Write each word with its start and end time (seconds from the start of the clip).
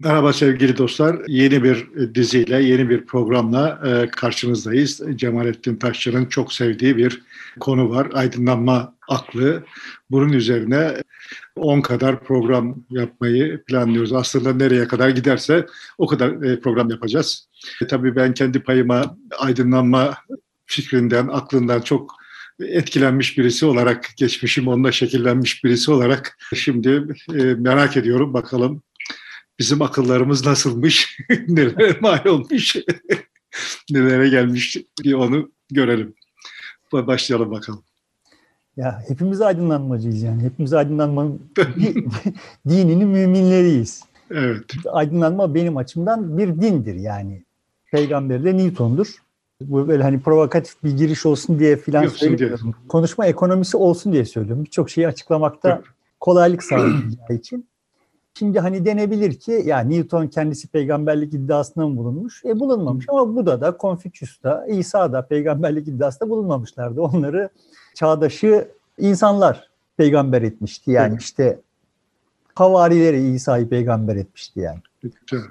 Merhaba 0.00 0.32
sevgili 0.32 0.78
dostlar. 0.78 1.22
Yeni 1.26 1.62
bir 1.62 1.88
diziyle, 2.14 2.62
yeni 2.62 2.90
bir 2.90 3.06
programla 3.06 3.80
e, 3.86 4.10
karşınızdayız. 4.10 5.02
Cemalettin 5.14 5.76
Taşçı'nın 5.76 6.26
çok 6.26 6.52
sevdiği 6.52 6.96
bir 6.96 7.22
konu 7.60 7.90
var. 7.90 8.08
Aydınlanma 8.12 8.94
aklı. 9.08 9.64
Bunun 10.10 10.32
üzerine 10.32 11.02
10 11.56 11.80
kadar 11.80 12.24
program 12.24 12.76
yapmayı 12.90 13.64
planlıyoruz. 13.64 14.12
Aslında 14.12 14.52
nereye 14.52 14.88
kadar 14.88 15.08
giderse 15.08 15.66
o 15.98 16.06
kadar 16.06 16.42
e, 16.42 16.60
program 16.60 16.90
yapacağız. 16.90 17.48
E, 17.82 17.86
tabii 17.86 18.16
ben 18.16 18.34
kendi 18.34 18.60
payıma 18.60 19.16
aydınlanma 19.38 20.16
fikrinden, 20.66 21.28
aklından 21.28 21.80
çok 21.80 22.14
etkilenmiş 22.60 23.38
birisi 23.38 23.66
olarak, 23.66 24.10
geçmişim 24.16 24.68
onunla 24.68 24.92
şekillenmiş 24.92 25.64
birisi 25.64 25.90
olarak 25.90 26.38
şimdi 26.54 27.04
merak 27.58 27.96
ediyorum 27.96 28.34
bakalım 28.34 28.82
bizim 29.58 29.82
akıllarımız 29.82 30.46
nasılmış, 30.46 31.18
nelere 31.48 31.98
mal 32.00 32.26
olmuş, 32.26 32.76
nelere 33.90 34.28
gelmiş 34.28 34.76
bir 35.04 35.12
onu 35.12 35.50
görelim. 35.70 36.14
Başlayalım 36.92 37.50
bakalım. 37.50 37.82
Ya 38.76 39.02
hepimiz 39.08 39.40
aydınlanmacıyız 39.40 40.22
yani. 40.22 40.42
Hepimiz 40.42 40.72
aydınlanmanın 40.72 41.40
dininin 42.68 43.08
müminleriyiz. 43.08 44.04
Evet. 44.30 44.64
Aydınlanma 44.86 45.54
benim 45.54 45.76
açımdan 45.76 46.38
bir 46.38 46.48
dindir 46.48 46.94
yani. 46.94 47.42
Peygamber 47.92 48.44
de 48.44 48.56
Newton'dur. 48.56 49.14
Bu 49.60 49.88
böyle 49.88 50.02
hani 50.02 50.20
provokatif 50.20 50.84
bir 50.84 50.96
giriş 50.96 51.26
olsun 51.26 51.58
diye 51.58 51.76
filan 51.76 52.06
söylüyorum. 52.06 52.74
Konuşma 52.88 53.26
ekonomisi 53.26 53.76
olsun 53.76 54.12
diye 54.12 54.24
söylüyorum. 54.24 54.64
Birçok 54.64 54.90
şeyi 54.90 55.08
açıklamakta 55.08 55.82
kolaylık 56.20 56.62
sağlayacağı 56.62 57.36
için. 57.38 57.68
Şimdi 58.38 58.60
hani 58.60 58.84
denebilir 58.84 59.34
ki 59.34 59.62
ya 59.64 59.80
Newton 59.80 60.26
kendisi 60.26 60.68
peygamberlik 60.68 61.34
iddiasında 61.34 61.88
mı 61.88 61.96
bulunmuş? 61.96 62.44
E 62.44 62.60
bulunmamış 62.60 63.06
ama 63.08 63.36
Buda 63.36 63.60
da, 63.60 63.76
Konfüçyüs 63.76 64.42
da, 64.42 64.66
İsa 64.66 65.12
da 65.12 65.26
peygamberlik 65.26 65.88
iddiasında 65.88 66.30
bulunmamışlardı. 66.30 67.00
Onları 67.00 67.48
çağdaşı 67.94 68.68
insanlar 68.98 69.70
peygamber 69.96 70.42
etmişti. 70.42 70.90
Yani 70.90 71.12
evet. 71.12 71.22
işte 71.22 71.60
havarileri 72.54 73.34
İsa'yı 73.34 73.68
peygamber 73.68 74.16
etmişti 74.16 74.60
yani. 74.60 74.80
Evet. 75.32 75.44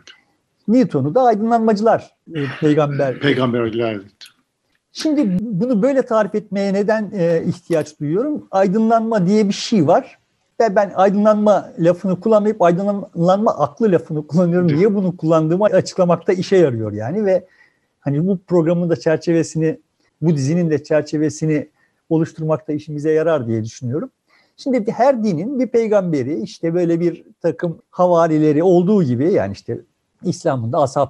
Newton'u 0.68 1.16
da 1.16 1.24
aydınlanmacılar 1.24 2.16
peygamber. 2.60 3.20
Peygamberler. 3.20 4.02
Şimdi 4.92 5.38
bunu 5.42 5.82
böyle 5.82 6.02
tarif 6.02 6.36
etmeye 6.36 6.74
neden 6.74 7.12
e, 7.14 7.44
ihtiyaç 7.48 8.00
duyuyorum? 8.00 8.48
Aydınlanma 8.52 9.28
diye 9.28 9.48
bir 9.48 9.54
şey 9.54 9.88
var 9.88 10.18
ve 10.62 10.76
ben 10.76 10.92
aydınlanma 10.96 11.72
lafını 11.80 12.20
kullanmayıp 12.20 12.62
aydınlanma 12.62 13.58
aklı 13.58 13.92
lafını 13.92 14.28
kullanıyorum. 14.28 14.68
Niye 14.68 14.96
bunu 14.96 15.18
kullandığımı 15.18 15.66
açıklamakta 15.66 16.34
işe 16.34 16.58
yarıyor 16.58 16.92
yani 16.92 17.26
ve 17.26 17.46
hani 18.00 18.28
bu 18.28 18.38
programın 18.38 18.90
da 18.90 18.96
çerçevesini, 18.96 19.80
bu 20.22 20.36
dizinin 20.36 20.70
de 20.70 20.84
çerçevesini 20.84 21.70
oluşturmakta 22.10 22.74
işimize 22.74 23.12
yarar 23.12 23.48
diye 23.48 23.64
düşünüyorum. 23.64 24.10
Şimdi 24.58 24.92
her 24.92 25.24
dinin 25.24 25.60
bir 25.60 25.68
peygamberi 25.68 26.40
işte 26.40 26.74
böyle 26.74 27.00
bir 27.00 27.24
takım 27.42 27.82
havarileri 27.90 28.64
olduğu 28.64 29.04
gibi 29.04 29.34
yani 29.34 29.54
işte 29.54 29.82
İslam'ın 30.24 30.72
da 30.72 30.82
ashab 30.82 31.10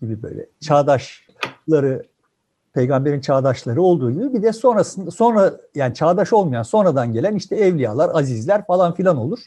gibi 0.00 0.22
böyle 0.22 0.46
çağdaşları 0.60 2.02
peygamberin 2.76 3.20
çağdaşları 3.20 3.82
olduğu 3.82 4.12
gibi 4.12 4.32
bir 4.34 4.42
de 4.42 4.52
sonrasında 4.52 5.10
sonra 5.10 5.52
yani 5.74 5.94
çağdaş 5.94 6.32
olmayan 6.32 6.62
sonradan 6.62 7.12
gelen 7.12 7.34
işte 7.34 7.56
evliyalar, 7.56 8.10
azizler 8.14 8.66
falan 8.66 8.94
filan 8.94 9.16
olur. 9.16 9.38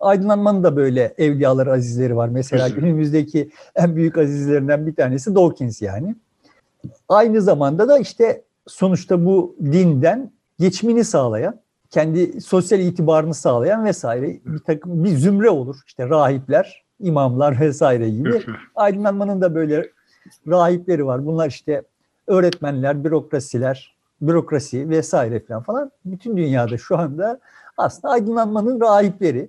Aydınlanmanın 0.00 0.62
da 0.62 0.76
böyle 0.76 1.14
evliyaları, 1.18 1.72
azizleri 1.72 2.16
var. 2.16 2.28
Mesela 2.28 2.68
günümüzdeki 2.68 3.50
en 3.76 3.96
büyük 3.96 4.18
azizlerinden 4.18 4.86
bir 4.86 4.94
tanesi 4.94 5.34
Dawkins 5.34 5.82
yani. 5.82 6.14
Aynı 7.08 7.42
zamanda 7.42 7.88
da 7.88 7.98
işte 7.98 8.42
sonuçta 8.66 9.24
bu 9.24 9.56
dinden 9.60 10.30
geçimini 10.58 11.04
sağlayan, 11.04 11.60
kendi 11.90 12.40
sosyal 12.40 12.80
itibarını 12.80 13.34
sağlayan 13.34 13.84
vesaire 13.84 14.40
bir 14.44 14.58
takım 14.58 15.04
bir 15.04 15.16
zümre 15.16 15.50
olur. 15.50 15.76
İşte 15.86 16.08
rahipler, 16.08 16.84
imamlar 17.00 17.60
vesaire 17.60 18.10
gibi. 18.10 18.42
Aydınlanmanın 18.74 19.40
da 19.40 19.54
böyle 19.54 19.90
rahipleri 20.46 21.06
var. 21.06 21.26
Bunlar 21.26 21.48
işte 21.48 21.82
öğretmenler, 22.26 23.04
bürokrasiler, 23.04 23.94
bürokrasi 24.20 24.90
vesaire 24.90 25.40
falan 25.40 25.62
falan 25.62 25.90
bütün 26.04 26.36
dünyada 26.36 26.78
şu 26.78 26.98
anda 26.98 27.38
aslında 27.76 28.14
aydınlanmanın 28.14 28.80
rahipleri. 28.80 29.48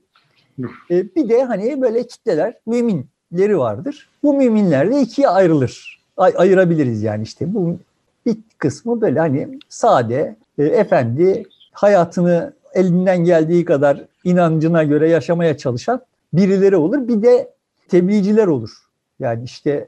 ee, 0.92 1.16
bir 1.16 1.30
de 1.30 1.44
hani 1.44 1.82
böyle 1.82 2.08
kitleler, 2.08 2.54
müminleri 2.66 3.58
vardır. 3.58 4.10
Bu 4.24 4.34
müminler 4.34 4.92
de 4.92 5.02
ikiye 5.02 5.28
ayrılır. 5.28 6.02
Ay, 6.18 6.34
ayırabiliriz 6.38 7.04
yani 7.04 7.24
işte 7.24 7.54
bu 7.54 7.78
bir 8.26 8.38
kısmı 8.58 9.02
böyle 9.02 9.20
hani 9.20 9.60
sade, 9.70 10.36
e, 10.58 10.64
efendi, 10.64 11.44
hayatını 11.72 12.54
elinden 12.74 13.18
geldiği 13.24 13.66
kadar 13.66 14.06
inancına 14.24 14.84
göre 14.84 15.10
yaşamaya 15.10 15.58
çalışan 15.58 16.02
birileri 16.34 16.76
olur. 16.76 17.08
Bir 17.08 17.22
de 17.22 17.54
tebliğciler 17.88 18.48
olur. 18.48 18.72
Yani 19.20 19.44
işte 19.44 19.88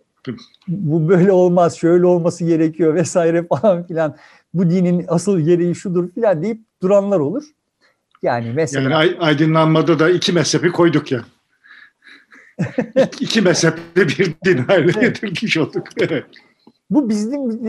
bu 0.68 1.10
böyle 1.10 1.32
olmaz, 1.32 1.78
şöyle 1.78 2.06
olması 2.06 2.46
gerekiyor 2.46 2.96
vesaire 2.96 3.48
falan 3.48 3.88
filan. 3.88 4.16
Bu 4.54 4.70
dinin 4.70 5.06
asıl 5.08 5.40
gereği 5.40 5.76
şudur 5.76 6.12
filan 6.12 6.44
deyip 6.44 6.62
duranlar 6.82 7.20
olur. 7.20 7.44
Yani 8.24 8.52
mesela... 8.56 8.90
Yani 8.90 9.18
aydınlanmada 9.20 10.00
da 10.00 10.10
iki 10.10 10.34
mezhebi 10.34 10.72
koyduk 10.72 11.12
ya. 11.12 11.26
iki 13.20 13.42
mezhepte 13.42 14.08
bir 14.08 14.36
din 14.46 14.58
haline 14.58 15.02
getirmiş 15.02 15.58
olduk. 15.58 15.88
Bu 16.90 17.10
bizim 17.10 17.68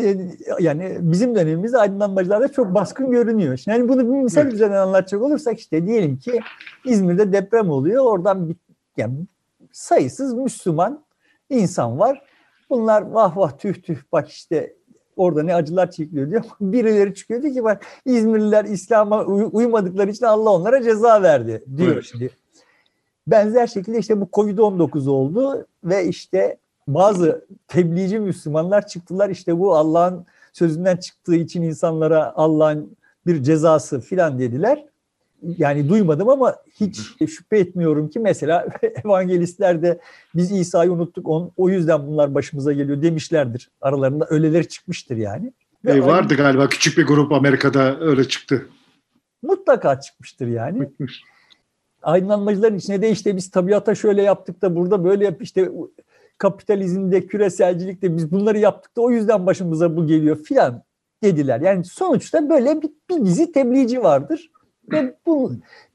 yani 0.61 0.99
bizim 1.01 1.35
dönemimizde 1.35 1.79
aydınlanmacılarda 1.79 2.49
çok 2.49 2.75
baskın 2.75 3.11
görünüyor. 3.11 3.57
Şimdi 3.57 3.79
yani 3.79 3.89
bunu 3.89 4.01
bir 4.01 4.23
misal 4.23 4.43
evet. 4.43 4.55
üzerinden 4.55 4.77
anlatacak 4.77 5.23
olursak 5.23 5.59
işte 5.59 5.87
diyelim 5.87 6.17
ki 6.17 6.41
İzmir'de 6.85 7.33
deprem 7.33 7.71
oluyor. 7.71 8.05
Oradan 8.05 8.49
bir, 8.49 8.57
yani 8.97 9.15
sayısız 9.73 10.35
Müslüman 10.35 11.05
insan 11.51 11.99
var. 11.99 12.23
Bunlar 12.71 13.03
vah 13.03 13.37
vah 13.37 13.59
tüh 13.59 13.75
tüh 13.83 13.97
bak 14.13 14.29
işte 14.29 14.75
orada 15.17 15.43
ne 15.43 15.55
acılar 15.55 15.91
çekiliyor 15.91 16.31
diyor. 16.31 16.45
Birileri 16.61 17.15
çıkıyor 17.15 17.43
diyor 17.43 17.55
ki 17.55 17.65
bak 17.65 17.87
İzmirliler 18.05 18.65
İslam'a 18.65 19.25
uymadıkları 19.25 20.11
için 20.11 20.27
Allah 20.27 20.51
onlara 20.51 20.83
ceza 20.83 21.23
verdi 21.23 21.65
diyor 21.77 21.93
evet. 21.93 22.05
şimdi. 22.05 22.31
Benzer 23.27 23.67
şekilde 23.67 23.99
işte 23.99 24.21
bu 24.21 24.25
Covid-19 24.25 25.11
oldu 25.11 25.67
ve 25.85 26.05
işte 26.05 26.59
bazı 26.89 27.47
tebliğci 27.69 28.19
Müslümanlar 28.19 28.87
çıktılar 28.87 29.31
işte 29.31 29.59
bu 29.59 29.77
Allah'ın 29.77 30.27
sözünden 30.53 30.97
çıktığı 30.97 31.35
için 31.35 31.63
insanlara 31.63 32.33
Allah'ın 32.37 32.97
bir 33.27 33.43
cezası 33.43 34.01
filan 34.01 34.39
dediler 34.39 34.85
yani 35.43 35.89
duymadım 35.89 36.29
ama 36.29 36.57
hiç 36.81 37.01
şüphe 37.19 37.59
etmiyorum 37.59 38.09
ki 38.09 38.19
mesela 38.19 38.67
evangelistler 39.05 39.83
de 39.83 40.01
biz 40.35 40.53
İsa'yı 40.53 40.93
unuttuk 40.93 41.29
on, 41.29 41.53
o 41.57 41.69
yüzden 41.69 42.07
bunlar 42.07 42.35
başımıza 42.35 42.73
geliyor 42.73 43.03
demişlerdir. 43.03 43.71
Aralarında 43.81 44.27
öyleleri 44.31 44.69
çıkmıştır 44.69 45.17
yani. 45.17 45.53
E, 45.87 46.01
vardı 46.01 46.27
aynı, 46.31 46.43
galiba 46.43 46.69
küçük 46.69 46.99
bir 46.99 47.07
grup 47.07 47.33
Amerika'da 47.33 48.01
öyle 48.01 48.25
çıktı. 48.25 48.69
Mutlaka 49.43 50.01
çıkmıştır 50.01 50.47
yani. 50.47 50.89
Aydınlanmacıların 52.03 52.77
içine 52.77 53.03
de 53.03 53.11
işte 53.11 53.37
biz 53.37 53.51
tabiata 53.51 53.95
şöyle 53.95 54.23
yaptık 54.23 54.63
da 54.63 54.77
burada 54.77 55.05
böyle 55.05 55.25
yap 55.25 55.43
işte 55.43 55.71
kapitalizmde, 56.39 57.27
küreselcilikte 57.27 58.17
biz 58.17 58.33
bunları 58.33 58.59
yaptık 58.59 58.97
da 58.97 59.01
o 59.01 59.11
yüzden 59.11 59.47
başımıza 59.47 59.97
bu 59.97 60.07
geliyor 60.07 60.37
filan 60.37 60.83
dediler. 61.23 61.61
Yani 61.61 61.85
sonuçta 61.85 62.51
böyle 62.51 62.83
bir, 62.83 62.91
bir 63.11 63.25
dizi 63.25 63.53
tebliğci 63.53 64.03
vardır. 64.03 64.51
Ve 64.93 65.15
bu, 65.27 65.53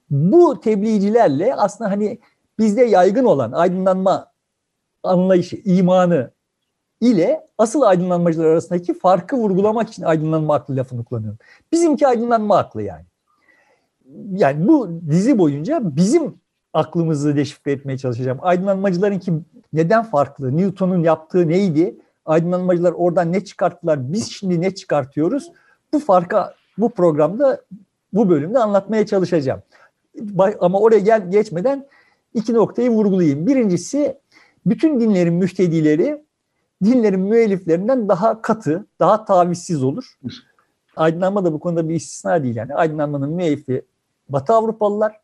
bu 0.10 0.60
tebliğcilerle 0.62 1.56
aslında 1.56 1.92
hani 1.92 2.20
bizde 2.60 2.84
yaygın 2.84 3.26
olan 3.26 3.52
aydınlanma 3.52 4.32
anlayışı, 5.04 5.56
imanı 5.66 6.32
ile 7.02 7.48
asıl 7.58 7.82
aydınlanmacılar 7.82 8.46
arasındaki 8.46 8.94
farkı 8.94 9.38
vurgulamak 9.38 9.90
için 9.90 10.04
aydınlanma 10.04 10.56
aklı 10.56 10.76
lafını 10.76 11.04
kullanıyorum. 11.04 11.40
Bizimki 11.72 12.08
aydınlanma 12.08 12.58
aklı 12.58 12.82
yani. 12.82 13.06
Yani 14.32 14.68
bu 14.68 15.02
dizi 15.10 15.38
boyunca 15.38 15.80
bizim 15.84 16.36
aklımızı 16.74 17.36
deşifre 17.36 17.72
etmeye 17.72 17.98
çalışacağım. 17.98 18.38
Aydınlanmacılarınki 18.42 19.34
neden 19.74 20.04
farklı? 20.04 20.58
Newton'un 20.58 21.04
yaptığı 21.04 21.48
neydi? 21.48 21.98
Aydınlanmacılar 22.26 22.92
oradan 22.92 23.34
ne 23.34 23.46
çıkarttılar? 23.46 24.14
Biz 24.14 24.32
şimdi 24.32 24.62
ne 24.62 24.76
çıkartıyoruz? 24.76 25.52
Bu 25.94 26.00
farka 26.00 26.54
bu 26.78 26.90
programda 26.90 27.62
bu 28.14 28.30
bölümde 28.30 28.60
anlatmaya 28.60 29.06
çalışacağım. 29.06 29.62
Ama 30.60 30.80
oraya 30.80 31.00
gel 31.00 31.32
geçmeden 31.32 31.88
iki 32.34 32.54
noktayı 32.54 32.90
vurgulayayım. 32.90 33.48
Birincisi 33.48 34.18
bütün 34.66 35.00
dinlerin 35.00 35.34
müftedileri 35.34 36.24
dinlerin 36.84 37.20
müelliflerinden 37.20 38.10
daha 38.10 38.42
katı, 38.42 38.86
daha 39.00 39.26
tavizsiz 39.26 39.84
olur. 39.84 40.18
Aydınlanma 40.96 41.46
da 41.46 41.54
bu 41.54 41.60
konuda 41.60 41.90
bir 41.90 41.96
istisna 41.96 42.44
değil 42.44 42.56
yani. 42.56 42.76
Aydınlanmanın 42.76 43.30
müellifi 43.30 43.86
Batı 44.30 44.54
Avrupalılar, 44.54 45.22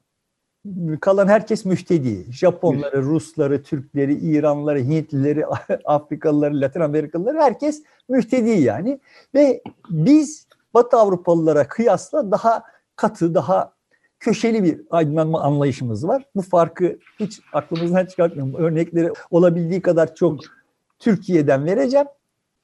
kalan 1.01 1.27
herkes 1.27 1.65
müftedi. 1.65 2.33
Japonları, 2.33 3.03
Rusları, 3.03 3.63
Türkleri, 3.63 4.13
İranlıları, 4.13 4.80
Hintlileri, 4.80 5.45
Afrikalıları, 5.86 6.62
Latin 6.62 6.80
Amerikalıları 6.80 7.41
herkes 7.41 7.83
müftedi 8.09 8.50
yani. 8.50 9.00
Ve 9.33 9.62
biz 9.89 10.47
Batı 10.74 10.97
Avrupalılara 10.97 11.68
kıyasla 11.68 12.31
daha 12.31 12.63
katı, 13.00 13.36
daha 13.36 13.74
köşeli 14.19 14.63
bir 14.63 14.81
aydınlanma 14.90 15.42
anlayışımız 15.42 16.07
var. 16.07 16.24
Bu 16.36 16.42
farkı 16.42 17.00
hiç 17.19 17.40
aklımızdan 17.54 18.06
çıkartmıyorum. 18.06 18.56
Örnekleri 18.56 19.13
olabildiği 19.31 19.81
kadar 19.81 20.16
çok 20.16 20.40
Türkiye'den 21.00 21.66
vereceğim. 21.66 22.07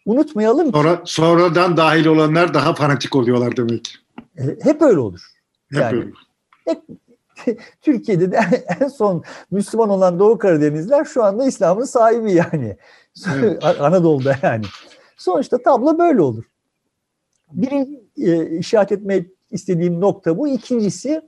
Unutmayalım 0.05 0.65
ki. 0.65 0.71
Sonra, 0.71 1.01
sonradan 1.05 1.77
dahil 1.77 2.05
olanlar 2.05 2.53
daha 2.53 2.73
fanatik 2.73 3.15
oluyorlar 3.15 3.57
demek. 3.57 3.97
E, 4.37 4.43
hep 4.61 4.81
öyle 4.81 4.99
olur. 4.99 5.21
Hep 5.71 5.81
yani, 5.81 5.97
öyle. 5.97 6.11
Hep, 6.65 6.81
Türkiye'de 7.81 8.31
de 8.31 8.39
en 8.81 8.87
son 8.87 9.23
Müslüman 9.51 9.89
olan 9.89 10.19
Doğu 10.19 10.37
Karadenizler 10.37 11.05
şu 11.05 11.23
anda 11.23 11.45
İslam'ın 11.47 11.85
sahibi 11.85 12.33
yani. 12.33 12.77
Evet. 13.33 13.63
Anadolu'da 13.79 14.35
yani. 14.43 14.65
Sonuçta 15.17 15.57
tablo 15.57 15.99
böyle 15.99 16.21
olur. 16.21 16.43
Birinci 17.51 18.03
e, 18.17 18.57
işaret 18.57 18.91
etmek 18.91 19.34
istediğim 19.51 20.01
nokta 20.01 20.37
bu. 20.37 20.47
İkincisi 20.47 21.21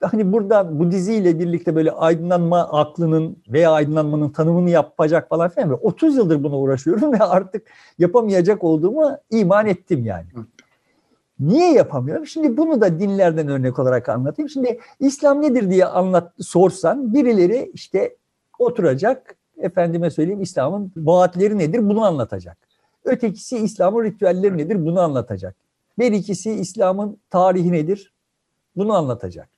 hani 0.00 0.32
burada 0.32 0.78
bu 0.78 0.90
diziyle 0.90 1.38
birlikte 1.38 1.74
böyle 1.74 1.90
aydınlanma 1.92 2.60
aklının 2.60 3.36
veya 3.48 3.72
aydınlanmanın 3.72 4.28
tanımını 4.28 4.70
yapacak 4.70 5.28
falan 5.28 5.48
filan. 5.48 5.86
30 5.86 6.16
yıldır 6.16 6.44
buna 6.44 6.58
uğraşıyorum 6.58 7.12
ve 7.18 7.18
artık 7.18 7.66
yapamayacak 7.98 8.64
olduğumu 8.64 9.18
iman 9.30 9.66
ettim 9.66 10.04
yani. 10.04 10.26
Niye 11.40 11.72
yapamıyorum? 11.72 12.26
Şimdi 12.26 12.56
bunu 12.56 12.80
da 12.80 13.00
dinlerden 13.00 13.48
örnek 13.48 13.78
olarak 13.78 14.08
anlatayım. 14.08 14.48
Şimdi 14.48 14.80
İslam 15.00 15.42
nedir 15.42 15.70
diye 15.70 15.84
anlat 15.84 16.32
sorsan 16.40 17.14
birileri 17.14 17.70
işte 17.74 18.16
oturacak 18.58 19.36
efendime 19.58 20.10
söyleyeyim 20.10 20.42
İslam'ın 20.42 20.92
vaatleri 20.96 21.58
nedir 21.58 21.88
bunu 21.88 22.04
anlatacak. 22.04 22.58
Ötekisi 23.04 23.58
İslam'ın 23.58 24.04
ritüelleri 24.04 24.58
nedir 24.58 24.86
bunu 24.86 25.00
anlatacak. 25.00 25.63
Bir 25.98 26.12
ikisi 26.12 26.52
İslam'ın 26.52 27.18
tarihi 27.30 27.72
nedir 27.72 28.14
bunu 28.76 28.92
anlatacak. 28.92 29.48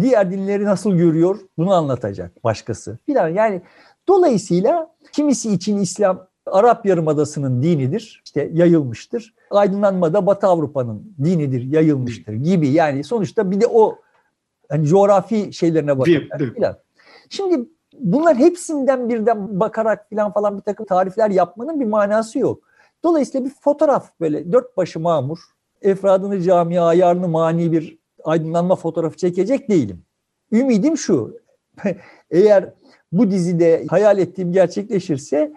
Diğer 0.00 0.30
dinleri 0.30 0.64
nasıl 0.64 0.92
görüyor 0.92 1.38
bunu 1.58 1.72
anlatacak 1.72 2.44
başkası 2.44 2.98
filan. 3.06 3.28
Yani 3.28 3.62
dolayısıyla 4.08 4.94
kimisi 5.12 5.52
için 5.52 5.78
İslam 5.78 6.28
Arap 6.46 6.86
Yarımadası'nın 6.86 7.62
dinidir, 7.62 8.22
işte 8.24 8.50
yayılmıştır. 8.52 9.34
Aydınlanmada 9.50 10.26
Batı 10.26 10.46
Avrupa'nın 10.46 11.14
dinidir, 11.24 11.62
yayılmıştır 11.62 12.32
gibi. 12.32 12.68
Yani 12.68 13.04
sonuçta 13.04 13.50
bir 13.50 13.60
de 13.60 13.66
o 13.66 13.98
hani 14.68 14.86
coğrafi 14.86 15.52
şeylerine 15.52 15.98
bakarak 15.98 16.54
filan. 16.54 16.76
Şimdi 17.30 17.68
bunlar 18.00 18.36
hepsinden 18.36 19.08
birden 19.08 19.60
bakarak 19.60 20.08
filan 20.08 20.32
falan 20.32 20.56
bir 20.56 20.62
takım 20.62 20.86
tarifler 20.86 21.30
yapmanın 21.30 21.80
bir 21.80 21.86
manası 21.86 22.38
yok. 22.38 22.62
Dolayısıyla 23.04 23.46
bir 23.46 23.54
fotoğraf 23.60 24.10
böyle 24.20 24.52
dört 24.52 24.76
başı 24.76 25.00
mamur, 25.00 25.38
efradını 25.82 26.42
cami 26.42 26.80
ayarını 26.80 27.28
mani 27.28 27.72
bir 27.72 27.98
aydınlanma 28.24 28.76
fotoğrafı 28.76 29.16
çekecek 29.16 29.68
değilim. 29.68 30.02
Ümidim 30.52 30.96
şu, 30.96 31.38
eğer 32.30 32.72
bu 33.12 33.30
dizide 33.30 33.86
hayal 33.88 34.18
ettiğim 34.18 34.52
gerçekleşirse 34.52 35.52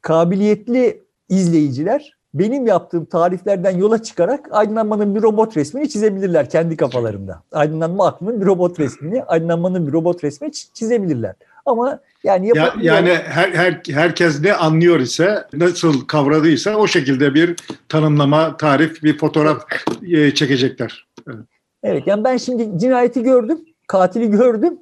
kabiliyetli 0.00 1.02
izleyiciler 1.28 2.16
benim 2.38 2.66
yaptığım 2.66 3.04
tariflerden 3.04 3.70
yola 3.70 4.02
çıkarak 4.02 4.48
aydınlanmanın 4.50 5.14
bir 5.14 5.22
robot 5.22 5.56
resmini 5.56 5.88
çizebilirler 5.88 6.50
kendi 6.50 6.76
kafalarında. 6.76 7.42
Aydınlanma 7.52 8.06
aklının 8.06 8.40
bir 8.40 8.46
robot 8.46 8.80
resmini, 8.80 9.24
aydınlanmanın 9.24 9.86
bir 9.86 9.92
robot 9.92 10.24
resmini 10.24 10.52
çizebilirler. 10.52 11.34
Ama 11.66 12.00
yani 12.24 12.52
ya, 12.54 12.74
yani 12.80 13.08
her, 13.08 13.48
her 13.52 13.82
herkes 13.90 14.40
ne 14.40 14.54
anlıyor 14.54 15.00
ise, 15.00 15.46
nasıl 15.52 16.06
kavradıysa 16.06 16.76
o 16.76 16.86
şekilde 16.86 17.34
bir 17.34 17.56
tanımlama, 17.88 18.56
tarif, 18.56 19.02
bir 19.02 19.18
fotoğraf 19.18 19.66
e, 20.02 20.34
çekecekler. 20.34 21.06
Evet. 21.28 21.44
evet 21.82 22.06
yani 22.06 22.24
ben 22.24 22.36
şimdi 22.36 22.78
cinayeti 22.78 23.22
gördüm, 23.22 23.58
katili 23.86 24.30
gördüm. 24.30 24.78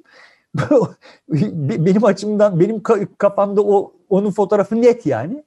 benim 1.79 2.05
açımdan, 2.05 2.59
benim 2.59 2.83
kafamda 3.17 3.61
o 3.61 3.93
onun 4.09 4.31
fotoğrafı 4.31 4.81
net 4.81 5.05
yani. 5.05 5.43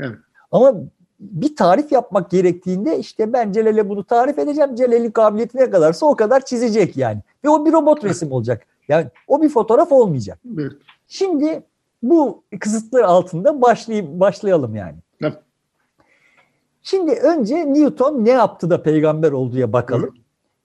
Evet. 0.00 0.18
Ama 0.50 0.74
bir 1.22 1.56
tarif 1.56 1.92
yapmak 1.92 2.30
gerektiğinde 2.30 2.98
işte 2.98 3.32
ben 3.32 3.52
Celal'e 3.52 3.88
bunu 3.88 4.04
tarif 4.04 4.38
edeceğim. 4.38 4.74
Celal'in 4.74 5.10
kabiliyeti 5.10 5.58
ne 5.58 5.70
kadarsa 5.70 6.06
o 6.06 6.16
kadar 6.16 6.44
çizecek 6.44 6.96
yani. 6.96 7.20
Ve 7.44 7.48
o 7.48 7.66
bir 7.66 7.72
robot 7.72 8.04
resim 8.04 8.32
olacak. 8.32 8.66
Yani 8.88 9.06
o 9.28 9.42
bir 9.42 9.48
fotoğraf 9.48 9.92
olmayacak. 9.92 10.38
Evet. 10.58 10.72
Şimdi 11.08 11.62
bu 12.02 12.44
kısıtlar 12.60 13.02
altında 13.02 13.62
başlayayım, 13.62 14.20
başlayalım 14.20 14.74
yani. 14.74 14.96
Evet. 15.20 15.38
Şimdi 16.82 17.12
önce 17.12 17.72
Newton 17.72 18.24
ne 18.24 18.30
yaptı 18.30 18.70
da 18.70 18.82
peygamber 18.82 19.32
olduya 19.32 19.72
bakalım. 19.72 20.10
Evet. 20.12 20.22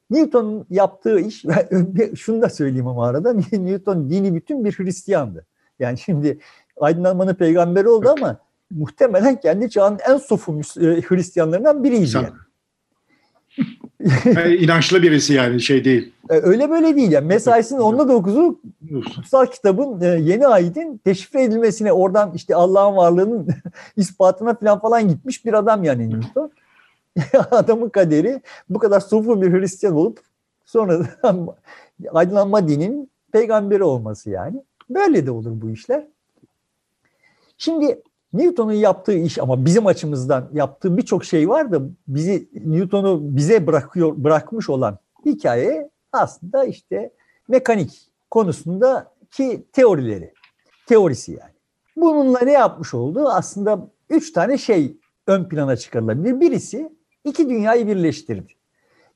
Newton'un 0.10 0.66
yaptığı 0.70 1.20
iş, 1.20 1.46
şunu 2.16 2.42
da 2.42 2.50
söyleyeyim 2.50 2.88
ama 2.88 3.08
arada, 3.08 3.34
Newton 3.52 4.10
dini 4.10 4.36
bütün 4.36 4.66
bir 4.66 4.74
Hristiyandı. 4.74 5.46
Yani 5.80 5.98
şimdi 5.98 6.40
aydınlanmanın 6.82 7.34
peygamberi 7.34 7.90
oldu 7.90 8.14
ama 8.18 8.38
muhtemelen 8.72 9.40
kendi 9.40 9.70
çağının 9.70 10.00
en 10.10 10.18
sofu 10.18 10.60
e, 10.60 11.02
Hristiyanlarından 11.02 11.84
biriydi. 11.84 12.10
yani. 12.16 12.30
yani 14.26 14.56
inançlı 14.64 15.02
birisi 15.02 15.34
yani 15.34 15.62
şey 15.62 15.86
değil. 15.86 16.14
E, 16.30 16.34
öyle 16.34 16.70
böyle 16.70 16.96
değil 16.96 17.12
yani. 17.12 17.28
Mesaisinin 17.28 17.80
onda 17.80 18.08
dokuzu 18.08 18.60
kutsal 19.16 19.46
kitabın 19.46 20.02
e, 20.02 20.08
yeni 20.08 20.48
ayetin 20.48 20.98
teşifre 20.98 21.44
edilmesine 21.44 21.92
oradan 21.92 22.32
işte 22.36 22.56
Allah'ın 22.56 22.96
varlığının 22.96 23.48
ispatına 23.98 24.56
falan 24.56 24.80
falan 24.80 25.08
gitmiş 25.08 25.46
bir 25.46 25.54
adam 25.54 25.84
yani 25.84 26.10
Newton. 26.10 26.52
Adamın 27.52 27.90
kaderi 27.90 28.42
bu 28.70 28.80
kadar 28.80 29.00
sofu 29.00 29.42
bir 29.42 29.52
Hristiyan 29.52 29.96
olup 29.96 30.20
sonra 30.66 31.00
aydınlanma 32.12 32.68
dinin 32.68 33.12
peygamberi 33.32 33.84
olması 33.84 34.30
yani. 34.30 34.64
Böyle 34.90 35.26
de 35.26 35.32
olur 35.32 35.52
bu 35.62 35.70
işler. 35.70 36.08
Şimdi 37.58 38.02
Newton'un 38.34 38.74
yaptığı 38.74 39.14
iş 39.14 39.40
ama 39.40 39.66
bizim 39.66 39.88
açımızdan 39.88 40.50
yaptığı 40.54 40.98
birçok 40.98 41.26
şey 41.26 41.50
var 41.50 41.72
da 41.72 41.82
bizi 42.08 42.50
Newton'u 42.66 43.20
bize 43.22 43.68
bırakıyor 43.68 44.14
bırakmış 44.18 44.70
olan 44.70 44.98
hikaye 45.26 45.90
aslında 46.12 46.66
işte 46.66 47.14
mekanik 47.48 48.12
konusunda 48.32 49.14
ki 49.32 49.66
teorileri, 49.74 50.34
teorisi 50.88 51.32
yani. 51.32 51.54
Bununla 51.96 52.40
ne 52.40 52.52
yapmış 52.52 52.94
oldu? 52.94 53.28
Aslında 53.30 53.88
üç 54.10 54.32
tane 54.32 54.58
şey 54.58 54.98
ön 55.28 55.50
plana 55.50 55.76
çıkarılabilir. 55.78 56.40
Birisi 56.40 56.90
iki 57.24 57.50
dünyayı 57.50 57.88
birleştirdi. 57.88 58.54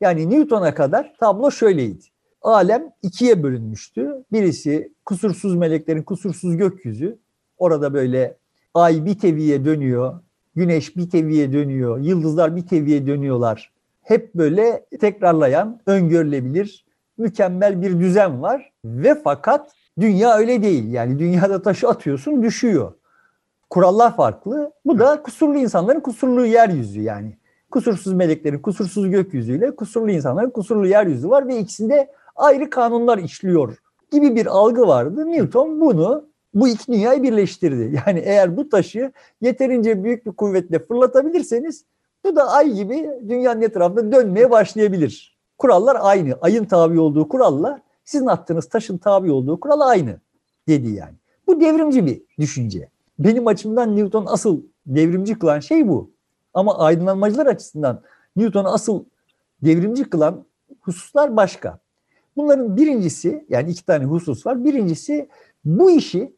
Yani 0.02 0.30
Newton'a 0.30 0.74
kadar 0.74 1.14
tablo 1.20 1.52
şöyleydi. 1.52 2.04
Alem 2.42 2.92
ikiye 3.02 3.44
bölünmüştü. 3.44 4.24
Birisi 4.32 4.94
kusursuz 5.06 5.56
meleklerin 5.56 6.04
kusursuz 6.04 6.58
gökyüzü. 6.58 7.20
Orada 7.58 7.94
böyle 7.94 8.38
ay 8.74 9.06
bir 9.06 9.20
teviye 9.20 9.66
dönüyor, 9.66 10.20
güneş 10.56 10.98
bir 10.98 11.10
teviye 11.10 11.54
dönüyor, 11.54 12.00
yıldızlar 12.00 12.56
bir 12.56 12.68
teviye 12.68 13.08
dönüyorlar. 13.08 13.72
Hep 14.02 14.36
böyle 14.36 14.86
tekrarlayan, 15.00 15.80
öngörülebilir, 15.86 16.86
mükemmel 17.18 17.82
bir 17.82 18.00
düzen 18.00 18.42
var 18.42 18.72
ve 18.86 19.16
fakat 19.24 19.72
dünya 20.00 20.38
öyle 20.38 20.64
değil. 20.64 20.94
Yani 20.94 21.20
dünyada 21.20 21.62
taşı 21.62 21.88
atıyorsun 21.88 22.44
düşüyor. 22.44 22.94
Kurallar 23.70 24.16
farklı. 24.16 24.72
Bu 24.86 25.00
da 25.00 25.24
kusurlu 25.24 25.58
insanların 25.58 26.00
kusurlu 26.00 26.46
yeryüzü 26.46 27.02
yani. 27.02 27.38
Kusursuz 27.72 28.14
meleklerin 28.14 28.60
kusursuz 28.60 29.10
gökyüzüyle 29.10 29.76
kusurlu 29.76 30.12
insanların 30.12 30.50
kusurlu 30.50 30.88
yeryüzü 30.88 31.30
var 31.30 31.48
ve 31.48 31.58
ikisinde 31.60 32.12
ayrı 32.36 32.70
kanunlar 32.70 33.18
işliyor 33.18 33.78
gibi 34.12 34.36
bir 34.36 34.46
algı 34.46 34.88
vardı. 34.88 35.32
Newton 35.32 35.82
bunu 35.82 36.31
bu 36.54 36.68
iki 36.68 36.92
dünyayı 36.92 37.24
birleştirdi. 37.24 38.02
Yani 38.08 38.20
eğer 38.20 38.58
bu 38.58 38.70
taşı 38.70 39.12
yeterince 39.42 40.04
büyük 40.04 40.26
bir 40.26 40.32
kuvvetle 40.32 40.80
fırlatabilirseniz 40.80 41.86
bu 42.26 42.36
da 42.36 42.50
ay 42.50 42.74
gibi 42.74 43.10
dünyanın 43.30 43.62
etrafında 43.62 44.12
dönmeye 44.12 44.52
başlayabilir. 44.52 45.38
Kurallar 45.58 45.98
aynı. 46.02 46.38
Ayın 46.42 46.66
tabi 46.66 47.00
olduğu 47.00 47.30
kuralla 47.30 47.82
sizin 48.06 48.26
attığınız 48.26 48.70
taşın 48.70 48.98
tabi 48.98 49.32
olduğu 49.32 49.60
kural 49.60 49.80
aynı 49.80 50.20
dedi 50.68 50.90
yani. 50.92 51.16
Bu 51.48 51.62
devrimci 51.62 52.06
bir 52.06 52.22
düşünce. 52.40 52.90
Benim 53.20 53.48
açımdan 53.48 53.96
Newton 53.96 54.26
asıl 54.28 54.62
devrimci 54.86 55.40
kılan 55.40 55.60
şey 55.60 55.88
bu. 55.88 56.12
Ama 56.54 56.78
aydınlanmacılar 56.78 57.46
açısından 57.46 58.02
Newton'u 58.36 58.70
asıl 58.70 59.04
devrimci 59.62 60.04
kılan 60.04 60.46
hususlar 60.82 61.38
başka. 61.38 61.80
Bunların 62.38 62.78
birincisi 62.78 63.46
yani 63.50 63.72
iki 63.72 63.86
tane 63.86 64.06
husus 64.06 64.46
var. 64.46 64.64
Birincisi 64.64 65.30
bu 65.66 65.92
işi 65.92 66.34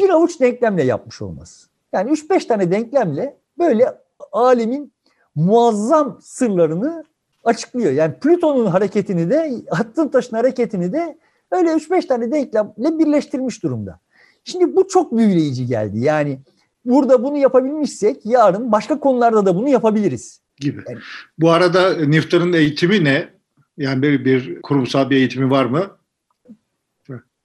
bir 0.00 0.10
avuç 0.10 0.40
denklemle 0.40 0.82
yapmış 0.82 1.22
olması. 1.22 1.68
Yani 1.92 2.10
3-5 2.10 2.46
tane 2.46 2.70
denklemle 2.70 3.36
böyle 3.58 3.98
alemin 4.32 4.92
muazzam 5.34 6.18
sırlarını 6.22 7.04
açıklıyor. 7.44 7.92
Yani 7.92 8.14
Plüton'un 8.14 8.66
hareketini 8.66 9.30
de, 9.30 9.62
attığın 9.70 10.08
taşın 10.08 10.36
hareketini 10.36 10.92
de 10.92 11.18
Öyle 11.50 11.70
3-5 11.70 12.06
tane 12.06 12.32
denklemle 12.32 12.98
birleştirmiş 12.98 13.62
durumda. 13.62 14.00
Şimdi 14.44 14.76
bu 14.76 14.88
çok 14.88 15.16
büyüleyici 15.16 15.66
geldi. 15.66 15.98
Yani 15.98 16.40
burada 16.84 17.22
bunu 17.24 17.36
yapabilmişsek 17.36 18.26
yarın 18.26 18.72
başka 18.72 19.00
konularda 19.00 19.46
da 19.46 19.56
bunu 19.56 19.68
yapabiliriz. 19.68 20.40
Gibi. 20.56 20.82
Yani, 20.88 20.98
bu 21.38 21.50
arada 21.50 22.06
Newton'un 22.06 22.52
eğitimi 22.52 23.04
ne? 23.04 23.28
Yani 23.76 24.02
bir, 24.02 24.24
bir 24.24 24.62
kurumsal 24.62 25.10
bir 25.10 25.16
eğitimi 25.16 25.50
var 25.50 25.64
mı? 25.64 25.86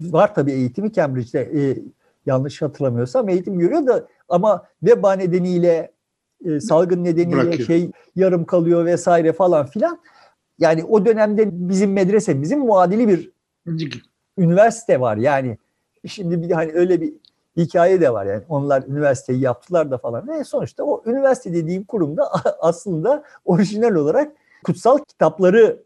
Var 0.02 0.36
tabii 0.36 0.52
eğitimi 0.52 0.94
Cambridge'de. 0.94 1.42
E, 1.42 1.78
yanlış 2.26 2.62
hatırlamıyorsam 2.62 3.30
eğitim 3.30 3.60
görüyor 3.60 3.88
da 3.88 4.08
ama 4.30 4.66
veba 4.84 5.14
nedeniyle 5.14 5.92
e, 6.46 6.60
salgın 6.60 7.04
nedeniyle 7.04 7.44
Bırakıyor. 7.44 7.68
şey 7.68 7.92
yarım 8.16 8.46
kalıyor 8.46 8.86
vesaire 8.86 9.34
falan 9.34 9.66
filan. 9.66 10.00
Yani 10.60 10.84
o 10.84 11.06
dönemde 11.06 11.50
bizim 11.52 11.94
medresemizin 11.94 12.60
muadili 12.60 13.08
bir 13.08 13.32
üniversite 14.38 15.00
var. 15.00 15.18
Yani 15.18 15.58
şimdi 16.08 16.42
bir 16.42 16.52
hani 16.52 16.72
öyle 16.74 17.02
bir 17.02 17.14
hikaye 17.58 18.02
de 18.02 18.14
var 18.14 18.26
yani. 18.26 18.44
Onlar 18.50 18.84
üniversiteyi 18.88 19.40
yaptılar 19.40 19.92
da 19.92 19.98
falan. 19.98 20.28
Ve 20.28 20.44
sonuçta 20.44 20.84
o 20.84 21.04
üniversite 21.06 21.54
dediğim 21.54 21.84
kurumda 21.84 22.32
aslında 22.60 23.24
orijinal 23.46 23.96
olarak 23.96 24.32
kutsal 24.64 24.98
kitapları 24.98 25.84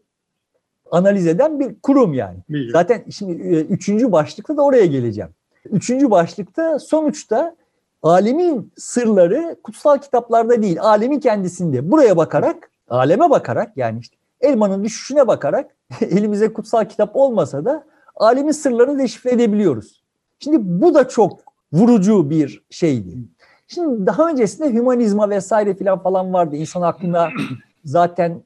analiz 0.90 1.26
eden 1.26 1.60
bir 1.60 1.80
kurum 1.82 2.14
yani. 2.14 2.38
Bilmiyorum. 2.48 2.72
Zaten 2.72 3.04
şimdi 3.10 3.42
e, 3.42 3.60
üçüncü 3.60 4.12
başlıkta 4.12 4.56
da 4.56 4.62
oraya 4.62 4.86
geleceğim. 4.86 5.30
Üçüncü 5.72 6.10
başlıkta 6.10 6.78
sonuçta 6.78 7.56
alemin 8.02 8.72
sırları 8.76 9.56
kutsal 9.62 9.98
kitaplarda 9.98 10.62
değil, 10.62 10.80
alemin 10.82 11.20
kendisinde. 11.20 11.90
Buraya 11.90 12.16
bakarak, 12.16 12.70
aleme 12.88 13.30
bakarak 13.30 13.76
yani 13.76 13.98
işte 14.00 14.16
elmanın 14.40 14.84
düşüşüne 14.84 15.26
bakarak 15.26 15.76
elimize 16.00 16.52
kutsal 16.52 16.84
kitap 16.84 17.16
olmasa 17.16 17.64
da 17.64 17.84
alemin 18.16 18.52
sırlarını 18.52 18.98
deşifre 18.98 19.30
edebiliyoruz. 19.30 20.04
Şimdi 20.38 20.56
bu 20.60 20.94
da 20.94 21.08
çok 21.08 21.40
vurucu 21.72 22.30
bir 22.30 22.62
şeydi. 22.70 23.18
Şimdi 23.66 24.06
daha 24.06 24.28
öncesinde 24.28 24.72
hümanizma 24.72 25.30
vesaire 25.30 25.74
filan 25.74 26.02
falan 26.02 26.32
vardı. 26.32 26.56
İnsan 26.56 26.82
aklına 26.82 27.28
zaten 27.84 28.42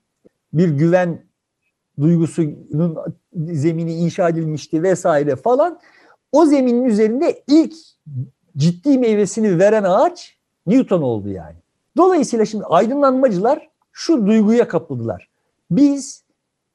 bir 0.53 0.69
güven 0.69 1.25
duygusunun 2.01 2.99
zemini 3.35 3.95
inşa 3.95 4.29
edilmişti 4.29 4.83
vesaire 4.83 5.37
falan. 5.37 5.79
O 6.33 6.47
zeminin 6.47 6.85
üzerinde 6.85 7.43
ilk 7.47 7.75
ciddi 8.57 8.99
meyvesini 8.99 9.59
veren 9.59 9.85
ağaç 9.85 10.37
Newton 10.67 11.03
oldu 11.03 11.29
yani. 11.29 11.57
Dolayısıyla 11.97 12.45
şimdi 12.45 12.65
aydınlanmacılar 12.65 13.69
şu 13.93 14.27
duyguya 14.27 14.69
kapıldılar. 14.69 15.29
Biz 15.71 16.25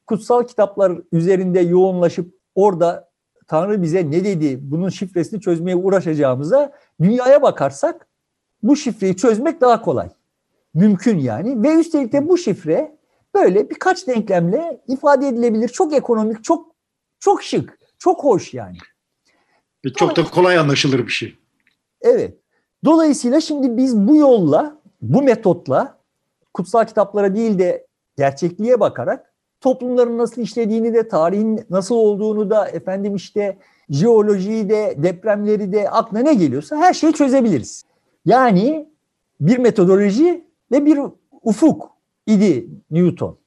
kutsal 0.08 0.44
kitaplar 0.44 1.02
üzerinde 1.12 1.60
yoğunlaşıp 1.60 2.34
orada 2.56 3.08
Tanrı 3.48 3.82
bize 3.82 4.12
ne 4.12 4.26
dedi, 4.26 4.60
bunun 4.62 4.90
şifresini 4.90 5.42
çözmeye 5.42 5.76
uğraşacağımıza 5.76 6.72
dünyaya 7.02 7.42
bakarsak 7.42 8.08
bu 8.64 8.76
şifreyi 8.76 9.16
çözmek 9.16 9.62
daha 9.62 9.82
kolay. 9.82 10.10
Mümkün 10.74 11.18
yani. 11.18 11.64
Ve 11.64 11.74
üstelik 11.74 12.14
de 12.14 12.30
bu 12.30 12.38
şifre 12.38 12.98
böyle 13.36 13.70
birkaç 13.70 14.08
denklemle 14.08 14.82
ifade 14.88 15.28
edilebilir. 15.28 15.70
Çok 15.70 15.94
ekonomik, 15.94 16.44
çok 16.44 16.76
çok 17.20 17.44
şık, 17.44 17.80
çok 18.00 18.24
hoş 18.24 18.54
yani. 18.54 18.78
Ve 19.86 19.94
çok 19.94 20.16
da 20.16 20.24
kolay 20.24 20.58
anlaşılır 20.58 21.08
bir 21.08 21.12
şey. 21.12 21.36
Evet. 22.02 22.38
Dolayısıyla 22.86 23.42
şimdi 23.42 23.78
biz 23.78 23.98
bu 23.98 24.16
yolla, 24.16 24.82
bu 25.02 25.22
metotla 25.22 25.98
kutsal 26.54 26.86
kitaplara 26.86 27.36
değil 27.36 27.60
de 27.60 27.88
gerçekliğe 28.18 28.80
bakarak 28.80 29.34
toplumların 29.62 30.18
nasıl 30.18 30.42
işlediğini 30.42 30.94
de, 30.94 31.08
tarihin 31.08 31.66
nasıl 31.70 31.96
olduğunu 31.96 32.50
da, 32.50 32.68
efendim 32.68 33.16
işte 33.16 33.58
jeolojiyi 33.90 34.70
de, 34.70 34.96
depremleri 34.98 35.72
de, 35.72 35.90
aklına 35.90 36.22
ne 36.22 36.34
geliyorsa 36.34 36.78
her 36.78 36.94
şeyi 36.94 37.14
çözebiliriz. 37.14 37.86
Yani 38.26 38.90
bir 39.42 39.58
metodoloji 39.58 40.46
ve 40.72 40.86
bir 40.86 41.00
ufuk 41.44 41.90
idi 42.28 42.68
Newton. 42.92 43.38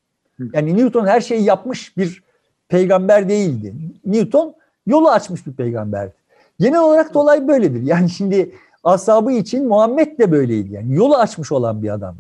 Yani 0.53 0.77
Newton 0.77 1.07
her 1.07 1.21
şeyi 1.21 1.45
yapmış 1.45 1.97
bir 1.97 2.23
peygamber 2.69 3.29
değildi. 3.29 3.75
Newton 4.05 4.55
yolu 4.87 5.11
açmış 5.11 5.47
bir 5.47 5.53
peygamberdi. 5.53 6.15
Genel 6.61 6.81
olarak 6.81 7.15
da 7.15 7.19
olay 7.19 7.49
böyledir. 7.49 7.83
Yani 7.83 8.11
şimdi 8.11 8.55
asabı 8.85 9.33
için 9.33 9.69
Muhammed 9.69 10.19
de 10.19 10.33
böyleydi. 10.33 10.73
Yani 10.73 10.95
yolu 10.95 11.17
açmış 11.17 11.53
olan 11.53 11.83
bir 11.83 11.91
adam. 11.91 12.17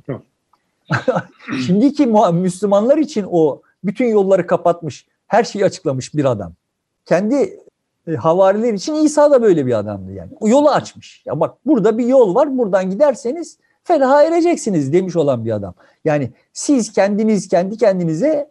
Şimdiki 1.67 2.07
Müslümanlar 2.33 2.99
için 2.99 3.27
o 3.31 3.63
bütün 3.85 4.07
yolları 4.07 4.47
kapatmış, 4.47 5.07
her 5.27 5.45
şeyi 5.45 5.65
açıklamış 5.65 6.15
bir 6.15 6.25
adam. 6.25 6.53
Kendi 7.05 7.61
e, 8.07 8.15
havariler 8.15 8.73
için 8.73 8.95
İsa 8.95 9.31
da 9.31 9.43
böyle 9.43 9.67
bir 9.67 9.79
adamdı 9.79 10.13
yani. 10.13 10.31
O 10.41 10.49
yolu 10.49 10.71
açmış. 10.71 11.23
Ya 11.27 11.41
bak 11.41 11.57
burada 11.67 11.99
bir 11.99 12.07
yol 12.07 12.35
var. 12.35 12.59
Buradan 12.59 12.91
giderseniz 12.91 13.59
felaha 13.85 14.23
ereceksiniz 14.23 14.93
demiş 14.93 15.17
olan 15.17 15.45
bir 15.45 15.51
adam. 15.51 15.75
Yani 16.05 16.31
siz 16.53 16.93
kendiniz 16.93 17.49
kendi 17.49 17.77
kendinize 17.77 18.51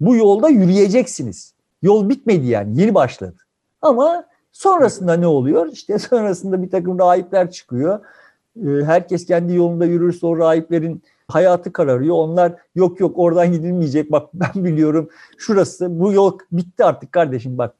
bu 0.00 0.16
yolda 0.16 0.48
yürüyeceksiniz. 0.48 1.54
Yol 1.82 2.08
bitmedi 2.08 2.46
yani 2.46 2.80
yeni 2.80 2.94
başladı. 2.94 3.36
Ama 3.82 4.24
sonrasında 4.58 5.14
ne 5.14 5.26
oluyor? 5.26 5.66
İşte 5.72 5.98
sonrasında 6.10 6.62
bir 6.62 6.70
takım 6.70 6.98
rahipler 6.98 7.50
çıkıyor. 7.50 8.00
Ee, 8.56 8.84
herkes 8.84 9.26
kendi 9.26 9.54
yolunda 9.54 9.84
yürürse 9.84 10.26
o 10.26 10.38
rahiplerin 10.38 11.02
hayatı 11.28 11.72
kararıyor. 11.72 12.14
Onlar 12.14 12.52
yok 12.74 13.00
yok 13.00 13.18
oradan 13.18 13.52
gidilmeyecek. 13.52 14.12
Bak 14.12 14.28
ben 14.34 14.64
biliyorum 14.64 15.08
şurası 15.38 16.00
bu 16.00 16.12
yol 16.12 16.38
bitti 16.52 16.84
artık 16.84 17.12
kardeşim 17.12 17.58
bak. 17.58 17.74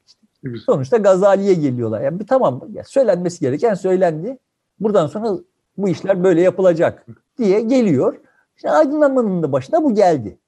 Sonuçta 0.66 0.96
Gazali'ye 0.96 1.54
geliyorlar. 1.54 2.00
Yani 2.00 2.26
tamam 2.26 2.62
ya 2.72 2.84
söylenmesi 2.84 3.40
gereken 3.40 3.74
söylendi. 3.74 4.38
Buradan 4.80 5.06
sonra 5.06 5.38
bu 5.76 5.88
işler 5.88 6.24
böyle 6.24 6.40
yapılacak 6.40 7.06
diye 7.38 7.60
geliyor. 7.60 8.20
İşte 8.56 8.70
aydınlanmanın 8.70 9.42
da 9.42 9.52
başına 9.52 9.84
bu 9.84 9.94
geldi. 9.94 10.38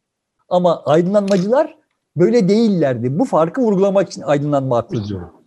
Ama 0.49 0.83
aydınlanmacılar 0.85 1.77
böyle 2.17 2.49
değillerdi. 2.49 3.19
Bu 3.19 3.25
farkı 3.25 3.61
vurgulamak 3.61 4.09
için 4.09 4.23
aydınlanma 4.23 4.79
aklı 4.79 5.05
diyorum. 5.05 5.40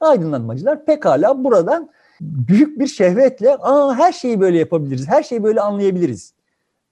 Aydınlanmacılar 0.00 0.84
pekala 0.84 1.44
buradan 1.44 1.90
büyük 2.20 2.78
bir 2.78 2.86
şehvetle 2.86 3.56
Aa, 3.56 3.94
her 3.94 4.12
şeyi 4.12 4.40
böyle 4.40 4.58
yapabiliriz, 4.58 5.08
her 5.08 5.22
şeyi 5.22 5.42
böyle 5.44 5.60
anlayabiliriz 5.60 6.34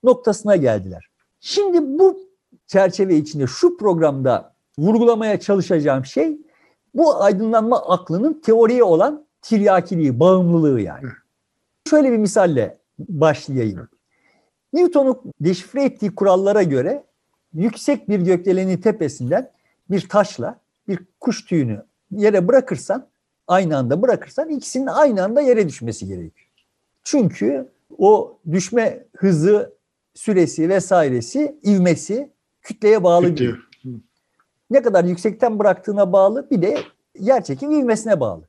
noktasına 0.05 0.57
geldiler. 0.57 1.09
Şimdi 1.41 1.99
bu 1.99 2.19
çerçeve 2.67 3.17
içinde 3.17 3.47
şu 3.47 3.77
programda 3.77 4.55
vurgulamaya 4.79 5.41
çalışacağım 5.41 6.05
şey 6.05 6.39
bu 6.95 7.23
aydınlanma 7.23 7.89
aklının 7.89 8.41
teoriye 8.45 8.85
olan 8.85 9.27
tiryakiliği, 9.43 10.21
bağımlılığı 10.21 10.81
yani. 10.81 11.09
Şöyle 11.91 12.13
bir 12.13 12.19
misalle 12.19 12.79
başlayayım. 12.99 13.89
Newton'un 14.73 15.21
deşifre 15.41 15.85
ettiği 15.85 16.15
kurallara 16.15 16.63
göre 16.63 17.05
yüksek 17.53 18.09
bir 18.09 18.21
gökdelenin 18.21 18.77
tepesinden 18.77 19.51
bir 19.91 20.09
taşla 20.09 20.61
bir 20.89 20.99
kuş 21.21 21.45
tüyünü 21.45 21.83
yere 22.17 22.49
bırakırsan, 22.49 23.07
aynı 23.47 23.77
anda 23.77 24.03
bırakırsan 24.03 24.49
ikisinin 24.49 24.87
aynı 24.87 25.25
anda 25.25 25.41
yere 25.41 25.69
düşmesi 25.69 26.07
gerekiyor. 26.07 26.49
Çünkü 27.03 27.69
o 27.99 28.39
düşme 28.51 29.05
hızı, 29.17 29.75
süresi 30.15 30.69
vesairesi, 30.69 31.59
ivmesi 31.65 32.31
kütleye 32.63 33.05
bağlı 33.05 33.27
Kütle. 33.27 33.45
değil. 33.45 33.55
Ne 34.71 34.83
kadar 34.83 35.05
yüksekten 35.05 35.59
bıraktığına 35.59 36.13
bağlı 36.13 36.51
bir 36.51 36.63
de 36.63 36.79
yerçekim 37.19 37.71
ivmesine 37.71 38.21
bağlı. 38.21 38.43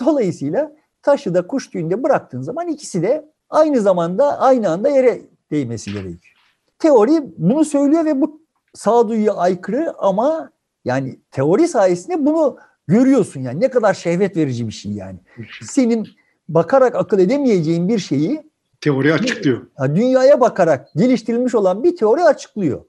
Dolayısıyla 0.00 0.72
taşı 1.02 1.34
da 1.34 1.46
kuş 1.46 1.70
tüyünde 1.70 2.02
bıraktığın 2.02 2.42
zaman 2.42 2.68
ikisi 2.68 3.02
de 3.02 3.32
aynı 3.50 3.80
zamanda 3.80 4.40
aynı 4.40 4.70
anda 4.70 4.88
yere 4.88 5.20
değmesi 5.50 5.92
gerekiyor. 5.92 6.34
Teori 6.78 7.22
bunu 7.38 7.64
söylüyor 7.64 8.04
ve 8.04 8.20
bu 8.20 8.42
sağduyuya 8.74 9.34
aykırı 9.34 9.94
ama 9.98 10.50
yani 10.84 11.20
teori 11.30 11.68
sayesinde 11.68 12.26
bunu 12.26 12.56
görüyorsun 12.92 13.40
yani 13.40 13.60
ne 13.60 13.70
kadar 13.70 13.94
şehvet 13.94 14.36
verici 14.36 14.66
bir 14.66 14.72
şey 14.72 14.92
yani. 14.92 15.18
Senin 15.62 16.08
bakarak 16.48 16.94
akıl 16.94 17.18
edemeyeceğin 17.18 17.88
bir 17.88 17.98
şeyi 17.98 18.42
teori 18.80 19.14
açıklıyor. 19.14 19.66
Dünyaya 19.94 20.40
bakarak 20.40 20.88
geliştirilmiş 20.96 21.54
olan 21.54 21.84
bir 21.84 21.96
teori 21.96 22.24
açıklıyor. 22.24 22.84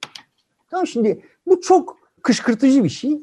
Tamam 0.71 0.87
şimdi 0.87 1.21
bu 1.47 1.61
çok 1.61 1.97
kışkırtıcı 2.21 2.83
bir 2.83 2.89
şey. 2.89 3.19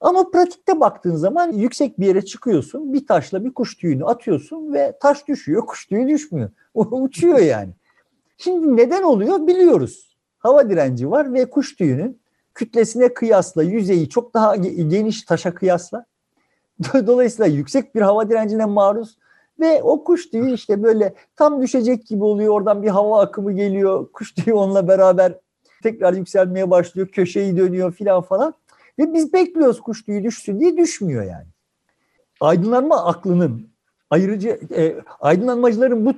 Ama 0.00 0.30
pratikte 0.30 0.80
baktığın 0.80 1.16
zaman 1.16 1.52
yüksek 1.52 2.00
bir 2.00 2.06
yere 2.06 2.24
çıkıyorsun, 2.24 2.92
bir 2.92 3.06
taşla 3.06 3.44
bir 3.44 3.54
kuş 3.54 3.76
tüyünü 3.76 4.04
atıyorsun 4.04 4.72
ve 4.72 4.98
taş 5.00 5.28
düşüyor, 5.28 5.66
kuş 5.66 5.86
tüyü 5.86 6.08
düşmüyor. 6.08 6.50
O 6.74 7.02
uçuyor 7.02 7.38
yani. 7.38 7.72
Şimdi 8.38 8.76
neden 8.76 9.02
oluyor 9.02 9.46
biliyoruz. 9.46 10.16
Hava 10.38 10.70
direnci 10.70 11.10
var 11.10 11.32
ve 11.32 11.50
kuş 11.50 11.76
tüyünün 11.76 12.21
kütlesine 12.54 13.14
kıyasla 13.14 13.62
yüzeyi 13.62 14.08
çok 14.08 14.34
daha 14.34 14.56
geniş 14.56 15.22
taşa 15.22 15.54
kıyasla. 15.54 16.04
Dolayısıyla 17.06 17.46
yüksek 17.46 17.94
bir 17.94 18.00
hava 18.00 18.30
direncine 18.30 18.64
maruz 18.64 19.18
ve 19.60 19.82
o 19.82 20.04
kuş 20.04 20.30
tüyü 20.30 20.54
işte 20.54 20.82
böyle 20.82 21.14
tam 21.36 21.62
düşecek 21.62 22.06
gibi 22.06 22.24
oluyor. 22.24 22.54
Oradan 22.54 22.82
bir 22.82 22.88
hava 22.88 23.20
akımı 23.20 23.52
geliyor. 23.52 24.12
Kuş 24.12 24.34
tüyü 24.34 24.54
onunla 24.54 24.88
beraber 24.88 25.38
tekrar 25.82 26.12
yükselmeye 26.12 26.70
başlıyor. 26.70 27.08
Köşeyi 27.08 27.56
dönüyor 27.56 27.92
filan 27.92 28.22
falan. 28.22 28.54
Ve 28.98 29.14
biz 29.14 29.32
bekliyoruz 29.32 29.80
kuş 29.80 30.04
tüyü 30.04 30.24
düşsün 30.24 30.60
diye 30.60 30.76
düşmüyor 30.76 31.24
yani. 31.24 31.46
Aydınlanma 32.40 33.06
aklının 33.06 33.68
ayırıcı 34.10 34.60
e, 34.76 34.96
aydınlanmacıların 35.20 36.06
bu 36.06 36.14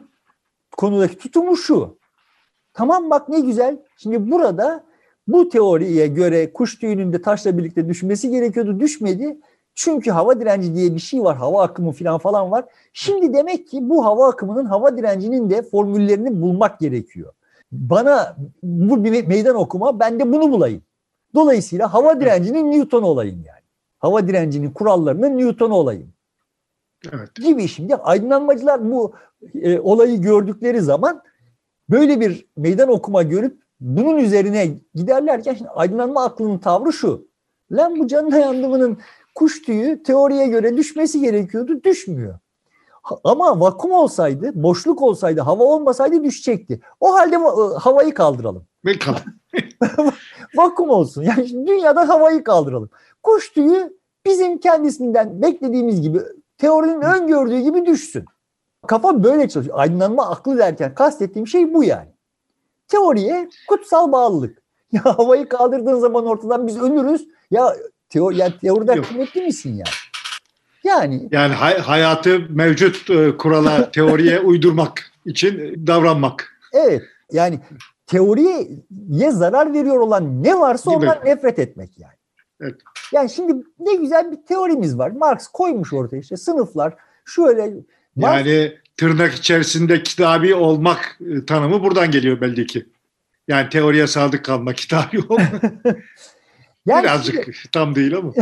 konudaki 0.76 1.18
tutumu 1.18 1.56
şu. 1.56 1.98
Tamam 2.72 3.10
bak 3.10 3.28
ne 3.28 3.40
güzel. 3.40 3.78
Şimdi 3.96 4.30
burada 4.30 4.84
bu 5.26 5.48
teoriye 5.48 6.06
göre 6.06 6.52
kuş 6.52 6.78
tüyünün 6.78 7.12
de 7.12 7.22
taşla 7.22 7.58
birlikte 7.58 7.88
düşmesi 7.88 8.30
gerekiyordu. 8.30 8.80
Düşmedi. 8.80 9.38
Çünkü 9.74 10.10
hava 10.10 10.40
direnci 10.40 10.74
diye 10.74 10.94
bir 10.94 11.00
şey 11.00 11.24
var. 11.24 11.36
Hava 11.36 11.62
akımı 11.62 11.92
falan 11.92 12.18
falan 12.18 12.50
var. 12.50 12.64
Şimdi 12.92 13.34
demek 13.34 13.68
ki 13.68 13.78
bu 13.88 14.04
hava 14.04 14.28
akımının 14.28 14.64
hava 14.64 14.98
direncinin 14.98 15.50
de 15.50 15.62
formüllerini 15.62 16.42
bulmak 16.42 16.80
gerekiyor. 16.80 17.32
Bana 17.72 18.36
bu 18.62 19.04
bir 19.04 19.26
meydan 19.26 19.56
okuma 19.56 20.00
ben 20.00 20.20
de 20.20 20.32
bunu 20.32 20.52
bulayım. 20.52 20.82
Dolayısıyla 21.34 21.94
hava 21.94 22.20
direncinin 22.20 22.72
Newton 22.72 23.02
olayım 23.02 23.44
yani. 23.46 23.64
Hava 23.98 24.28
direncinin 24.28 24.70
kurallarının 24.70 25.38
Newton 25.38 25.70
olayım. 25.70 26.12
Evet. 27.12 27.34
Gibi 27.34 27.68
şimdi 27.68 27.96
aydınlanmacılar 27.96 28.90
bu 28.90 29.14
e, 29.54 29.80
olayı 29.80 30.20
gördükleri 30.20 30.80
zaman 30.80 31.22
böyle 31.88 32.20
bir 32.20 32.46
meydan 32.56 32.88
okuma 32.88 33.22
görüp 33.22 33.63
bunun 33.84 34.16
üzerine 34.16 34.78
giderlerken 34.94 35.54
şimdi 35.54 35.70
aydınlanma 35.70 36.24
aklının 36.24 36.58
tavrı 36.58 36.92
şu. 36.92 37.28
Lan 37.72 37.98
bu 37.98 38.06
canına 38.06 38.38
yandımının 38.38 38.98
kuş 39.34 39.62
tüyü 39.62 40.02
teoriye 40.02 40.46
göre 40.46 40.76
düşmesi 40.76 41.20
gerekiyordu. 41.20 41.84
Düşmüyor. 41.84 42.38
Ama 43.24 43.60
vakum 43.60 43.92
olsaydı, 43.92 44.50
boşluk 44.54 45.02
olsaydı, 45.02 45.40
hava 45.40 45.64
olmasaydı 45.64 46.24
düşecekti. 46.24 46.80
O 47.00 47.14
halde 47.14 47.34
e, 47.36 47.78
havayı 47.78 48.14
kaldıralım. 48.14 48.66
vakum 50.56 50.90
olsun. 50.90 51.22
Yani 51.22 51.66
dünyada 51.66 52.08
havayı 52.08 52.44
kaldıralım. 52.44 52.90
Kuş 53.22 53.52
tüyü 53.52 53.98
bizim 54.26 54.58
kendisinden 54.58 55.42
beklediğimiz 55.42 56.00
gibi, 56.00 56.20
teorinin 56.58 57.00
öngördüğü 57.00 57.58
gibi 57.58 57.86
düşsün. 57.86 58.24
Kafa 58.86 59.24
böyle 59.24 59.48
çalışıyor. 59.48 59.78
Aydınlanma 59.78 60.30
aklı 60.30 60.58
derken 60.58 60.94
kastettiğim 60.94 61.46
şey 61.46 61.74
bu 61.74 61.84
yani. 61.84 62.13
Teoriye 62.88 63.48
kutsal 63.68 64.12
bağlılık. 64.12 64.64
Ya 64.92 65.04
havayı 65.04 65.48
kaldırdığın 65.48 65.98
zaman 65.98 66.26
ortadan 66.26 66.66
biz 66.66 66.80
ölürüz. 66.80 67.28
Ya 67.50 67.76
teori, 68.08 68.36
yani 68.38 68.58
teoriden 68.60 69.02
kıymetli 69.02 69.42
misin 69.42 69.70
yani? 69.70 69.88
Yani 70.84 71.28
yani 71.32 71.54
hay, 71.54 71.78
hayatı 71.78 72.40
mevcut 72.50 73.10
e, 73.10 73.36
kurala, 73.36 73.90
teoriye 73.92 74.40
uydurmak 74.40 75.12
için 75.26 75.82
davranmak. 75.86 76.58
Evet. 76.72 77.02
Yani 77.32 77.60
teoriye 78.06 78.68
zarar 79.30 79.74
veriyor 79.74 80.00
olan 80.00 80.42
ne 80.42 80.60
varsa 80.60 80.90
Değil 80.90 81.02
ondan 81.02 81.24
nefret 81.24 81.58
etmek 81.58 81.98
yani. 81.98 82.14
Evet. 82.60 82.74
Yani 83.12 83.30
şimdi 83.30 83.64
ne 83.78 83.94
güzel 83.94 84.32
bir 84.32 84.36
teorimiz 84.48 84.98
var. 84.98 85.10
Marx 85.10 85.46
koymuş 85.46 85.92
ortaya 85.92 86.18
işte 86.18 86.36
sınıflar 86.36 86.94
şöyle 87.24 87.74
Marx, 88.16 88.46
yani 88.46 88.72
tırnak 88.96 89.34
içerisinde 89.34 90.02
kitabi 90.02 90.54
olmak 90.54 91.18
e, 91.20 91.46
tanımı 91.46 91.82
buradan 91.82 92.10
geliyor 92.10 92.40
belli 92.40 92.66
ki. 92.66 92.86
Yani 93.48 93.68
teoriye 93.68 94.06
sadık 94.06 94.44
kalmak, 94.44 94.76
kitabi 94.76 95.20
olmak. 95.28 95.62
yani 96.86 97.02
Birazcık 97.02 97.44
şimdi, 97.44 97.70
tam 97.72 97.94
değil 97.94 98.16
ama. 98.16 98.32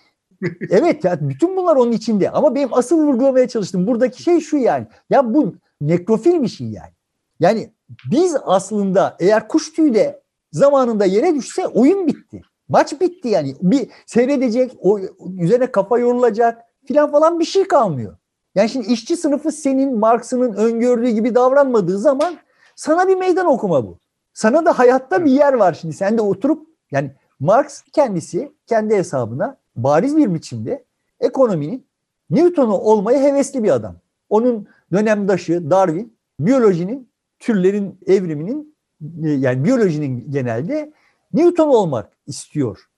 evet 0.70 1.04
ya 1.04 1.18
bütün 1.20 1.56
bunlar 1.56 1.76
onun 1.76 1.92
içinde 1.92 2.30
ama 2.30 2.54
benim 2.54 2.74
asıl 2.74 2.98
vurgulamaya 2.98 3.48
çalıştım. 3.48 3.86
Buradaki 3.86 4.22
şey 4.22 4.40
şu 4.40 4.56
yani. 4.56 4.86
Ya 5.10 5.34
bu 5.34 5.54
nekrofil 5.80 6.42
bir 6.42 6.48
şey 6.48 6.66
yani. 6.66 6.92
Yani 7.40 7.70
biz 8.10 8.36
aslında 8.44 9.16
eğer 9.20 9.48
kuş 9.48 9.72
tüyü 9.72 9.94
de 9.94 10.20
zamanında 10.52 11.04
yere 11.04 11.34
düşse 11.34 11.66
oyun 11.66 12.06
bitti. 12.06 12.42
Maç 12.68 13.00
bitti 13.00 13.28
yani. 13.28 13.56
Bir 13.62 13.88
seyredecek, 14.06 14.72
o 14.80 15.00
üzerine 15.38 15.72
kafa 15.72 15.98
yorulacak 15.98 16.62
filan 16.86 17.10
falan 17.10 17.40
bir 17.40 17.44
şey 17.44 17.68
kalmıyor. 17.68 18.16
Yani 18.54 18.68
şimdi 18.68 18.86
işçi 18.86 19.16
sınıfı 19.16 19.52
senin 19.52 19.98
Marx'ın 19.98 20.52
öngördüğü 20.52 21.08
gibi 21.08 21.34
davranmadığı 21.34 21.98
zaman 21.98 22.38
sana 22.76 23.08
bir 23.08 23.16
meydan 23.16 23.46
okuma 23.46 23.86
bu. 23.86 23.98
Sana 24.34 24.64
da 24.64 24.78
hayatta 24.78 25.24
bir 25.24 25.30
yer 25.30 25.52
var 25.52 25.78
şimdi. 25.80 25.94
Sen 25.94 26.18
de 26.18 26.22
oturup 26.22 26.66
yani 26.90 27.12
Marx 27.40 27.82
kendisi 27.92 28.52
kendi 28.66 28.96
hesabına 28.96 29.56
bariz 29.76 30.16
bir 30.16 30.34
biçimde 30.34 30.84
ekonominin 31.20 31.86
Newton'u 32.30 32.78
olmaya 32.78 33.22
hevesli 33.22 33.64
bir 33.64 33.70
adam. 33.70 33.96
Onun 34.28 34.68
dönemdaşı 34.92 35.70
Darwin 35.70 36.16
biyolojinin 36.40 37.08
türlerin 37.38 37.98
evriminin 38.06 38.76
e, 39.24 39.28
yani 39.30 39.64
biyolojinin 39.64 40.30
genelde 40.30 40.92
Newton 41.32 41.68
olmak 41.68 42.12
istiyor. 42.26 42.88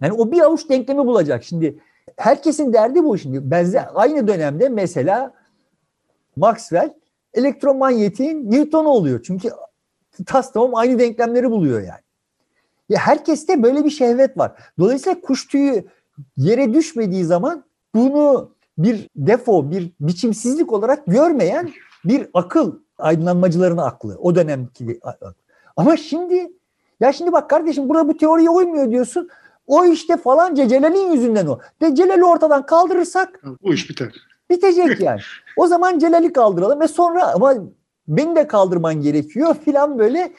Yani 0.00 0.12
o 0.12 0.32
bir 0.32 0.40
avuç 0.40 0.68
denklemi 0.68 1.06
bulacak. 1.06 1.44
Şimdi 1.44 1.78
herkesin 2.18 2.72
derdi 2.72 3.04
bu 3.04 3.18
şimdi. 3.18 3.50
Benzer 3.50 3.88
aynı 3.94 4.28
dönemde 4.28 4.68
mesela 4.68 5.34
Maxwell 6.36 6.94
elektromanyetin 7.34 8.50
Newton 8.50 8.84
oluyor. 8.84 9.22
Çünkü 9.22 9.50
tas 10.26 10.52
tamam 10.52 10.74
aynı 10.74 10.98
denklemleri 10.98 11.50
buluyor 11.50 11.80
yani. 11.80 12.00
Ya 12.88 12.98
herkeste 12.98 13.62
böyle 13.62 13.84
bir 13.84 13.90
şehvet 13.90 14.38
var. 14.38 14.52
Dolayısıyla 14.78 15.20
kuş 15.20 15.46
tüyü 15.48 15.84
yere 16.36 16.74
düşmediği 16.74 17.24
zaman 17.24 17.64
bunu 17.94 18.50
bir 18.78 19.08
defo, 19.16 19.70
bir 19.70 19.92
biçimsizlik 20.00 20.72
olarak 20.72 21.06
görmeyen 21.06 21.70
bir 22.04 22.28
akıl, 22.34 22.72
aydınlanmacıların 22.98 23.76
aklı, 23.76 24.18
o 24.18 24.34
dönemki 24.34 24.98
aklı. 25.02 25.34
Ama 25.76 25.96
şimdi, 25.96 26.52
ya 27.00 27.12
şimdi 27.12 27.32
bak 27.32 27.50
kardeşim 27.50 27.88
burada 27.88 28.08
bu 28.08 28.16
teoriye 28.16 28.50
uymuyor 28.50 28.90
diyorsun. 28.90 29.28
O 29.68 29.84
işte 29.84 30.16
falanca 30.16 30.68
Celal'in 30.68 31.12
yüzünden 31.12 31.46
o. 31.46 31.58
De 31.80 31.94
Celal'i 31.94 32.24
ortadan 32.24 32.66
kaldırırsak 32.66 33.42
bu 33.62 33.74
iş 33.74 33.90
biter. 33.90 34.14
Bitecek 34.50 35.00
yani. 35.00 35.20
o 35.56 35.66
zaman 35.66 35.98
Celal'i 35.98 36.32
kaldıralım 36.32 36.80
ve 36.80 36.88
sonra 36.88 37.34
ama 37.34 37.54
beni 38.08 38.36
de 38.36 38.46
kaldırman 38.46 39.00
gerekiyor 39.00 39.56
filan 39.64 39.98
böyle. 39.98 40.32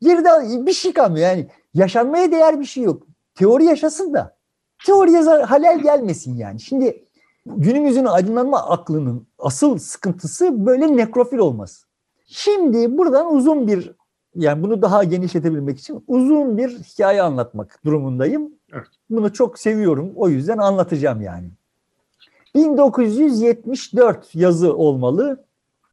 Geride 0.00 0.66
bir 0.66 0.72
şey 0.72 0.92
kalmıyor 0.92 1.28
yani. 1.28 1.48
Yaşanmaya 1.74 2.32
değer 2.32 2.60
bir 2.60 2.64
şey 2.64 2.82
yok. 2.82 3.02
Teori 3.34 3.64
yaşasın 3.64 4.14
da 4.14 4.36
teoriye 4.86 5.22
halel 5.22 5.82
gelmesin 5.82 6.36
yani. 6.36 6.60
Şimdi 6.60 7.04
günümüzün 7.46 8.04
aydınlanma 8.04 8.68
aklının 8.68 9.26
asıl 9.38 9.78
sıkıntısı 9.78 10.66
böyle 10.66 10.96
nekrofil 10.96 11.38
olması. 11.38 11.86
Şimdi 12.26 12.98
buradan 12.98 13.34
uzun 13.34 13.68
bir 13.68 13.92
yani 14.36 14.62
bunu 14.62 14.82
daha 14.82 15.04
genişletebilmek 15.04 15.78
için 15.78 16.04
uzun 16.08 16.58
bir 16.58 16.78
hikaye 16.78 17.22
anlatmak 17.22 17.80
durumundayım. 17.84 18.52
Evet. 18.72 18.86
Bunu 19.10 19.32
çok 19.32 19.58
seviyorum. 19.58 20.12
O 20.16 20.28
yüzden 20.28 20.58
anlatacağım 20.58 21.22
yani. 21.22 21.48
1974 22.54 24.34
yazı 24.34 24.76
olmalı. 24.76 25.44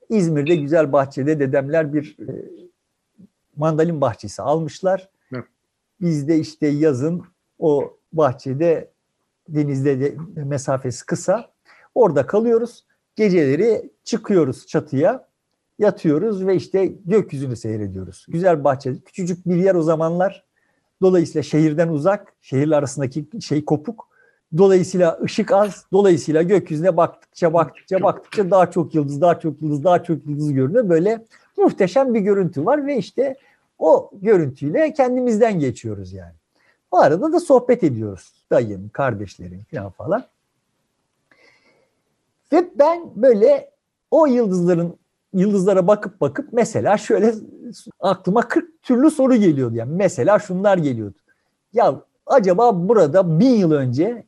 İzmir'de 0.10 0.56
güzel 0.56 0.91
bahçede 0.91 1.39
dedemler 1.39 1.93
bir 1.93 2.17
e, 2.19 2.49
mandalin 3.56 4.01
bahçesi 4.01 4.41
almışlar. 4.41 5.10
Evet. 5.34 5.45
Biz 6.01 6.27
de 6.27 6.38
işte 6.38 6.67
yazın 6.67 7.23
o 7.60 7.97
bahçede 8.13 8.89
denizde 9.49 9.99
de 9.99 10.15
mesafesi 10.36 11.06
kısa. 11.06 11.51
Orada 11.95 12.27
kalıyoruz. 12.27 12.86
Geceleri 13.15 13.89
çıkıyoruz 14.04 14.67
çatıya, 14.67 15.27
yatıyoruz 15.79 16.47
ve 16.47 16.55
işte 16.55 16.86
gökyüzünü 17.05 17.55
seyrediyoruz. 17.55 18.25
Güzel 18.29 18.63
bahçe, 18.63 18.95
küçücük 19.05 19.45
bir 19.45 19.55
yer 19.55 19.75
o 19.75 19.84
zamanlar. 19.84 20.43
Dolayısıyla 21.01 21.43
şehirden 21.43 21.88
uzak, 21.88 22.34
şehirler 22.41 22.77
arasındaki 22.77 23.25
şey 23.41 23.65
kopuk. 23.65 24.07
Dolayısıyla 24.57 25.19
ışık 25.23 25.51
az. 25.51 25.86
Dolayısıyla 25.91 26.41
gökyüzüne 26.41 26.97
baktıkça 26.97 27.53
baktıkça 27.53 28.03
baktıkça 28.03 28.51
daha 28.51 28.71
çok 28.71 28.95
yıldız, 28.95 29.21
daha 29.21 29.39
çok 29.39 29.62
yıldız, 29.62 29.84
daha 29.84 30.03
çok 30.03 30.27
yıldız 30.27 30.53
görünüyor. 30.53 30.89
Böyle 30.89 31.25
muhteşem 31.57 32.13
bir 32.13 32.19
görüntü 32.19 32.65
var 32.65 32.86
ve 32.86 32.97
işte 32.97 33.38
o 33.79 34.12
görüntüyle 34.13 34.93
kendimizden 34.93 35.60
geçiyoruz 35.60 36.13
yani. 36.13 36.34
O 36.91 36.97
arada 36.97 37.34
da 37.34 37.39
sohbet 37.39 37.84
ediyoruz. 37.84 38.34
Dayım, 38.51 38.89
kardeşlerim 38.89 39.65
falan 39.71 39.89
falan. 39.89 40.25
Ve 42.53 42.69
ben 42.79 43.01
böyle 43.15 43.71
o 44.12 44.25
yıldızların 44.25 44.95
yıldızlara 45.33 45.87
bakıp 45.87 46.21
bakıp 46.21 46.53
mesela 46.53 46.97
şöyle 46.97 47.33
aklıma 47.99 48.47
40 48.47 48.83
türlü 48.83 49.11
soru 49.11 49.35
geliyordu. 49.35 49.75
Yani 49.75 49.91
mesela 49.95 50.39
şunlar 50.39 50.77
geliyordu. 50.77 51.17
Ya 51.73 52.01
acaba 52.25 52.89
burada 52.89 53.39
bin 53.39 53.49
yıl 53.55 53.71
önce 53.71 54.25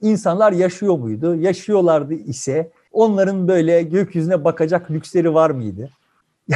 insanlar 0.00 0.52
yaşıyor 0.52 0.98
muydu? 0.98 1.34
Yaşıyorlardı 1.34 2.14
ise 2.14 2.70
onların 2.92 3.48
böyle 3.48 3.82
gökyüzüne 3.82 4.44
bakacak 4.44 4.90
lüksleri 4.90 5.34
var 5.34 5.50
mıydı? 5.50 5.90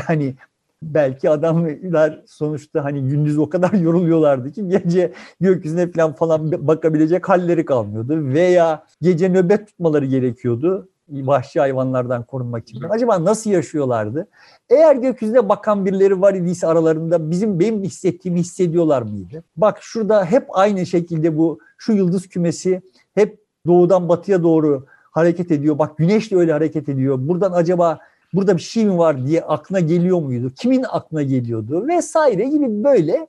Yani 0.08 0.34
belki 0.82 1.30
adamlar 1.30 2.22
sonuçta 2.26 2.84
hani 2.84 3.08
gündüz 3.08 3.38
o 3.38 3.48
kadar 3.48 3.72
yoruluyorlardı 3.80 4.52
ki 4.52 4.68
gece 4.68 5.12
gökyüzüne 5.40 5.90
falan 5.92 6.12
falan 6.12 6.66
bakabilecek 6.66 7.28
halleri 7.28 7.64
kalmıyordu 7.64 8.24
veya 8.34 8.86
gece 9.02 9.28
nöbet 9.28 9.66
tutmaları 9.66 10.06
gerekiyordu. 10.06 10.88
Vahşi 11.08 11.60
hayvanlardan 11.60 12.22
korunmak 12.22 12.68
için. 12.68 12.82
Acaba 12.90 13.24
nasıl 13.24 13.50
yaşıyorlardı? 13.50 14.26
Eğer 14.70 14.96
gökyüzüne 14.96 15.48
bakan 15.48 15.84
birileri 15.86 16.20
var 16.20 16.34
idiyse 16.34 16.66
aralarında 16.66 17.30
bizim 17.30 17.60
benim 17.60 17.82
hissettiğimi 17.82 18.40
hissediyorlar 18.40 19.02
mıydı? 19.02 19.44
Bak 19.56 19.78
şurada 19.80 20.24
hep 20.24 20.46
aynı 20.48 20.86
şekilde 20.86 21.38
bu 21.38 21.58
şu 21.78 21.92
yıldız 21.92 22.28
kümesi 22.28 22.82
hep 23.14 23.40
doğudan 23.66 24.08
batıya 24.08 24.42
doğru 24.42 24.86
hareket 25.10 25.50
ediyor. 25.50 25.78
Bak 25.78 25.98
güneş 25.98 26.30
de 26.30 26.36
öyle 26.36 26.52
hareket 26.52 26.88
ediyor. 26.88 27.18
Buradan 27.20 27.52
acaba 27.52 27.98
burada 28.34 28.56
bir 28.56 28.62
şey 28.62 28.84
mi 28.84 28.98
var 28.98 29.26
diye 29.26 29.42
aklına 29.42 29.80
geliyor 29.80 30.20
muydu? 30.20 30.52
Kimin 30.56 30.84
aklına 30.88 31.22
geliyordu? 31.22 31.88
Vesaire 31.88 32.44
gibi 32.44 32.84
böyle 32.84 33.28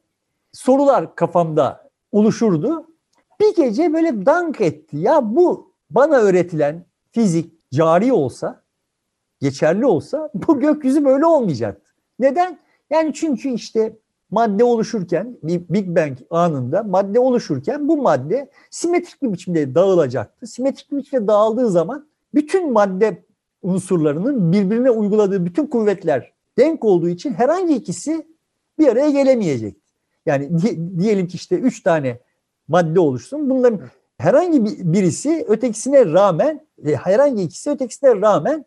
sorular 0.52 1.16
kafamda 1.16 1.90
oluşurdu. 2.12 2.88
Bir 3.42 3.56
gece 3.56 3.94
böyle 3.94 4.26
dank 4.26 4.62
etti. 4.62 4.98
Ya 4.98 5.36
bu 5.36 5.72
bana 5.90 6.18
öğretilen 6.18 6.86
fizik 7.12 7.55
cari 7.76 8.14
olsa, 8.14 8.64
geçerli 9.42 9.86
olsa 9.86 10.30
bu 10.48 10.60
gökyüzü 10.60 11.06
böyle 11.06 11.26
olmayacaktı. 11.26 11.92
Neden? 12.20 12.60
Yani 12.90 13.14
çünkü 13.14 13.50
işte 13.50 13.98
madde 14.32 14.64
oluşurken, 14.64 15.38
Big 15.44 15.88
Bang 15.88 16.18
anında 16.30 16.84
madde 16.84 17.20
oluşurken 17.20 17.88
bu 17.88 17.98
madde 17.98 18.50
simetrik 18.70 19.22
bir 19.22 19.34
biçimde 19.34 19.76
dağılacaktı. 19.76 20.48
Simetrik 20.48 20.92
bir 20.92 20.98
biçimde 20.98 21.28
dağıldığı 21.28 21.70
zaman 21.70 22.08
bütün 22.34 22.72
madde 22.72 23.24
unsurlarının 23.62 24.52
birbirine 24.52 24.90
uyguladığı 24.90 25.46
bütün 25.46 25.68
kuvvetler 25.68 26.34
denk 26.58 26.86
olduğu 26.86 27.10
için 27.10 27.34
herhangi 27.34 27.76
ikisi 27.76 28.28
bir 28.80 28.88
araya 28.88 29.10
gelemeyecekti. 29.10 29.92
Yani 30.26 30.50
diyelim 31.00 31.28
ki 31.28 31.36
işte 31.36 31.56
üç 31.56 31.84
tane 31.84 32.20
madde 32.68 33.00
oluşsun. 33.00 33.50
Bunların 33.50 33.82
herhangi 34.18 34.66
birisi 34.94 35.46
ötekisine 35.48 36.06
rağmen 36.06 36.68
e, 36.86 36.96
herhangi 36.96 37.44
ikisi 37.44 37.70
ötekisine 37.70 38.22
rağmen 38.22 38.66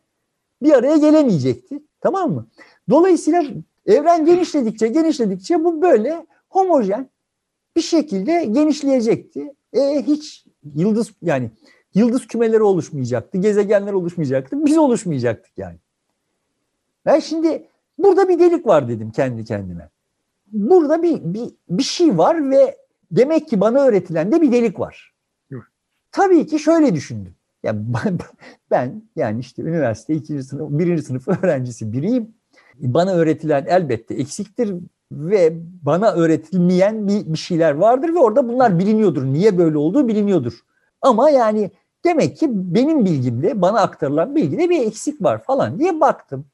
bir 0.63 0.73
araya 0.73 0.97
gelemeyecekti. 0.97 1.83
Tamam 2.01 2.33
mı? 2.33 2.47
Dolayısıyla 2.91 3.45
evren 3.87 4.27
genişledikçe 4.27 4.89
genişledikçe 4.89 5.65
bu 5.65 5.83
böyle 5.83 6.27
homojen 6.49 7.09
bir 7.77 7.83
şekilde 7.83 8.45
genişleyecekti. 8.45 9.55
E, 9.73 10.03
hiç 10.03 10.45
yıldız 10.75 11.13
yani 11.23 11.51
yıldız 11.95 12.27
kümeleri 12.27 12.63
oluşmayacaktı, 12.63 13.39
gezegenler 13.39 13.93
oluşmayacaktı, 13.93 14.67
biz 14.67 14.79
oluşmayacaktık 14.79 15.59
yani. 15.59 15.77
Ben 17.07 17.19
şimdi 17.19 17.69
burada 17.99 18.29
bir 18.29 18.39
delik 18.39 18.67
var 18.67 18.89
dedim 18.89 19.11
kendi 19.11 19.45
kendime. 19.45 19.91
Burada 20.47 21.03
bir, 21.03 21.21
bir, 21.23 21.51
bir 21.71 21.83
şey 21.83 22.19
var 22.19 22.51
ve 22.51 22.77
demek 23.11 23.49
ki 23.49 23.61
bana 23.61 23.85
öğretilen 23.85 24.33
de 24.33 24.43
bir 24.43 24.53
delik 24.53 24.81
var. 24.81 25.15
Tabii 26.12 26.47
ki 26.47 26.59
şöyle 26.59 26.94
düşündüm. 26.94 27.35
Yani 27.62 27.81
ben 28.71 29.03
yani 29.16 29.40
işte 29.40 29.62
üniversite 29.62 30.14
ikinci 30.14 30.42
sınıf, 30.42 30.71
birinci 30.71 31.03
sınıf 31.03 31.29
öğrencisi 31.29 31.92
biriyim. 31.92 32.35
Bana 32.75 33.12
öğretilen 33.12 33.64
elbette 33.68 34.14
eksiktir 34.14 34.75
ve 35.12 35.53
bana 35.83 36.12
öğretilmeyen 36.12 37.09
bir, 37.09 37.33
bir 37.33 37.38
şeyler 37.38 37.73
vardır 37.73 38.14
ve 38.14 38.18
orada 38.18 38.49
bunlar 38.49 38.79
biliniyordur. 38.79 39.25
Niye 39.25 39.59
böyle 39.59 39.79
olduğu 39.79 40.09
biliniyordur. 40.09 40.53
Ama 41.03 41.31
yani 41.31 41.71
demek 42.05 42.37
ki 42.37 42.49
benim 42.51 43.05
bilgimde 43.05 43.62
bana 43.62 43.81
aktarılan 43.81 44.37
bilgide 44.37 44.71
bir 44.71 44.87
eksik 44.87 45.23
var 45.23 45.42
falan 45.42 45.79
diye 45.79 46.01
baktım. 46.01 46.47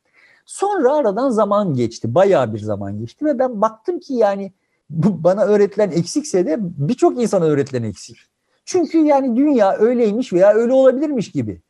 Sonra 0.46 0.94
aradan 0.94 1.30
zaman 1.30 1.74
geçti. 1.74 2.14
Bayağı 2.14 2.54
bir 2.54 2.58
zaman 2.58 2.98
geçti 2.98 3.24
ve 3.24 3.38
ben 3.38 3.60
baktım 3.60 4.00
ki 4.00 4.14
yani 4.14 4.52
bu 4.90 5.24
bana 5.24 5.44
öğretilen 5.44 5.90
eksikse 5.90 6.46
de 6.46 6.56
birçok 6.60 7.22
insana 7.22 7.44
öğretilen 7.44 7.82
eksik. 7.82 8.16
Çünkü 8.64 8.98
yani 8.98 9.36
dünya 9.36 9.76
öyleymiş 9.76 10.32
veya 10.32 10.54
öyle 10.54 10.72
olabilirmiş 10.72 11.30
gibi. 11.30 11.60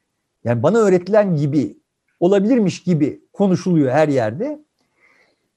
Yani 0.44 0.62
bana 0.62 0.78
öğretilen 0.78 1.37
gibi 1.37 1.76
olabilirmiş 2.20 2.83
gibi 2.83 3.20
konuşuluyor 3.33 3.90
her 3.90 4.09
yerde. 4.09 4.64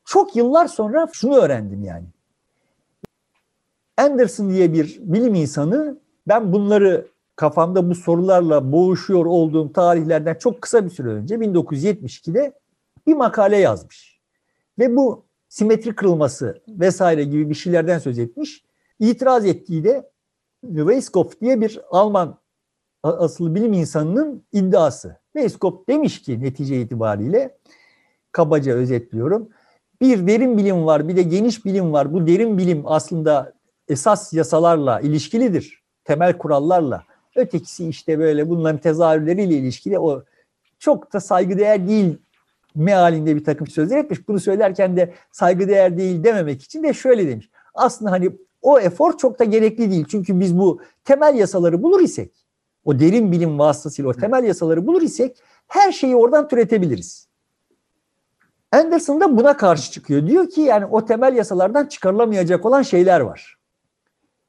Çok 0.06 0.36
yıllar 0.36 0.68
sonra 0.68 1.08
şunu 1.14 1.36
öğrendim 1.36 1.84
yani. 1.84 2.06
Anderson 3.98 4.50
diye 4.50 4.74
bir 4.74 5.00
bilim 5.02 5.36
insanı 5.36 5.98
ben 6.28 6.54
bunları 6.54 7.08
kafamda 7.36 7.90
bu 7.90 7.96
sorularla 7.96 8.72
boğuşuyor 8.72 9.26
olduğum 9.26 9.74
tarihlerden 9.74 10.36
çok 10.36 10.62
kısa 10.62 10.86
bir 10.86 10.90
süre 10.90 11.10
önce 11.10 11.36
1972'de 11.36 12.54
bir 13.08 13.14
makale 13.14 13.58
yazmış. 13.58 14.20
Ve 14.80 14.96
bu 14.96 15.24
simetri 15.50 15.96
kırılması 15.96 16.62
vesaire 16.68 17.24
gibi 17.24 17.50
bir 17.50 17.56
şeylerden 17.56 18.00
söz 18.00 18.20
etmiş. 18.20 18.64
İtiraz 19.00 19.46
ettiği 19.46 19.84
de 19.84 20.10
Weisskopf 20.76 21.42
diye 21.42 21.62
bir 21.62 21.82
Alman 21.90 22.38
asıl 23.04 23.56
bilim 23.56 23.74
insanının 23.74 24.44
iddiası. 24.52 25.18
Weisskopf 25.34 25.88
demiş 25.88 26.22
ki 26.22 26.42
netice 26.42 26.82
itibariyle 26.82 27.58
kabaca 28.32 28.74
özetliyorum. 28.74 29.50
Bir 30.02 30.28
derin 30.28 30.58
bilim 30.58 30.86
var 30.86 31.08
bir 31.08 31.16
de 31.16 31.22
geniş 31.22 31.66
bilim 31.66 31.94
var. 31.94 32.14
Bu 32.14 32.28
derin 32.28 32.58
bilim 32.58 32.82
aslında 32.86 33.54
esas 33.88 34.34
yasalarla 34.34 35.00
ilişkilidir. 35.00 35.84
Temel 36.04 36.38
kurallarla. 36.38 37.04
Ötekisi 37.36 37.90
işte 37.90 38.20
böyle 38.20 38.50
bunların 38.50 38.82
tezahürleriyle 38.82 39.56
ilişkili 39.56 40.00
o 40.00 40.24
çok 40.80 41.14
da 41.14 41.20
saygıdeğer 41.20 41.88
değil 41.88 42.18
mealinde 42.76 43.36
bir 43.36 43.44
takım 43.44 43.68
sözler 43.68 43.98
etmiş. 43.98 44.28
Bunu 44.28 44.40
söylerken 44.40 44.98
de 44.98 45.14
saygıdeğer 45.32 45.98
değil 45.98 46.24
dememek 46.24 46.62
için 46.62 46.84
de 46.84 46.94
şöyle 46.94 47.28
demiş. 47.28 47.50
Aslında 47.74 48.12
hani 48.12 48.32
o 48.68 48.80
efor 48.80 49.18
çok 49.18 49.40
da 49.40 49.44
gerekli 49.44 49.92
değil. 49.92 50.06
Çünkü 50.10 50.40
biz 50.40 50.58
bu 50.58 50.82
temel 51.04 51.36
yasaları 51.36 51.84
bulur 51.84 52.02
isek, 52.02 52.46
o 52.86 53.00
derin 53.00 53.32
bilim 53.32 53.60
vasıtasıyla 53.60 54.12
o 54.12 54.14
temel 54.14 54.44
yasaları 54.44 54.88
bulur 54.88 55.02
isek 55.02 55.38
her 55.68 55.92
şeyi 55.92 56.16
oradan 56.16 56.48
türetebiliriz. 56.48 57.28
Anderson 58.72 59.22
da 59.22 59.38
buna 59.38 59.58
karşı 59.58 59.92
çıkıyor. 59.92 60.28
Diyor 60.28 60.50
ki 60.50 60.62
yani 60.62 60.86
o 60.86 61.06
temel 61.06 61.36
yasalardan 61.36 61.86
çıkarılamayacak 61.86 62.66
olan 62.66 62.82
şeyler 62.82 63.20
var. 63.20 63.58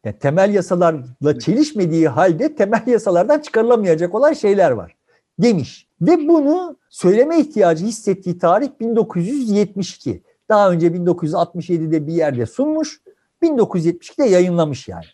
Yani 0.04 0.18
temel 0.18 0.54
yasalarla 0.54 1.38
çelişmediği 1.38 2.08
halde 2.08 2.54
temel 2.54 2.86
yasalardan 2.86 3.38
çıkarılamayacak 3.38 4.14
olan 4.14 4.32
şeyler 4.32 4.70
var 4.70 4.96
demiş. 5.38 5.88
Ve 6.00 6.28
bunu 6.28 6.76
söyleme 6.90 7.40
ihtiyacı 7.40 7.84
hissettiği 7.84 8.38
tarih 8.38 8.68
1972. 8.80 10.22
Daha 10.48 10.70
önce 10.70 10.86
1967'de 10.86 12.06
bir 12.06 12.12
yerde 12.12 12.46
sunmuş. 12.46 13.00
1972'de 13.42 14.24
yayınlamış 14.24 14.88
yani. 14.88 15.04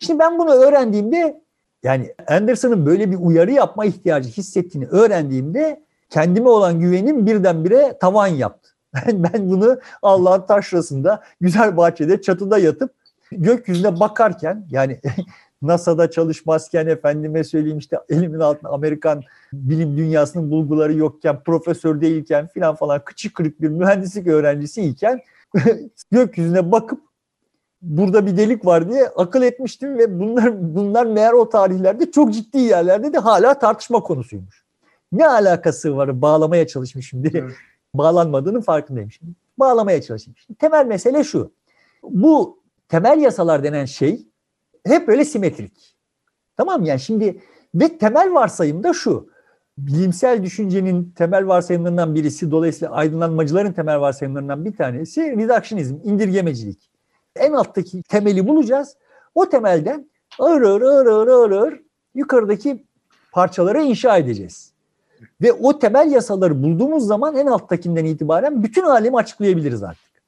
Şimdi 0.00 0.18
ben 0.18 0.38
bunu 0.38 0.50
öğrendiğimde 0.50 1.42
yani 1.82 2.14
Anderson'ın 2.26 2.86
böyle 2.86 3.10
bir 3.10 3.16
uyarı 3.16 3.52
yapma 3.52 3.84
ihtiyacı 3.84 4.28
hissettiğini 4.28 4.86
öğrendiğimde 4.86 5.82
kendime 6.10 6.48
olan 6.48 6.80
güvenim 6.80 7.26
birdenbire 7.26 7.98
tavan 8.00 8.26
yaptı. 8.26 8.70
Ben, 9.12 9.50
bunu 9.50 9.80
Allah'ın 10.02 10.46
taşrasında 10.46 11.22
güzel 11.40 11.76
bahçede 11.76 12.20
çatıda 12.20 12.58
yatıp 12.58 12.90
gökyüzüne 13.32 14.00
bakarken 14.00 14.66
yani 14.70 15.00
NASA'da 15.62 16.10
çalışmazken 16.10 16.86
efendime 16.86 17.44
söyleyeyim 17.44 17.78
işte 17.78 17.98
elimin 18.08 18.40
altında 18.40 18.72
Amerikan 18.72 19.22
bilim 19.52 19.96
dünyasının 19.96 20.50
bulguları 20.50 20.94
yokken, 20.94 21.42
profesör 21.42 22.00
değilken 22.00 22.46
filan 22.46 22.74
falan 22.74 23.04
kıçı 23.04 23.32
kırık 23.32 23.62
bir 23.62 23.68
mühendislik 23.68 24.26
öğrencisiyken 24.26 25.20
gökyüzüne 26.10 26.72
bakıp 26.72 27.07
burada 27.82 28.26
bir 28.26 28.36
delik 28.36 28.66
var 28.66 28.90
diye 28.90 29.08
akıl 29.08 29.42
etmiştim 29.42 29.98
ve 29.98 30.20
bunlar 30.20 30.74
bunlar 30.74 31.06
meğer 31.06 31.32
o 31.32 31.48
tarihlerde 31.48 32.10
çok 32.10 32.32
ciddi 32.34 32.58
yerlerde 32.58 33.12
de 33.12 33.18
hala 33.18 33.58
tartışma 33.58 34.02
konusuymuş. 34.02 34.64
Ne 35.12 35.28
alakası 35.28 35.96
var 35.96 36.22
bağlamaya 36.22 36.66
çalışmışım 36.66 37.24
diye. 37.24 37.42
Evet. 37.42 37.52
Bağlanmadığının 37.94 38.60
farkındayım 38.60 39.10
şimdi. 39.10 39.32
Bağlamaya 39.58 40.02
çalışayım. 40.02 40.36
Şimdi 40.36 40.58
temel 40.58 40.86
mesele 40.86 41.24
şu. 41.24 41.52
Bu 42.02 42.58
temel 42.88 43.20
yasalar 43.20 43.64
denen 43.64 43.84
şey 43.84 44.26
hep 44.86 45.08
böyle 45.08 45.24
simetrik. 45.24 45.96
Tamam 46.56 46.84
yani 46.84 47.00
şimdi 47.00 47.40
ve 47.74 47.98
temel 47.98 48.34
varsayım 48.34 48.82
da 48.82 48.92
şu. 48.92 49.30
Bilimsel 49.78 50.42
düşüncenin 50.42 51.12
temel 51.16 51.46
varsayımlarından 51.46 52.14
birisi 52.14 52.50
dolayısıyla 52.50 52.94
aydınlanmacıların 52.94 53.72
temel 53.72 54.00
varsayımlarından 54.00 54.64
bir 54.64 54.76
tanesi 54.76 55.36
reductionizm, 55.36 55.96
indirgemecilik 56.04 56.90
en 57.36 57.52
alttaki 57.52 58.02
temeli 58.02 58.48
bulacağız. 58.48 58.96
O 59.34 59.48
temelden 59.48 60.10
ağır 60.38 60.62
ağır 60.62 60.82
ağır 60.82 61.06
ağır 61.06 61.28
ağır, 61.28 61.50
ağır 61.50 61.80
yukarıdaki 62.14 62.84
parçaları 63.32 63.82
inşa 63.82 64.16
edeceğiz. 64.16 64.72
Ve 65.42 65.52
o 65.52 65.78
temel 65.78 66.10
yasaları 66.12 66.62
bulduğumuz 66.62 67.06
zaman 67.06 67.36
en 67.36 67.46
alttakinden 67.46 68.04
itibaren 68.04 68.62
bütün 68.62 68.82
alemi 68.82 69.16
açıklayabiliriz 69.16 69.82
artık. 69.82 70.22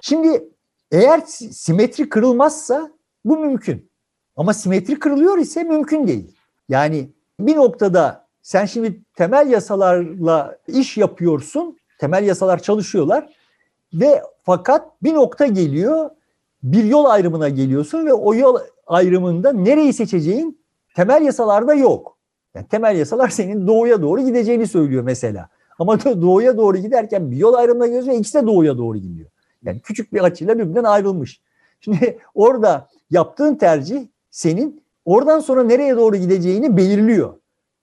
Şimdi 0.00 0.48
eğer 0.90 1.20
simetri 1.50 2.08
kırılmazsa 2.08 2.90
bu 3.24 3.38
mümkün. 3.38 3.90
Ama 4.36 4.54
simetri 4.54 4.98
kırılıyor 4.98 5.38
ise 5.38 5.62
mümkün 5.62 6.06
değil. 6.06 6.36
Yani 6.68 7.10
bir 7.40 7.56
noktada 7.56 8.26
sen 8.42 8.66
şimdi 8.66 9.02
temel 9.14 9.50
yasalarla 9.50 10.58
iş 10.66 10.96
yapıyorsun. 10.96 11.78
Temel 11.98 12.24
yasalar 12.24 12.62
çalışıyorlar 12.62 13.32
ve 13.94 14.22
fakat 14.42 15.02
bir 15.02 15.14
nokta 15.14 15.46
geliyor 15.46 16.10
bir 16.62 16.84
yol 16.84 17.04
ayrımına 17.04 17.48
geliyorsun 17.48 18.06
ve 18.06 18.12
o 18.12 18.34
yol 18.34 18.58
ayrımında 18.86 19.52
nereyi 19.52 19.92
seçeceğin 19.92 20.62
temel 20.94 21.22
yasalarda 21.22 21.74
yok. 21.74 22.18
Yani 22.54 22.66
temel 22.68 22.96
yasalar 22.96 23.28
senin 23.28 23.66
doğuya 23.66 24.02
doğru 24.02 24.20
gideceğini 24.20 24.66
söylüyor 24.66 25.02
mesela. 25.02 25.48
Ama 25.78 26.04
doğuya 26.04 26.56
doğru 26.56 26.78
giderken 26.78 27.30
bir 27.30 27.36
yol 27.36 27.54
ayrımına 27.54 27.86
gidiyoruz 27.86 28.08
ve 28.08 28.16
ikisi 28.16 28.42
de 28.42 28.46
doğuya 28.46 28.78
doğru 28.78 28.98
gidiyor. 28.98 29.30
Yani 29.62 29.80
küçük 29.80 30.12
bir 30.12 30.20
açıyla 30.20 30.58
birbirinden 30.58 30.84
ayrılmış. 30.84 31.40
Şimdi 31.80 32.18
orada 32.34 32.88
yaptığın 33.10 33.54
tercih 33.54 34.06
senin 34.30 34.82
oradan 35.04 35.40
sonra 35.40 35.62
nereye 35.62 35.96
doğru 35.96 36.16
gideceğini 36.16 36.76
belirliyor. 36.76 37.34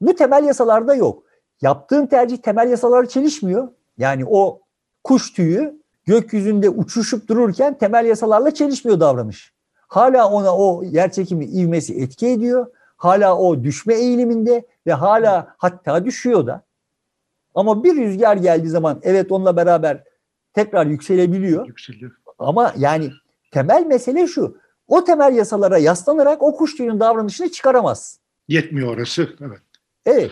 Bu 0.01 0.15
temel 0.15 0.43
yasalarda 0.43 0.95
yok. 0.95 1.23
Yaptığın 1.61 2.05
tercih 2.05 2.37
temel 2.37 2.69
yasalar 2.69 3.05
çelişmiyor. 3.05 3.67
Yani 3.97 4.25
o 4.27 4.61
kuş 5.03 5.33
tüyü 5.33 5.78
gökyüzünde 6.09 6.69
uçuşup 6.69 7.27
dururken 7.27 7.77
temel 7.77 8.05
yasalarla 8.05 8.53
çelişmiyor 8.53 8.99
davranış. 8.99 9.53
Hala 9.87 10.29
ona 10.29 10.57
o 10.57 10.83
yer 10.83 11.11
çekimi 11.11 11.45
ivmesi 11.45 12.01
etki 12.01 12.27
ediyor. 12.27 12.67
Hala 12.97 13.37
o 13.37 13.63
düşme 13.63 13.93
eğiliminde 13.93 14.67
ve 14.87 14.93
hala 14.93 15.55
hatta 15.57 16.05
düşüyor 16.05 16.47
da. 16.47 16.63
Ama 17.55 17.83
bir 17.83 17.95
rüzgar 17.95 18.37
geldiği 18.37 18.69
zaman 18.69 18.99
evet 19.03 19.31
onunla 19.31 19.57
beraber 19.57 20.03
tekrar 20.53 20.85
yükselebiliyor. 20.85 21.67
Yükseliyor. 21.67 22.11
Ama 22.39 22.73
yani 22.77 23.11
temel 23.51 23.85
mesele 23.85 24.27
şu. 24.27 24.57
O 24.87 25.03
temel 25.03 25.35
yasalara 25.35 25.77
yaslanarak 25.77 26.43
o 26.43 26.55
kuş 26.55 26.75
tüyünün 26.75 26.99
davranışını 26.99 27.51
çıkaramaz. 27.51 28.19
Yetmiyor 28.47 28.93
orası. 28.93 29.29
Evet. 29.41 29.59
Evet. 30.05 30.31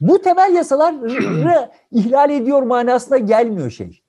Bu 0.00 0.22
temel 0.22 0.54
yasaları 0.54 1.70
ihlal 1.90 2.30
ediyor 2.30 2.62
manasına 2.62 3.18
gelmiyor 3.18 3.70
şey. 3.70 4.02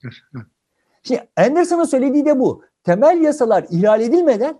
Şimdi 1.04 1.30
Anderson'ın 1.38 1.84
söylediği 1.84 2.26
de 2.26 2.40
bu. 2.40 2.64
Temel 2.84 3.22
yasalar 3.22 3.66
ihlal 3.70 4.02
edilmeden 4.02 4.60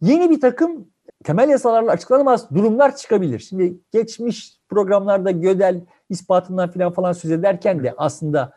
yeni 0.00 0.30
bir 0.30 0.40
takım 0.40 0.88
temel 1.24 1.48
yasalarla 1.48 1.90
açıklanamaz 1.90 2.50
durumlar 2.50 2.96
çıkabilir. 2.96 3.38
Şimdi 3.38 3.78
geçmiş 3.92 4.58
programlarda 4.68 5.30
Gödel 5.30 5.80
ispatından 6.10 6.70
falan 6.70 6.92
falan 6.92 7.12
söz 7.12 7.30
ederken 7.30 7.84
de 7.84 7.94
aslında 7.96 8.52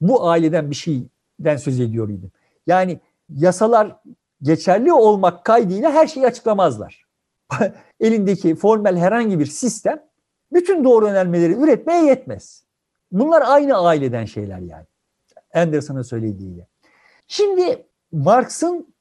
bu 0.00 0.28
aileden 0.28 0.70
bir 0.70 0.74
şeyden 0.74 1.56
söz 1.56 1.80
ediyor 1.80 2.08
idim. 2.08 2.30
Yani 2.66 3.00
yasalar 3.28 3.96
geçerli 4.42 4.92
olmak 4.92 5.44
kaydıyla 5.44 5.92
her 5.92 6.06
şeyi 6.06 6.26
açıklamazlar. 6.26 7.06
Elindeki 8.00 8.54
formel 8.54 8.96
herhangi 8.96 9.38
bir 9.38 9.46
sistem 9.46 10.02
bütün 10.52 10.84
doğru 10.84 11.06
önermeleri 11.06 11.52
üretmeye 11.52 12.04
yetmez. 12.04 12.64
Bunlar 13.12 13.42
aynı 13.46 13.78
aileden 13.78 14.24
şeyler 14.24 14.58
yani. 14.58 14.86
Anderson'ın 15.54 16.02
söylediğiyle. 16.02 16.66
Şimdi 17.26 17.86
Marx'ın 18.12 18.94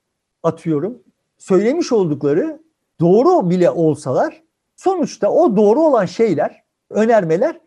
atıyorum 0.44 1.04
söylemiş 1.38 1.92
oldukları 1.92 2.62
doğru 3.00 3.50
bile 3.50 3.70
olsalar 3.70 4.44
sonuçta 4.76 5.32
o 5.32 5.56
doğru 5.56 5.80
olan 5.82 6.06
şeyler, 6.06 6.64
önermeler 6.90 7.60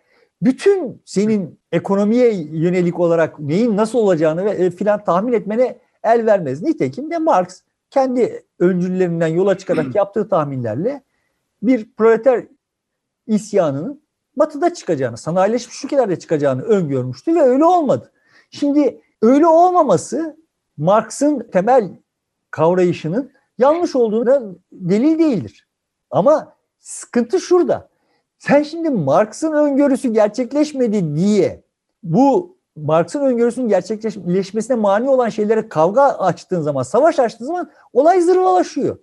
bütün 0.43 1.03
senin 1.05 1.61
ekonomiye 1.73 2.35
yönelik 2.35 3.01
olarak 3.01 3.41
neyin 3.41 3.77
nasıl 3.77 3.99
olacağını 3.99 4.45
ve 4.45 4.51
e, 4.51 4.71
filan 4.71 5.05
tahmin 5.05 5.33
etmene 5.33 5.79
el 6.03 6.27
vermez. 6.27 6.63
Nitekim 6.63 7.11
de 7.11 7.19
Marx 7.19 7.63
kendi 7.91 8.43
öncüllerinden 8.59 9.27
yola 9.27 9.59
çıkarak 9.59 9.95
yaptığı 9.95 10.29
tahminlerle 10.29 11.03
bir 11.63 11.95
proleter 11.97 12.47
isyanının 13.27 14.03
batıda 14.37 14.75
çıkacağını, 14.75 15.17
sanayileşmiş 15.17 15.85
ülkelerde 15.85 16.19
çıkacağını 16.19 16.63
öngörmüştü 16.63 17.35
ve 17.35 17.43
öyle 17.43 17.65
olmadı. 17.65 18.13
Şimdi 18.51 19.01
öyle 19.23 19.47
olmaması 19.47 20.37
Marx'ın 20.77 21.51
temel 21.53 21.89
kavrayışının 22.51 23.33
yanlış 23.59 23.97
olduğuna 23.97 24.43
delil 24.73 25.19
değildir. 25.19 25.69
Ama 26.11 26.57
sıkıntı 26.79 27.41
şurada. 27.41 27.89
Sen 28.39 28.63
şimdi 28.63 28.91
Marx'ın 28.91 29.53
öngörüsü 29.53 30.13
gerçekleşmedi 30.13 31.17
diye 31.17 31.63
bu 32.03 32.57
Marx'ın 32.77 33.21
öngörüsünün 33.21 33.69
gerçekleşmesine 33.69 34.77
mani 34.77 35.09
olan 35.09 35.29
şeylere 35.29 35.69
kavga 35.69 36.03
açtığın 36.03 36.61
zaman, 36.61 36.83
savaş 36.83 37.19
açtığın 37.19 37.47
zaman 37.47 37.71
olay 37.93 38.21
zırvalaşıyor. 38.21 38.99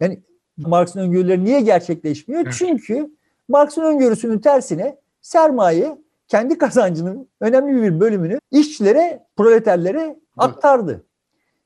Yani 0.00 0.22
Marx'ın 0.56 1.00
öngörüleri 1.00 1.44
niye 1.44 1.60
gerçekleşmiyor? 1.60 2.54
Çünkü 2.58 3.10
Marx'ın 3.48 3.82
öngörüsünün 3.82 4.38
tersine 4.38 4.98
sermaye 5.20 5.98
kendi 6.28 6.58
kazancının 6.58 7.28
önemli 7.40 7.82
bir 7.82 8.00
bölümünü 8.00 8.40
işçilere, 8.50 9.26
proleterlere 9.36 10.16
aktardı. 10.36 11.04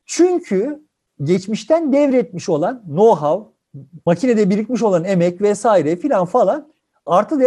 Çünkü 0.06 0.82
geçmişten 1.22 1.92
devretmiş 1.92 2.48
olan 2.48 2.82
know-how, 2.88 3.46
makinede 4.06 4.50
birikmiş 4.50 4.82
olan 4.82 5.04
emek 5.04 5.42
vesaire 5.42 5.96
filan 5.96 6.26
falan 6.26 6.72
artı 7.06 7.40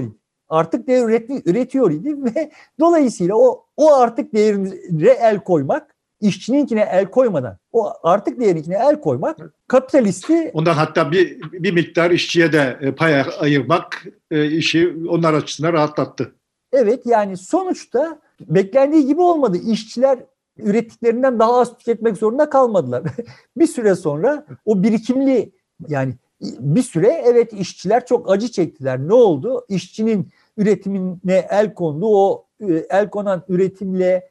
idi. 0.00 0.12
Artık 0.48 0.86
değer 0.86 1.04
üretiyor 1.46 1.90
idi 1.90 2.24
ve 2.24 2.50
dolayısıyla 2.80 3.36
o 3.36 3.64
o 3.76 3.94
artık 3.94 4.32
değerine 4.32 5.10
el 5.10 5.40
koymak 5.40 5.94
işçininkine 6.20 6.88
el 6.92 7.06
koymadan 7.06 7.58
o 7.72 7.92
artık 8.02 8.40
değerinkine 8.40 8.78
el 8.88 9.00
koymak 9.00 9.38
kapitalisti 9.68 10.50
ondan 10.54 10.74
hatta 10.74 11.12
bir 11.12 11.40
bir 11.52 11.72
miktar 11.72 12.10
işçiye 12.10 12.52
de 12.52 12.78
e, 12.80 12.92
pay 12.92 13.22
ayırmak 13.40 14.06
e, 14.30 14.50
işi 14.50 14.94
onlar 15.08 15.34
açısından 15.34 15.72
rahatlattı. 15.72 16.34
Evet 16.72 17.06
yani 17.06 17.36
sonuçta 17.36 18.18
beklendiği 18.40 19.06
gibi 19.06 19.20
olmadı. 19.20 19.56
İşçiler 19.56 20.18
ürettiklerinden 20.58 21.38
daha 21.38 21.60
az 21.60 21.78
tüketmek 21.78 22.16
zorunda 22.16 22.50
kalmadılar. 22.50 23.02
bir 23.56 23.66
süre 23.66 23.94
sonra 23.94 24.46
o 24.64 24.82
birikimli 24.82 25.52
yani 25.88 26.14
bir 26.40 26.82
süre 26.82 27.22
evet 27.24 27.52
işçiler 27.52 28.06
çok 28.06 28.30
acı 28.30 28.48
çektiler. 28.48 28.98
Ne 28.98 29.14
oldu? 29.14 29.66
İşçinin 29.68 30.28
üretimine 30.56 31.46
el 31.50 31.74
kondu. 31.74 32.06
O 32.06 32.46
e, 32.60 32.72
el 32.90 33.10
konan 33.10 33.42
üretimle 33.48 34.28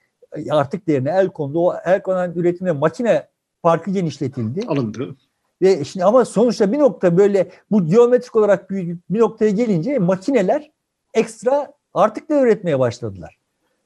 artık 0.50 0.88
değerine 0.88 1.10
el 1.10 1.28
kondu. 1.28 1.60
O 1.60 1.76
el 1.86 2.02
konan 2.02 2.34
üretimle 2.36 2.72
makine 2.72 3.28
farkı 3.62 3.92
genişletildi. 3.92 4.68
Alındı. 4.68 5.16
Ve 5.62 5.86
şimdi 5.86 6.06
ama 6.06 6.26
sonuçta 6.26 6.72
bir 6.72 6.80
nokta 6.80 7.18
böyle 7.18 7.52
bu 7.72 7.86
geometrik 7.86 8.36
olarak 8.36 8.70
büyük 8.70 9.10
bir 9.10 9.20
noktaya 9.20 9.52
gelince 9.52 10.00
makineler 10.00 10.72
ekstra 11.14 11.74
artık 11.94 12.30
da 12.30 12.42
üretmeye 12.42 12.80
başladılar. 12.80 13.38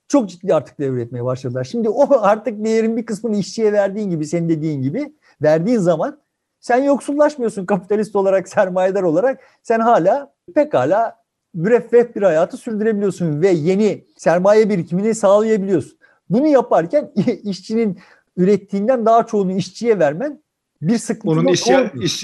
Çok 0.08 0.30
ciddi 0.30 0.56
artık 0.56 0.80
da 0.80 0.84
üretmeye 0.84 1.26
başladılar. 1.26 1.64
Şimdi 1.64 1.90
o 1.90 2.22
artık 2.22 2.66
değerin 2.66 2.98
bir 2.98 3.06
kısmını 3.06 3.38
işçiye 3.38 3.74
verdiğin 3.74 4.10
gibi, 4.10 4.26
senin 4.26 4.50
dediğin 4.50 4.82
gibi 4.82 5.14
verdiğin 5.42 5.78
zaman 5.78 6.22
sen 6.60 6.84
yoksullaşmıyorsun 6.84 7.66
kapitalist 7.66 8.16
olarak, 8.16 8.50
sermayedar 8.50 9.04
olarak. 9.04 9.40
Sen 9.64 9.80
hala 9.80 10.34
pekala 10.56 11.22
müreffeh 11.54 12.16
bir 12.16 12.22
hayatı 12.22 12.58
sürdürebiliyorsun 12.58 13.42
ve 13.42 13.50
yeni 13.50 14.06
sermaye 14.18 14.70
birikimini 14.70 15.16
sağlayabiliyorsun. 15.16 15.98
Bunu 16.30 16.48
yaparken 16.48 17.12
işçinin 17.44 18.00
ürettiğinden 18.38 19.06
daha 19.06 19.26
çoğunu 19.26 19.52
işçiye 19.52 20.00
vermen 20.00 20.41
bir 20.82 20.98
sıkıntı 20.98 21.30
onun 21.30 21.48
isyan, 21.48 21.92
is, 22.02 22.24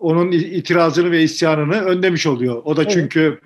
onun 0.00 0.32
itirazını 0.32 1.10
ve 1.10 1.22
isyanını 1.22 1.80
önlemiş 1.80 2.26
oluyor. 2.26 2.62
O 2.64 2.76
da 2.76 2.82
evet. 2.82 2.92
çünkü 2.92 3.40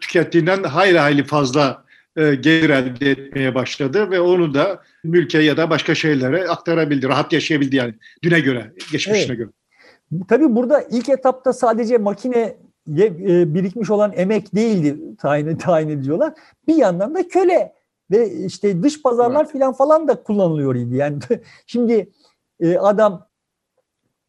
tükettiğinden 0.00 0.62
hayli 0.62 0.98
hayli 0.98 1.24
fazla 1.24 1.84
e, 2.16 2.34
gelir 2.34 2.70
elde 2.70 3.10
etmeye 3.10 3.54
başladı 3.54 4.10
ve 4.10 4.20
onu 4.20 4.54
da 4.54 4.82
mülke 5.04 5.38
ya 5.38 5.56
da 5.56 5.70
başka 5.70 5.94
şeylere 5.94 6.48
aktarabildi. 6.48 7.08
Rahat 7.08 7.32
yaşayabildi 7.32 7.76
yani 7.76 7.94
düne 8.22 8.40
göre, 8.40 8.72
geçmişine 8.92 9.16
evet. 9.16 9.36
göre. 9.38 9.48
Tabii 10.28 10.56
burada 10.56 10.82
ilk 10.90 11.08
etapta 11.08 11.52
sadece 11.52 11.98
makine 11.98 12.56
e, 12.98 13.54
birikmiş 13.54 13.90
olan 13.90 14.12
emek 14.16 14.54
değildi 14.54 15.16
tayin, 15.18 15.56
tayin 15.58 15.88
ediyorlar. 15.88 16.34
Bir 16.68 16.74
yandan 16.74 17.14
da 17.14 17.28
köle 17.28 17.72
ve 18.10 18.30
işte 18.30 18.82
dış 18.82 19.02
pazarlar 19.02 19.42
evet. 19.42 19.52
filan 19.52 19.72
falan 19.72 20.08
da 20.08 20.22
kullanılıyor 20.22 20.74
idi. 20.74 20.96
Yani 20.96 21.18
şimdi 21.66 22.10
e, 22.60 22.78
adam 22.78 23.27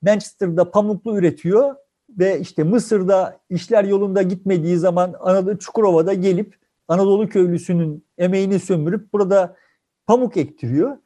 Manchester'da 0.01 0.71
pamuklu 0.71 1.17
üretiyor 1.17 1.75
ve 2.09 2.39
işte 2.39 2.63
Mısır'da 2.63 3.39
işler 3.49 3.83
yolunda 3.83 4.21
gitmediği 4.21 4.77
zaman 4.77 5.15
Anadolu 5.19 5.59
Çukurova'da 5.59 6.13
gelip 6.13 6.55
Anadolu 6.87 7.29
köylüsünün 7.29 8.05
emeğini 8.17 8.59
sömürüp 8.59 9.13
burada 9.13 9.55
pamuk 10.07 10.37
ektiriyor. 10.37 10.97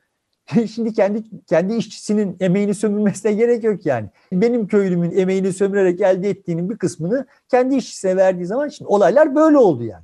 Şimdi 0.73 0.93
kendi 0.93 1.23
kendi 1.47 1.75
işçisinin 1.75 2.37
emeğini 2.39 2.75
sömürmesine 2.75 3.33
gerek 3.33 3.63
yok 3.63 3.85
yani. 3.85 4.09
Benim 4.31 4.67
köylümün 4.67 5.11
emeğini 5.11 5.53
sömürerek 5.53 6.01
elde 6.01 6.29
ettiğinin 6.29 6.69
bir 6.69 6.77
kısmını 6.77 7.25
kendi 7.49 7.75
işçisine 7.75 8.17
verdiği 8.17 8.45
zaman 8.45 8.67
şimdi 8.67 8.89
olaylar 8.89 9.35
böyle 9.35 9.57
oldu 9.57 9.83
yani. 9.83 10.03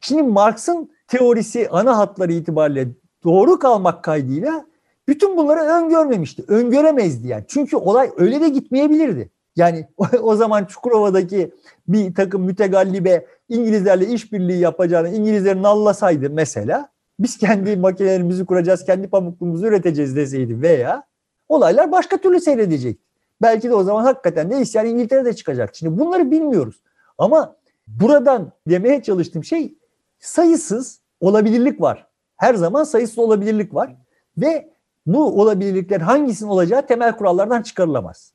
Şimdi 0.00 0.22
Marx'ın 0.22 0.90
teorisi 1.08 1.68
ana 1.70 1.98
hatları 1.98 2.32
itibariyle 2.32 2.88
doğru 3.24 3.58
kalmak 3.58 4.04
kaydıyla 4.04 4.66
bütün 5.08 5.36
bunları 5.36 5.60
öngörmemişti. 5.60 6.44
Öngöremezdi 6.48 7.28
yani. 7.28 7.44
Çünkü 7.48 7.76
olay 7.76 8.10
öyle 8.16 8.40
de 8.40 8.48
gitmeyebilirdi. 8.48 9.30
Yani 9.56 9.86
o, 10.22 10.36
zaman 10.36 10.64
Çukurova'daki 10.64 11.52
bir 11.88 12.14
takım 12.14 12.42
mütegallibe 12.42 13.26
İngilizlerle 13.48 14.06
işbirliği 14.06 14.58
yapacağını 14.58 15.08
İngilizlerin 15.08 15.62
nallasaydı 15.62 16.30
mesela 16.30 16.88
biz 17.18 17.38
kendi 17.38 17.76
makinelerimizi 17.76 18.46
kuracağız, 18.46 18.84
kendi 18.84 19.08
pamukluğumuzu 19.08 19.66
üreteceğiz 19.66 20.16
deseydi 20.16 20.62
veya 20.62 21.02
olaylar 21.48 21.92
başka 21.92 22.16
türlü 22.16 22.40
seyredecek. 22.40 23.00
Belki 23.42 23.68
de 23.68 23.74
o 23.74 23.82
zaman 23.82 24.04
hakikaten 24.04 24.50
de 24.50 24.60
isyan 24.60 24.86
İngiltere'de 24.86 25.36
çıkacak. 25.36 25.76
Şimdi 25.76 25.98
bunları 25.98 26.30
bilmiyoruz. 26.30 26.82
Ama 27.18 27.56
buradan 27.86 28.52
demeye 28.68 29.02
çalıştığım 29.02 29.44
şey 29.44 29.74
sayısız 30.18 31.00
olabilirlik 31.20 31.80
var. 31.80 32.06
Her 32.36 32.54
zaman 32.54 32.84
sayısız 32.84 33.18
olabilirlik 33.18 33.74
var 33.74 33.96
ve 34.38 34.70
bu 35.06 35.40
olabilirlikler 35.40 36.00
hangisinin 36.00 36.50
olacağı 36.50 36.86
temel 36.86 37.16
kurallardan 37.16 37.62
çıkarılamaz. 37.62 38.32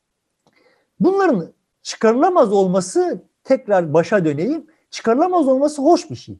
Bunların 0.99 1.47
çıkarılamaz 1.81 2.53
olması 2.53 3.23
tekrar 3.43 3.93
başa 3.93 4.25
döneyim. 4.25 4.65
Çıkarılamaz 4.89 5.47
olması 5.47 5.81
hoş 5.81 6.09
bir 6.09 6.15
şey. 6.15 6.37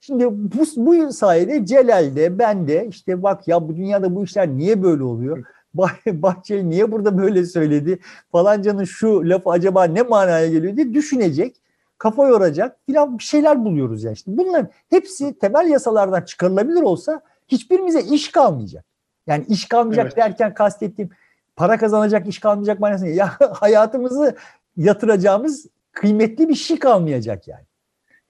Şimdi 0.00 0.26
bu, 0.26 0.64
bu 0.76 1.12
sayede 1.12 1.66
Celal'de, 1.66 2.38
ben 2.38 2.68
de 2.68 2.86
işte 2.90 3.22
bak 3.22 3.48
ya 3.48 3.68
bu 3.68 3.76
dünyada 3.76 4.14
bu 4.14 4.24
işler 4.24 4.48
niye 4.48 4.82
böyle 4.82 5.02
oluyor? 5.02 5.44
Bahçeli 6.06 6.70
niye 6.70 6.92
burada 6.92 7.18
böyle 7.18 7.46
söyledi? 7.46 7.98
Falancanın 8.32 8.84
şu 8.84 9.28
lafı 9.28 9.50
acaba 9.50 9.84
ne 9.84 10.02
manaya 10.02 10.48
geliyor 10.48 10.76
diye 10.76 10.94
düşünecek, 10.94 11.56
kafa 11.98 12.28
yoracak 12.28 12.76
filan 12.86 13.18
bir 13.18 13.24
şeyler 13.24 13.64
buluyoruz 13.64 14.04
ya. 14.04 14.12
işte. 14.12 14.36
bunların 14.36 14.68
hepsi 14.90 15.38
temel 15.38 15.68
yasalardan 15.68 16.22
çıkarılabilir 16.22 16.82
olsa 16.82 17.20
hiçbirimize 17.48 18.02
iş 18.02 18.28
kalmayacak. 18.28 18.84
Yani 19.30 19.44
iş 19.48 19.68
kalmayacak 19.68 20.06
evet. 20.06 20.16
derken 20.16 20.54
kastettiğim 20.54 21.10
para 21.56 21.78
kazanacak, 21.78 22.28
iş 22.28 22.38
kalmayacak 22.38 22.80
manasında. 22.80 23.10
Ya 23.10 23.36
hayatımızı 23.52 24.36
yatıracağımız 24.76 25.66
kıymetli 25.92 26.48
bir 26.48 26.54
şey 26.54 26.78
kalmayacak 26.78 27.48
yani. 27.48 27.64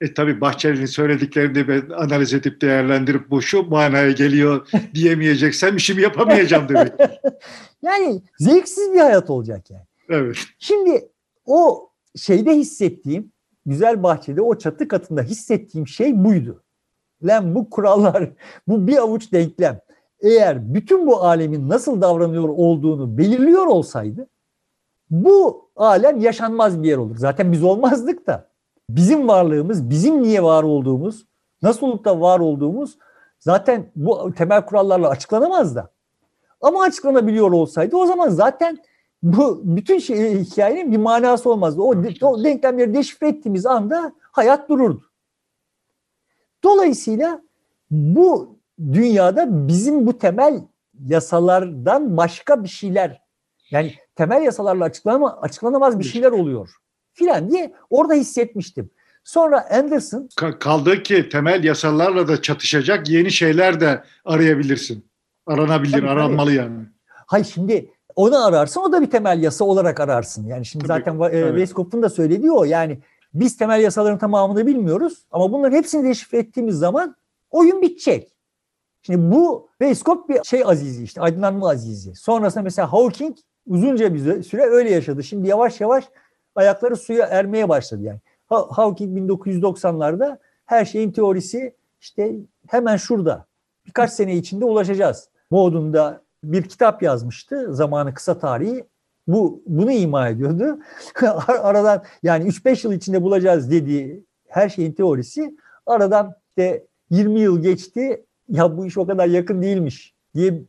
E 0.01 0.13
tabii 0.13 0.41
Bahçeli'nin 0.41 0.85
söylediklerini 0.85 1.67
ben 1.67 1.89
analiz 1.95 2.33
edip 2.33 2.61
değerlendirip 2.61 3.29
bu 3.29 3.41
şu 3.41 3.63
manaya 3.63 4.11
geliyor 4.11 4.67
diyemeyeceksem 4.93 5.77
işimi 5.77 6.01
yapamayacağım 6.01 6.69
demek. 6.69 6.93
yani 7.81 8.21
zevksiz 8.39 8.93
bir 8.93 8.99
hayat 8.99 9.29
olacak 9.29 9.69
yani. 9.69 9.85
Evet. 10.09 10.37
Şimdi 10.59 11.09
o 11.45 11.89
şeyde 12.15 12.55
hissettiğim 12.55 13.31
güzel 13.65 14.03
bahçede 14.03 14.41
o 14.41 14.57
çatı 14.57 14.87
katında 14.87 15.21
hissettiğim 15.21 15.87
şey 15.87 16.23
buydu. 16.23 16.63
Lan 17.23 17.55
bu 17.55 17.69
kurallar, 17.69 18.29
bu 18.67 18.87
bir 18.87 18.97
avuç 18.97 19.31
denklem 19.31 19.79
eğer 20.21 20.73
bütün 20.73 21.07
bu 21.07 21.23
alemin 21.23 21.69
nasıl 21.69 22.01
davranıyor 22.01 22.49
olduğunu 22.49 23.17
belirliyor 23.17 23.65
olsaydı 23.65 24.27
bu 25.09 25.69
alem 25.75 26.19
yaşanmaz 26.19 26.83
bir 26.83 26.89
yer 26.89 26.97
olur. 26.97 27.17
Zaten 27.17 27.51
biz 27.51 27.63
olmazdık 27.63 28.27
da 28.27 28.49
bizim 28.89 29.27
varlığımız, 29.27 29.89
bizim 29.89 30.23
niye 30.23 30.43
var 30.43 30.63
olduğumuz, 30.63 31.25
nasıl 31.61 31.87
olup 31.87 32.05
da 32.05 32.21
var 32.21 32.39
olduğumuz 32.39 32.97
zaten 33.39 33.91
bu 33.95 34.33
temel 34.33 34.65
kurallarla 34.65 35.09
açıklanamaz 35.09 35.75
da. 35.75 35.91
Ama 36.61 36.83
açıklanabiliyor 36.83 37.51
olsaydı 37.51 37.97
o 37.97 38.05
zaman 38.05 38.29
zaten 38.29 38.77
bu 39.23 39.61
bütün 39.63 39.99
şey, 39.99 40.39
hikayenin 40.39 40.91
bir 40.91 40.97
manası 40.97 41.49
olmazdı. 41.49 41.81
O, 41.81 41.95
o 42.21 42.43
denklemleri 42.43 42.93
deşifre 42.93 43.27
ettiğimiz 43.27 43.65
anda 43.65 44.13
hayat 44.21 44.69
dururdu. 44.69 45.03
Dolayısıyla 46.63 47.41
bu 47.91 48.55
dünyada 48.93 49.67
bizim 49.67 50.07
bu 50.07 50.17
temel 50.17 50.61
yasalardan 51.07 52.17
başka 52.17 52.63
bir 52.63 52.69
şeyler 52.69 53.21
yani 53.71 53.93
temel 54.15 54.41
yasalarla 54.41 54.83
açıklanama, 54.83 55.41
açıklanamaz 55.41 55.99
bir 55.99 56.03
şeyler 56.03 56.31
oluyor 56.31 56.69
filan 57.13 57.51
diye 57.51 57.73
orada 57.89 58.13
hissetmiştim. 58.13 58.89
Sonra 59.23 59.69
Anderson 59.71 60.29
kaldı 60.59 61.03
ki 61.03 61.29
temel 61.29 61.63
yasalarla 61.63 62.27
da 62.27 62.41
çatışacak 62.41 63.09
yeni 63.09 63.31
şeyler 63.31 63.79
de 63.79 64.03
arayabilirsin. 64.25 65.05
Aranabilir, 65.47 65.91
tabii, 65.91 66.09
aranmalı 66.09 66.49
tabii. 66.49 66.57
yani. 66.57 66.85
Hayır 67.07 67.45
şimdi 67.45 67.91
onu 68.15 68.45
ararsın 68.45 68.81
o 68.81 68.91
da 68.91 69.01
bir 69.01 69.09
temel 69.09 69.43
yasa 69.43 69.65
olarak 69.65 69.99
ararsın. 69.99 70.47
Yani 70.47 70.65
şimdi 70.65 70.87
tabii, 70.87 70.99
zaten 70.99 71.19
evet. 71.19 71.47
Weisskopf'un 71.47 72.01
da 72.01 72.09
söylediği 72.09 72.51
o. 72.51 72.63
Yani 72.63 72.99
biz 73.33 73.57
temel 73.57 73.81
yasaların 73.81 74.17
tamamını 74.17 74.67
bilmiyoruz 74.67 75.25
ama 75.31 75.51
bunların 75.51 75.77
hepsini 75.77 76.09
deşifre 76.09 76.37
ettiğimiz 76.37 76.75
zaman 76.75 77.15
oyun 77.49 77.81
bitecek. 77.81 78.30
Şimdi 79.01 79.31
bu 79.35 79.69
Weiskopf 79.79 80.29
bir 80.29 80.43
şey 80.43 80.63
azizi 80.65 81.03
işte 81.03 81.21
aydınlanma 81.21 81.69
azizi. 81.69 82.15
Sonrasında 82.15 82.63
mesela 82.63 82.93
Hawking 82.93 83.37
uzunca 83.67 84.13
bir 84.13 84.43
süre 84.43 84.61
öyle 84.61 84.89
yaşadı. 84.89 85.23
Şimdi 85.23 85.47
yavaş 85.47 85.81
yavaş 85.81 86.09
ayakları 86.55 86.95
suya 86.95 87.25
ermeye 87.25 87.69
başladı 87.69 88.03
yani. 88.03 88.19
Hawking 88.49 89.17
1990'larda 89.17 90.37
her 90.65 90.85
şeyin 90.85 91.11
teorisi 91.11 91.75
işte 92.01 92.35
hemen 92.67 92.97
şurada. 92.97 93.45
Birkaç 93.85 94.11
sene 94.11 94.35
içinde 94.35 94.65
ulaşacağız. 94.65 95.29
Modunda 95.51 96.21
bir 96.43 96.63
kitap 96.63 97.03
yazmıştı 97.03 97.73
zamanı 97.75 98.13
kısa 98.13 98.39
tarihi. 98.39 98.85
Bu 99.27 99.63
bunu 99.65 99.91
ima 99.91 100.29
ediyordu. 100.29 100.79
Aradan 101.47 102.03
yani 102.23 102.47
3-5 102.47 102.87
yıl 102.87 102.93
içinde 102.93 103.21
bulacağız 103.21 103.71
dediği 103.71 104.25
her 104.47 104.69
şeyin 104.69 104.91
teorisi 104.91 105.55
aradan 105.85 106.33
işte 106.49 106.87
20 107.09 107.39
yıl 107.39 107.61
geçti. 107.61 108.25
Ya 108.51 108.77
bu 108.77 108.85
iş 108.85 108.97
o 108.97 109.07
kadar 109.07 109.27
yakın 109.27 109.61
değilmiş 109.61 110.13
diye 110.35 110.61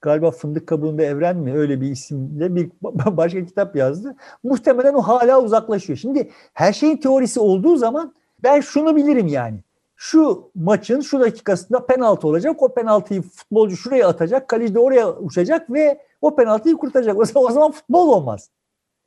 galiba 0.00 0.30
Fındık 0.30 0.66
Kabuğunda 0.66 1.02
Evren 1.02 1.36
mi 1.36 1.54
öyle 1.54 1.80
bir 1.80 1.90
isimle 1.90 2.54
bir 2.54 2.70
başka 3.16 3.44
kitap 3.44 3.76
yazdı. 3.76 4.16
Muhtemelen 4.42 4.94
o 4.94 5.02
hala 5.02 5.42
uzaklaşıyor. 5.42 5.98
Şimdi 5.98 6.30
her 6.54 6.72
şeyin 6.72 6.96
teorisi 6.96 7.40
olduğu 7.40 7.76
zaman 7.76 8.14
ben 8.42 8.60
şunu 8.60 8.96
bilirim 8.96 9.26
yani. 9.26 9.60
Şu 9.96 10.50
maçın 10.54 11.00
şu 11.00 11.20
dakikasında 11.20 11.86
penaltı 11.86 12.28
olacak. 12.28 12.62
O 12.62 12.74
penaltıyı 12.74 13.22
futbolcu 13.22 13.76
şuraya 13.76 14.08
atacak. 14.08 14.48
Kaleci 14.48 14.74
de 14.74 14.78
oraya 14.78 15.16
uçacak 15.16 15.72
ve 15.72 16.00
o 16.20 16.36
penaltıyı 16.36 16.76
kurtaracak. 16.76 17.18
O 17.18 17.24
zaman, 17.24 17.50
o 17.50 17.52
zaman 17.52 17.70
futbol 17.70 18.08
olmaz. 18.08 18.50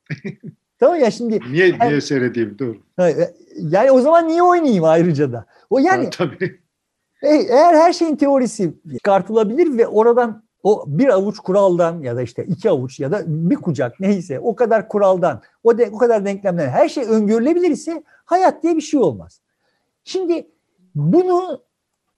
tamam 0.79 0.99
ya 0.99 1.11
şimdi. 1.11 1.39
Niye, 1.51 1.79
niye 1.79 2.01
seyredeyim? 2.01 2.59
Doğru. 2.59 2.77
E, 2.99 3.33
yani 3.57 3.91
o 3.91 4.01
zaman 4.01 4.27
niye 4.27 4.43
oynayayım 4.43 4.83
ayrıca 4.83 5.31
da? 5.31 5.45
O 5.69 5.79
yani. 5.79 6.03
Ha, 6.03 6.09
tabii. 6.09 6.62
E, 7.23 7.35
eğer 7.35 7.73
her 7.73 7.93
şeyin 7.93 8.15
teorisi 8.15 8.73
çıkartılabilir 8.93 9.77
ve 9.77 9.87
oradan 9.87 10.43
o 10.63 10.83
bir 10.87 11.07
avuç 11.07 11.39
kuraldan 11.39 12.01
ya 12.01 12.15
da 12.15 12.21
işte 12.21 12.45
iki 12.45 12.69
avuç 12.69 12.99
ya 12.99 13.11
da 13.11 13.23
bir 13.27 13.55
kucak 13.55 13.99
neyse 13.99 14.39
o 14.39 14.55
kadar 14.55 14.87
kuraldan, 14.87 15.41
o, 15.63 15.77
de, 15.77 15.89
o 15.93 15.97
kadar 15.97 16.25
denklemden 16.25 16.69
her 16.69 16.89
şey 16.89 17.03
öngörülebilir 17.03 17.69
ise 17.71 18.03
hayat 18.25 18.63
diye 18.63 18.75
bir 18.75 18.81
şey 18.81 18.99
olmaz. 18.99 19.41
Şimdi 20.03 20.47
bunu 20.95 21.61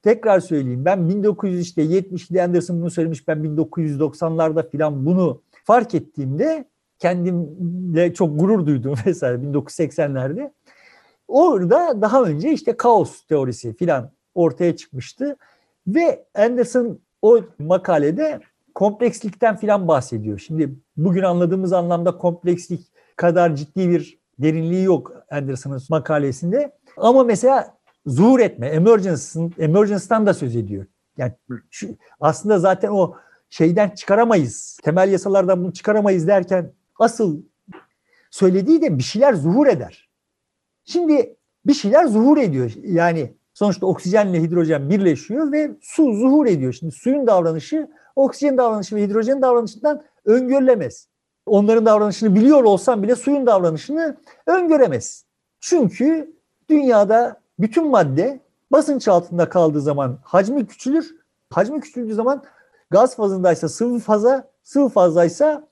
tekrar 0.03 0.39
söyleyeyim. 0.39 0.85
Ben 0.85 0.99
1970'de 0.99 2.43
Anderson 2.43 2.81
bunu 2.81 2.91
söylemiş. 2.91 3.27
Ben 3.27 3.37
1990'larda 3.37 4.69
filan 4.69 5.05
bunu 5.05 5.41
fark 5.63 5.95
ettiğimde 5.95 6.65
kendimle 6.99 8.13
çok 8.13 8.39
gurur 8.39 8.65
duydum 8.65 8.95
vesaire 9.05 9.37
1980'lerde. 9.37 10.51
Orada 11.27 12.01
daha 12.01 12.23
önce 12.23 12.51
işte 12.51 12.77
kaos 12.77 13.21
teorisi 13.21 13.73
filan 13.73 14.11
ortaya 14.35 14.75
çıkmıştı. 14.75 15.37
Ve 15.87 16.25
Anderson 16.35 16.99
o 17.21 17.39
makalede 17.59 18.39
komplekslikten 18.75 19.55
filan 19.57 19.87
bahsediyor. 19.87 20.39
Şimdi 20.39 20.75
bugün 20.97 21.23
anladığımız 21.23 21.73
anlamda 21.73 22.17
komplekslik 22.17 22.81
kadar 23.15 23.55
ciddi 23.55 23.89
bir 23.89 24.19
derinliği 24.39 24.83
yok 24.83 25.13
Anderson'ın 25.31 25.81
makalesinde. 25.89 26.71
Ama 26.97 27.23
mesela 27.23 27.77
zuhur 28.05 28.39
etme, 28.39 28.67
emergence'dan 29.57 30.25
da 30.25 30.33
söz 30.33 30.55
ediyor. 30.55 30.85
Yani 31.17 31.33
şu, 31.71 31.87
aslında 32.19 32.59
zaten 32.59 32.89
o 32.89 33.15
şeyden 33.49 33.89
çıkaramayız. 33.89 34.79
Temel 34.83 35.11
yasalardan 35.11 35.63
bunu 35.63 35.73
çıkaramayız 35.73 36.27
derken 36.27 36.71
asıl 36.99 37.41
söylediği 38.31 38.81
de 38.81 38.97
bir 38.97 39.03
şeyler 39.03 39.33
zuhur 39.33 39.67
eder. 39.67 40.09
Şimdi 40.83 41.35
bir 41.65 41.73
şeyler 41.73 42.05
zuhur 42.05 42.37
ediyor. 42.37 42.71
Yani 42.83 43.33
Sonuçta 43.55 43.85
oksijenle 43.85 44.41
hidrojen 44.41 44.89
birleşiyor 44.89 45.51
ve 45.51 45.71
su 45.81 46.13
zuhur 46.13 46.45
ediyor. 46.45 46.73
Şimdi 46.73 46.91
suyun 46.91 47.27
davranışı 47.27 47.87
oksijen 48.15 48.57
davranışı 48.57 48.95
ve 48.95 49.03
hidrojen 49.03 49.41
davranışından 49.41 50.03
öngörülemez. 50.25 51.07
Onların 51.45 51.85
davranışını 51.85 52.35
biliyor 52.35 52.63
olsam 52.63 53.03
bile 53.03 53.15
suyun 53.15 53.45
davranışını 53.45 54.17
öngöremez. 54.47 55.25
Çünkü 55.59 56.35
dünyada 56.69 57.41
bütün 57.59 57.87
madde 57.87 58.39
basınç 58.71 59.07
altında 59.07 59.49
kaldığı 59.49 59.81
zaman 59.81 60.19
hacmi 60.23 60.67
küçülür. 60.67 61.15
Hacmi 61.49 61.81
küçüldüğü 61.81 62.13
zaman 62.13 62.43
gaz 62.89 63.15
fazındaysa 63.15 63.69
sıvı 63.69 63.99
faza, 63.99 64.47
sıvı 64.63 64.89
fazlaysa 64.89 65.67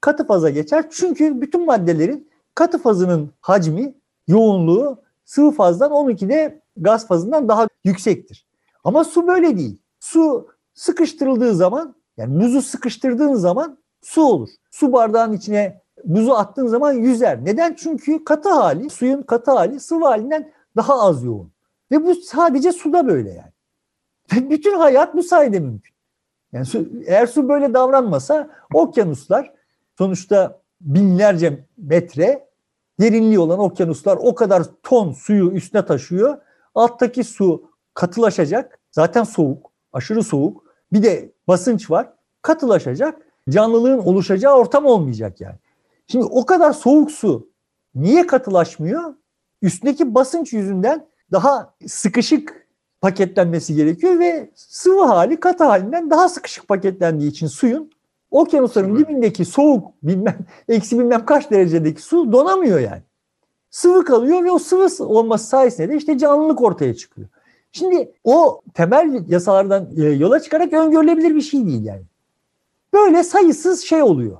katı 0.00 0.26
faza 0.26 0.50
geçer. 0.50 0.84
Çünkü 0.90 1.40
bütün 1.40 1.66
maddelerin 1.66 2.30
katı 2.54 2.78
fazının 2.78 3.30
hacmi, 3.40 3.94
yoğunluğu 4.26 5.02
sıvı 5.24 5.50
fazdan 5.50 5.90
12'de 5.90 6.65
gaz 6.76 7.06
fazından 7.06 7.48
daha 7.48 7.68
yüksektir. 7.84 8.46
Ama 8.84 9.04
su 9.04 9.26
böyle 9.26 9.56
değil. 9.56 9.78
Su 10.00 10.48
sıkıştırıldığı 10.74 11.54
zaman 11.54 11.94
yani 12.16 12.40
buzu 12.40 12.62
sıkıştırdığın 12.62 13.34
zaman 13.34 13.78
su 14.02 14.22
olur. 14.22 14.48
Su 14.70 14.92
bardağın 14.92 15.32
içine 15.32 15.80
buzu 16.04 16.32
attığın 16.32 16.66
zaman 16.66 16.92
yüzer. 16.92 17.44
Neden? 17.44 17.74
Çünkü 17.74 18.24
katı 18.24 18.50
hali, 18.50 18.90
suyun 18.90 19.22
katı 19.22 19.50
hali 19.50 19.80
sıvı 19.80 20.04
halinden 20.04 20.52
daha 20.76 21.00
az 21.00 21.24
yoğun. 21.24 21.52
Ve 21.92 22.04
bu 22.04 22.14
sadece 22.14 22.72
suda 22.72 23.06
böyle 23.06 23.30
yani. 23.30 24.50
Bütün 24.50 24.78
hayat 24.78 25.14
bu 25.14 25.22
sayede 25.22 25.60
mümkün. 25.60 25.94
Yani 26.52 26.66
su, 26.66 26.88
eğer 27.06 27.26
su 27.26 27.48
böyle 27.48 27.74
davranmasa 27.74 28.50
okyanuslar 28.74 29.52
sonuçta 29.98 30.60
binlerce 30.80 31.66
metre 31.76 32.48
derinliği 33.00 33.38
olan 33.38 33.58
okyanuslar 33.58 34.18
o 34.20 34.34
kadar 34.34 34.62
ton 34.82 35.12
suyu 35.12 35.50
üstüne 35.50 35.86
taşıyor. 35.86 36.38
Alttaki 36.76 37.24
su 37.24 37.70
katılaşacak. 37.94 38.78
Zaten 38.90 39.24
soğuk, 39.24 39.70
aşırı 39.92 40.22
soğuk. 40.22 40.64
Bir 40.92 41.02
de 41.02 41.32
basınç 41.48 41.90
var. 41.90 42.12
Katılaşacak. 42.42 43.22
Canlılığın 43.50 43.98
oluşacağı 43.98 44.54
ortam 44.56 44.86
olmayacak 44.86 45.40
yani. 45.40 45.56
Şimdi 46.06 46.24
o 46.24 46.46
kadar 46.46 46.72
soğuk 46.72 47.10
su 47.10 47.48
niye 47.94 48.26
katılaşmıyor? 48.26 49.14
Üstündeki 49.62 50.14
basınç 50.14 50.52
yüzünden 50.52 51.06
daha 51.32 51.74
sıkışık 51.86 52.66
paketlenmesi 53.00 53.74
gerekiyor 53.74 54.18
ve 54.18 54.50
sıvı 54.54 55.04
hali 55.04 55.40
katı 55.40 55.64
halinden 55.64 56.10
daha 56.10 56.28
sıkışık 56.28 56.68
paketlendiği 56.68 57.30
için 57.30 57.46
suyun 57.46 57.90
okyanusların 58.30 58.98
dibindeki 58.98 59.44
soğuk 59.44 59.92
bilmem 60.02 60.38
eksi 60.68 60.98
bilmem 60.98 61.26
kaç 61.26 61.50
derecedeki 61.50 62.02
su 62.02 62.32
donamıyor 62.32 62.80
yani. 62.80 63.02
Sıvı 63.70 64.04
kalıyor 64.04 64.44
ve 64.44 64.50
o 64.50 64.58
sıvı 64.58 65.06
olması 65.06 65.46
sayesinde 65.46 65.88
de 65.88 65.96
işte 65.96 66.18
canlılık 66.18 66.62
ortaya 66.62 66.94
çıkıyor. 66.94 67.28
Şimdi 67.72 68.12
o 68.24 68.60
temel 68.74 69.24
yasalardan 69.28 69.88
e, 69.96 70.02
yola 70.02 70.40
çıkarak 70.40 70.72
öngörülebilir 70.72 71.34
bir 71.34 71.40
şey 71.40 71.66
değil 71.66 71.84
yani. 71.84 72.02
Böyle 72.92 73.22
sayısız 73.22 73.80
şey 73.80 74.02
oluyor. 74.02 74.36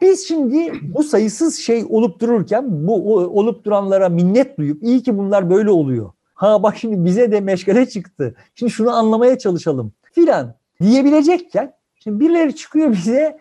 Biz 0.00 0.28
şimdi 0.28 0.72
bu 0.82 1.02
sayısız 1.02 1.58
şey 1.58 1.84
olup 1.88 2.20
dururken 2.20 2.86
bu 2.86 3.16
olup 3.16 3.64
duranlara 3.64 4.08
minnet 4.08 4.58
duyup 4.58 4.82
iyi 4.82 5.02
ki 5.02 5.18
bunlar 5.18 5.50
böyle 5.50 5.70
oluyor. 5.70 6.10
Ha 6.34 6.62
bak 6.62 6.76
şimdi 6.76 7.04
bize 7.04 7.32
de 7.32 7.40
meşgale 7.40 7.88
çıktı. 7.88 8.34
Şimdi 8.54 8.72
şunu 8.72 8.90
anlamaya 8.90 9.38
çalışalım 9.38 9.92
filan 10.12 10.54
diyebilecekken 10.80 11.72
şimdi 11.94 12.20
birileri 12.20 12.56
çıkıyor 12.56 12.92
bize 12.92 13.38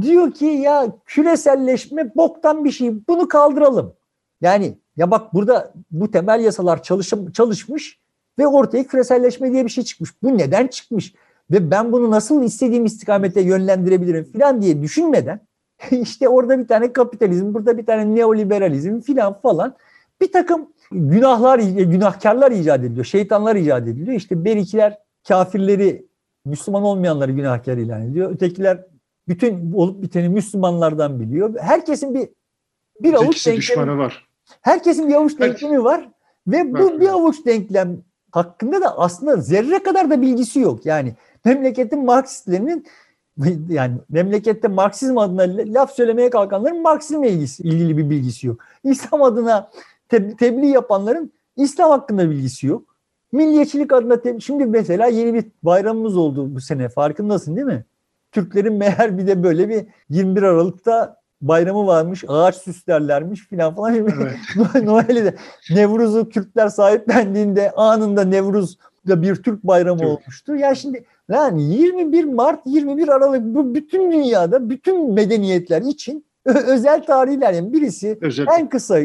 diyor 0.00 0.32
ki 0.32 0.44
ya 0.44 0.86
küreselleşme 1.04 2.12
boktan 2.16 2.64
bir 2.64 2.70
şey 2.70 3.06
bunu 3.08 3.28
kaldıralım. 3.28 3.92
Yani 4.40 4.78
ya 4.96 5.10
bak 5.10 5.34
burada 5.34 5.72
bu 5.90 6.10
temel 6.10 6.40
yasalar 6.40 6.82
çalış, 6.82 7.12
çalışmış 7.34 8.00
ve 8.38 8.46
ortaya 8.46 8.84
küreselleşme 8.84 9.52
diye 9.52 9.64
bir 9.64 9.70
şey 9.70 9.84
çıkmış. 9.84 10.22
Bu 10.22 10.38
neden 10.38 10.66
çıkmış? 10.66 11.14
Ve 11.50 11.70
ben 11.70 11.92
bunu 11.92 12.10
nasıl 12.10 12.42
istediğim 12.42 12.84
istikamete 12.84 13.40
yönlendirebilirim 13.40 14.24
filan 14.24 14.62
diye 14.62 14.82
düşünmeden 14.82 15.40
işte 15.90 16.28
orada 16.28 16.58
bir 16.58 16.68
tane 16.68 16.92
kapitalizm, 16.92 17.54
burada 17.54 17.78
bir 17.78 17.86
tane 17.86 18.14
neoliberalizm 18.14 19.00
filan 19.00 19.40
falan 19.40 19.76
bir 20.20 20.32
takım 20.32 20.72
günahlar, 20.90 21.58
günahkarlar 21.58 22.52
icat 22.52 22.80
ediliyor, 22.80 23.04
şeytanlar 23.04 23.56
icat 23.56 23.82
ediliyor. 23.82 24.16
İşte 24.16 24.44
berikiler 24.44 24.98
kafirleri, 25.28 26.06
Müslüman 26.44 26.82
olmayanları 26.82 27.32
günahkar 27.32 27.76
ilan 27.76 28.02
ediyor. 28.02 28.30
Ötekiler 28.30 28.86
bütün 29.28 29.72
olup 29.72 30.02
biteni 30.02 30.28
Müslümanlardan 30.28 31.20
biliyor. 31.20 31.54
Herkesin 31.60 32.14
bir 32.14 32.28
bir 33.00 33.14
avuç 33.14 33.46
denklemi 33.46 33.98
var. 33.98 34.26
Herkesin 34.60 35.08
bir 35.08 35.14
avuç 35.14 35.38
denklemi 35.38 35.84
var 35.84 36.08
ve 36.46 36.74
bu 36.74 37.00
bir 37.00 37.08
avuç 37.08 37.46
denklem 37.46 38.02
hakkında 38.32 38.80
da 38.80 38.98
aslında 38.98 39.36
zerre 39.36 39.82
kadar 39.82 40.10
da 40.10 40.22
bilgisi 40.22 40.60
yok. 40.60 40.86
Yani 40.86 41.14
memleketin 41.44 42.04
Marksistlerinin 42.04 42.86
yani 43.68 43.96
memlekette 44.08 44.68
Marksizm 44.68 45.18
adına 45.18 45.42
laf 45.74 45.92
söylemeye 45.92 46.30
kalkanların 46.30 46.82
Marksizmle 46.82 47.30
ilgisi, 47.30 47.62
ilgili 47.62 47.96
bir 47.96 48.10
bilgisi 48.10 48.46
yok. 48.46 48.60
İslam 48.84 49.22
adına 49.22 49.70
te- 50.08 50.36
tebliğ 50.36 50.68
yapanların 50.68 51.32
İslam 51.56 51.90
hakkında 51.90 52.30
bilgisi 52.30 52.66
yok. 52.66 52.96
Milliyetçilik 53.32 53.92
adına 53.92 54.20
te- 54.20 54.40
şimdi 54.40 54.66
mesela 54.66 55.06
yeni 55.06 55.34
bir 55.34 55.44
bayramımız 55.62 56.16
oldu 56.16 56.54
bu 56.54 56.60
sene 56.60 56.88
farkındasın 56.88 57.56
değil 57.56 57.66
mi? 57.66 57.84
Türklerin 58.32 58.72
meğer 58.72 59.18
bir 59.18 59.26
de 59.26 59.42
böyle 59.42 59.68
bir 59.68 59.86
21 60.08 60.42
Aralık'ta 60.42 61.16
bayramı 61.40 61.86
varmış, 61.86 62.24
ağaç 62.28 62.56
süslerlermiş 62.56 63.48
filan 63.48 63.74
falan. 63.74 63.94
Evet. 63.96 64.84
Noel'i 64.84 65.24
de 65.24 65.34
Nevruz'u 65.70 66.28
Kürtler 66.28 66.68
sahiplendiğinde 66.68 67.70
anında 67.70 68.24
Nevruz 68.24 68.78
da 69.08 69.22
bir 69.22 69.34
Türk 69.34 69.64
bayramı 69.64 69.98
Türk. 70.00 70.08
olmuştu. 70.08 70.56
Ya 70.56 70.74
şimdi 70.74 71.04
yani 71.30 71.62
21 71.62 72.24
Mart, 72.24 72.60
21 72.66 73.08
Aralık 73.08 73.42
bu 73.44 73.74
bütün 73.74 74.12
dünyada 74.12 74.70
bütün 74.70 75.12
medeniyetler 75.12 75.82
için 75.82 76.24
özel 76.44 77.04
tarihler. 77.04 77.52
Yani 77.52 77.72
birisi 77.72 78.18
özel. 78.20 78.46
en 78.58 78.68
kısa 78.68 79.00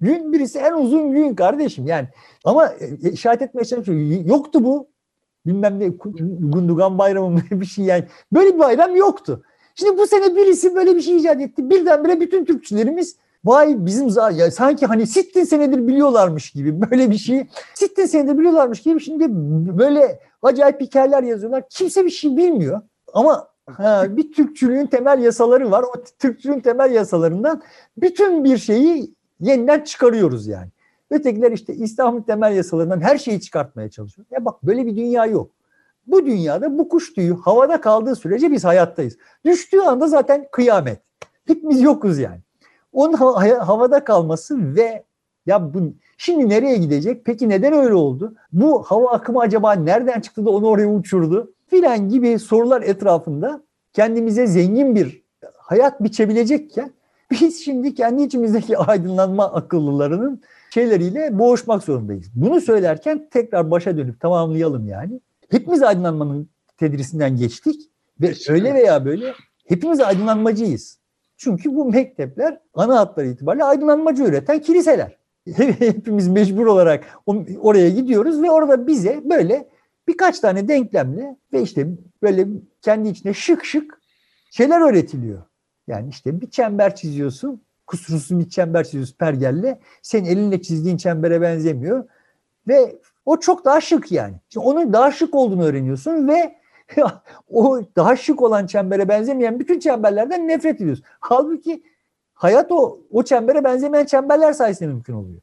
gün, 0.00 0.32
birisi 0.32 0.58
en 0.58 0.72
uzun 0.72 1.12
gün 1.12 1.34
kardeşim. 1.34 1.86
Yani 1.86 2.08
ama 2.44 2.66
e, 2.66 3.10
işaret 3.10 3.42
etmeye 3.42 3.64
çalışıyorum. 3.64 4.28
Yoktu 4.28 4.64
bu. 4.64 4.92
Bilmem 5.46 5.80
ne 5.80 5.88
Gundugan 6.40 6.98
bayramı 6.98 7.40
bir 7.50 7.66
şey 7.66 7.84
yani. 7.84 8.04
Böyle 8.32 8.54
bir 8.54 8.58
bayram 8.58 8.96
yoktu. 8.96 9.42
Şimdi 9.74 9.98
bu 9.98 10.06
sene 10.06 10.36
birisi 10.36 10.74
böyle 10.74 10.96
bir 10.96 11.00
şey 11.00 11.16
icat 11.16 11.40
etti. 11.40 11.70
Birdenbire 11.70 12.20
bütün 12.20 12.44
Türkçülerimiz 12.44 13.16
vay 13.44 13.86
bizim 13.86 14.08
ya 14.36 14.50
sanki 14.50 14.86
hani 14.86 15.06
sittin 15.06 15.44
senedir 15.44 15.88
biliyorlarmış 15.88 16.50
gibi 16.50 16.90
böyle 16.90 17.10
bir 17.10 17.16
şey. 17.16 17.46
Sittin 17.74 18.06
senedir 18.06 18.38
biliyorlarmış 18.38 18.82
gibi 18.82 19.00
şimdi 19.00 19.26
böyle 19.78 20.20
acayip 20.42 20.80
hikayeler 20.80 21.22
yazıyorlar. 21.22 21.64
Kimse 21.70 22.04
bir 22.04 22.10
şey 22.10 22.36
bilmiyor. 22.36 22.80
Ama 23.12 23.48
ha, 23.70 24.04
bir 24.08 24.32
Türkçülüğün 24.32 24.86
temel 24.86 25.22
yasaları 25.22 25.70
var. 25.70 25.82
O 25.82 25.92
Türkçülüğün 26.18 26.60
temel 26.60 26.92
yasalarından 26.92 27.62
bütün 27.96 28.44
bir 28.44 28.58
şeyi 28.58 29.14
yeniden 29.40 29.80
çıkarıyoruz 29.80 30.46
yani. 30.46 30.68
Ötekiler 31.10 31.52
işte 31.52 31.74
İslam'ın 31.74 32.22
temel 32.22 32.56
yasalarından 32.56 33.00
her 33.00 33.18
şeyi 33.18 33.40
çıkartmaya 33.40 33.90
çalışıyor. 33.90 34.26
Ya 34.30 34.44
bak 34.44 34.62
böyle 34.62 34.86
bir 34.86 34.96
dünya 34.96 35.26
yok. 35.26 35.50
Bu 36.06 36.26
dünyada 36.26 36.78
bu 36.78 36.88
kuş 36.88 37.12
tüyü 37.12 37.36
havada 37.36 37.80
kaldığı 37.80 38.16
sürece 38.16 38.52
biz 38.52 38.64
hayattayız. 38.64 39.16
Düştüğü 39.44 39.80
anda 39.80 40.08
zaten 40.08 40.46
kıyamet. 40.52 41.00
Hepimiz 41.46 41.80
yokuz 41.82 42.18
yani. 42.18 42.40
Onun 42.92 43.12
havada 43.58 44.04
kalması 44.04 44.74
ve 44.74 45.04
ya 45.46 45.74
bu 45.74 45.78
şimdi 46.18 46.48
nereye 46.48 46.76
gidecek? 46.76 47.24
Peki 47.24 47.48
neden 47.48 47.72
öyle 47.72 47.94
oldu? 47.94 48.34
Bu 48.52 48.82
hava 48.82 49.10
akımı 49.10 49.40
acaba 49.40 49.72
nereden 49.72 50.20
çıktı 50.20 50.44
da 50.44 50.50
onu 50.50 50.66
oraya 50.66 50.88
uçurdu? 50.88 51.52
Filan 51.66 52.08
gibi 52.08 52.38
sorular 52.38 52.82
etrafında 52.82 53.62
kendimize 53.92 54.46
zengin 54.46 54.94
bir 54.94 55.22
hayat 55.56 56.02
biçebilecekken 56.02 56.92
biz 57.30 57.64
şimdi 57.64 57.94
kendi 57.94 58.22
içimizdeki 58.22 58.78
aydınlanma 58.78 59.52
akıllılarının 59.52 60.40
şeyleriyle 60.70 61.38
boğuşmak 61.38 61.82
zorundayız. 61.82 62.26
Bunu 62.34 62.60
söylerken 62.60 63.28
tekrar 63.30 63.70
başa 63.70 63.96
dönüp 63.96 64.20
tamamlayalım 64.20 64.88
yani. 64.88 65.20
Hepimiz 65.52 65.82
aydınlanmanın 65.82 66.50
tedrisinden 66.76 67.36
geçtik 67.36 67.90
ve 68.20 68.34
öyle 68.48 68.74
veya 68.74 69.04
böyle 69.04 69.34
hepimiz 69.66 70.00
aydınlanmacıyız. 70.00 70.98
Çünkü 71.36 71.74
bu 71.74 71.84
mektepler 71.84 72.60
ana 72.74 72.98
hatları 72.98 73.26
itibariyle 73.28 73.64
aydınlanmacı 73.64 74.24
üreten 74.24 74.60
kiliseler. 74.60 75.16
Hepimiz 75.56 76.28
mecbur 76.28 76.66
olarak 76.66 77.04
oraya 77.60 77.88
gidiyoruz 77.88 78.42
ve 78.42 78.50
orada 78.50 78.86
bize 78.86 79.20
böyle 79.24 79.68
birkaç 80.08 80.40
tane 80.40 80.68
denklemle 80.68 81.36
ve 81.52 81.62
işte 81.62 81.88
böyle 82.22 82.46
kendi 82.82 83.08
içinde 83.08 83.34
şık 83.34 83.64
şık 83.64 84.00
şeyler 84.50 84.80
öğretiliyor. 84.80 85.42
Yani 85.86 86.08
işte 86.08 86.40
bir 86.40 86.50
çember 86.50 86.96
çiziyorsun, 86.96 87.62
kusursuz 87.86 88.38
bir 88.38 88.48
çember 88.48 88.84
çiziyorsun 88.84 89.16
pergelle. 89.16 89.80
Senin 90.02 90.24
elinle 90.24 90.62
çizdiğin 90.62 90.96
çembere 90.96 91.40
benzemiyor. 91.40 92.04
Ve 92.68 92.98
o 93.24 93.40
çok 93.40 93.64
daha 93.64 93.80
şık 93.80 94.12
yani. 94.12 94.34
Şimdi 94.48 94.66
onun 94.66 94.92
daha 94.92 95.12
şık 95.12 95.34
olduğunu 95.34 95.64
öğreniyorsun 95.64 96.28
ve 96.28 96.56
o 97.50 97.80
daha 97.96 98.16
şık 98.16 98.42
olan 98.42 98.66
çembere 98.66 99.08
benzemeyen 99.08 99.60
bütün 99.60 99.78
çemberlerden 99.78 100.48
nefret 100.48 100.80
ediyorsun. 100.80 101.04
Halbuki 101.20 101.82
hayat 102.34 102.72
o 102.72 102.98
o 103.10 103.22
çembere 103.22 103.64
benzemeyen 103.64 104.06
çemberler 104.06 104.52
sayesinde 104.52 104.88
mümkün 104.88 105.14
oluyor. 105.14 105.40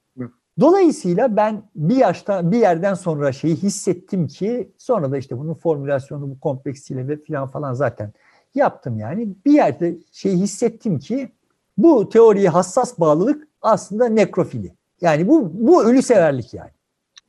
Dolayısıyla 0.59 1.35
ben 1.35 1.63
bir 1.75 1.95
yaşta 1.95 2.51
bir 2.51 2.57
yerden 2.57 2.93
sonra 2.93 3.31
şeyi 3.31 3.55
hissettim 3.55 4.27
ki 4.27 4.71
sonra 4.77 5.11
da 5.11 5.17
işte 5.17 5.37
bunun 5.37 5.53
formülasyonu 5.53 6.29
bu 6.29 6.39
kompleksiyle 6.39 7.07
ve 7.07 7.17
filan 7.17 7.47
falan 7.47 7.73
zaten 7.73 8.13
yaptım 8.55 8.99
yani. 8.99 9.35
Bir 9.45 9.51
yerde 9.51 9.97
şeyi 10.11 10.37
hissettim 10.37 10.99
ki 10.99 11.31
bu 11.77 12.09
teoriye 12.09 12.49
hassas 12.49 12.99
bağlılık 12.99 13.47
aslında 13.61 14.05
nekrofili. 14.09 14.73
Yani 15.01 15.27
bu 15.27 15.51
bu 15.53 15.83
ölü 15.83 16.01
severlik 16.01 16.53
yani. 16.53 16.71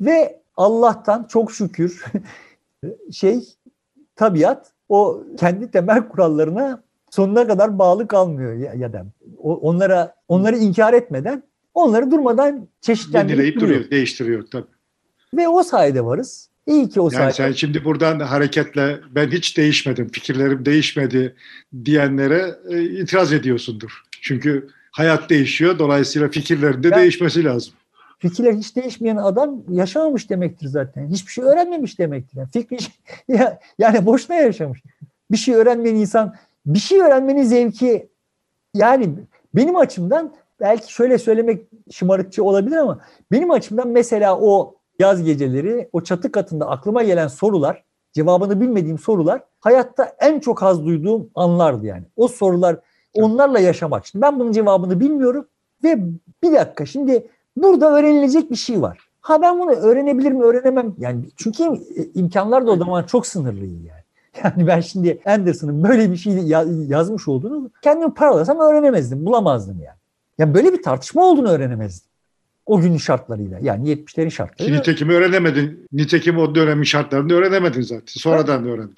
Ve 0.00 0.39
Allah'tan 0.60 1.24
çok 1.24 1.52
şükür 1.52 2.04
şey 3.12 3.40
tabiat 4.16 4.72
o 4.88 5.22
kendi 5.38 5.70
temel 5.70 6.08
kurallarına 6.08 6.82
sonuna 7.10 7.46
kadar 7.46 7.78
bağlı 7.78 8.08
kalmıyor 8.08 8.52
ya, 8.52 8.74
ya 8.74 8.92
da 8.92 9.06
onlara 9.38 10.14
onları 10.28 10.56
inkar 10.56 10.94
etmeden 10.94 11.42
onları 11.74 12.10
durmadan 12.10 12.68
çeşitlendirip 12.80 13.56
duruyor. 13.56 13.60
duruyor, 13.60 13.90
değiştiriyor 13.90 14.46
tabii. 14.50 14.66
Ve 15.34 15.48
o 15.48 15.62
sayede 15.62 16.04
varız. 16.04 16.48
İyi 16.66 16.88
ki 16.88 17.00
o 17.00 17.04
yani 17.04 17.12
sayede. 17.12 17.32
Sen 17.32 17.52
şimdi 17.52 17.84
buradan 17.84 18.20
hareketle 18.20 19.00
ben 19.10 19.28
hiç 19.28 19.56
değişmedim, 19.56 20.08
fikirlerim 20.08 20.64
değişmedi 20.64 21.34
diyenlere 21.84 22.54
e, 22.68 22.82
itiraz 22.82 23.32
ediyorsundur. 23.32 24.02
Çünkü 24.22 24.68
hayat 24.92 25.30
değişiyor, 25.30 25.78
dolayısıyla 25.78 26.28
fikirlerin 26.28 26.82
de 26.82 26.88
yani, 26.88 27.00
değişmesi 27.00 27.44
lazım 27.44 27.74
fikirler 28.20 28.52
hiç 28.52 28.76
değişmeyen 28.76 29.16
adam 29.16 29.62
yaşamamış 29.68 30.30
demektir 30.30 30.66
zaten. 30.66 31.08
Hiçbir 31.08 31.32
şey 31.32 31.44
öğrenmemiş 31.44 31.98
demektir. 31.98 32.36
Yani 32.36 32.48
fikri 32.52 32.76
yani 33.78 34.06
boşuna 34.06 34.36
yaşamış. 34.36 34.82
Bir 35.30 35.36
şey 35.36 35.54
öğrenmeyen 35.54 35.96
insan 35.96 36.34
bir 36.66 36.78
şey 36.78 37.00
öğrenmenin 37.00 37.42
zevki 37.42 38.08
yani 38.74 39.10
benim 39.54 39.76
açımdan 39.76 40.34
belki 40.60 40.92
şöyle 40.92 41.18
söylemek 41.18 41.66
şımarıkçı 41.90 42.44
olabilir 42.44 42.76
ama 42.76 43.00
benim 43.32 43.50
açımdan 43.50 43.88
mesela 43.88 44.38
o 44.40 44.74
yaz 44.98 45.24
geceleri 45.24 45.88
o 45.92 46.00
çatı 46.00 46.32
katında 46.32 46.70
aklıma 46.70 47.02
gelen 47.02 47.28
sorular, 47.28 47.84
cevabını 48.12 48.60
bilmediğim 48.60 48.98
sorular 48.98 49.42
hayatta 49.60 50.12
en 50.20 50.40
çok 50.40 50.62
haz 50.62 50.86
duyduğum 50.86 51.30
anlardı 51.34 51.86
yani. 51.86 52.04
O 52.16 52.28
sorular 52.28 52.76
onlarla 53.14 53.60
yaşamak. 53.60 54.06
Şimdi 54.06 54.22
ben 54.22 54.40
bunun 54.40 54.52
cevabını 54.52 55.00
bilmiyorum 55.00 55.48
ve 55.84 55.98
bir 56.42 56.52
dakika 56.52 56.86
şimdi 56.86 57.26
burada 57.62 57.98
öğrenilecek 57.98 58.50
bir 58.50 58.56
şey 58.56 58.82
var. 58.82 58.98
Ha 59.20 59.42
ben 59.42 59.58
bunu 59.58 59.70
öğrenebilir 59.70 60.32
mi 60.32 60.42
öğrenemem. 60.44 60.94
Yani 60.98 61.24
çünkü 61.36 61.64
imkanlar 62.14 62.66
da 62.66 62.70
o 62.70 62.76
zaman 62.76 63.02
çok 63.02 63.26
sınırlıydı 63.26 63.86
yani. 63.86 64.00
Yani 64.44 64.66
ben 64.66 64.80
şimdi 64.80 65.20
Anderson'ın 65.24 65.82
böyle 65.82 66.10
bir 66.10 66.16
şey 66.16 66.32
yazmış 66.88 67.28
olduğunu 67.28 67.70
kendimi 67.82 68.14
paralasam 68.14 68.60
öğrenemezdim, 68.60 69.26
bulamazdım 69.26 69.80
yani. 69.80 69.96
Yani 70.38 70.54
böyle 70.54 70.72
bir 70.72 70.82
tartışma 70.82 71.24
olduğunu 71.24 71.48
öğrenemezdim. 71.48 72.10
O 72.66 72.80
günün 72.80 72.96
şartlarıyla. 72.96 73.58
Yani 73.62 73.88
70'lerin 73.88 74.30
şartlarıyla. 74.30 74.78
Nitekim 74.78 75.08
öğrenemedin. 75.08 75.86
Nitekim 75.92 76.38
o 76.38 76.54
dönemin 76.54 76.84
şartlarını 76.84 77.32
öğrenemedin 77.32 77.82
zaten. 77.82 78.04
Sonradan 78.06 78.64
evet. 78.64 78.74
öğrendin. 78.74 78.94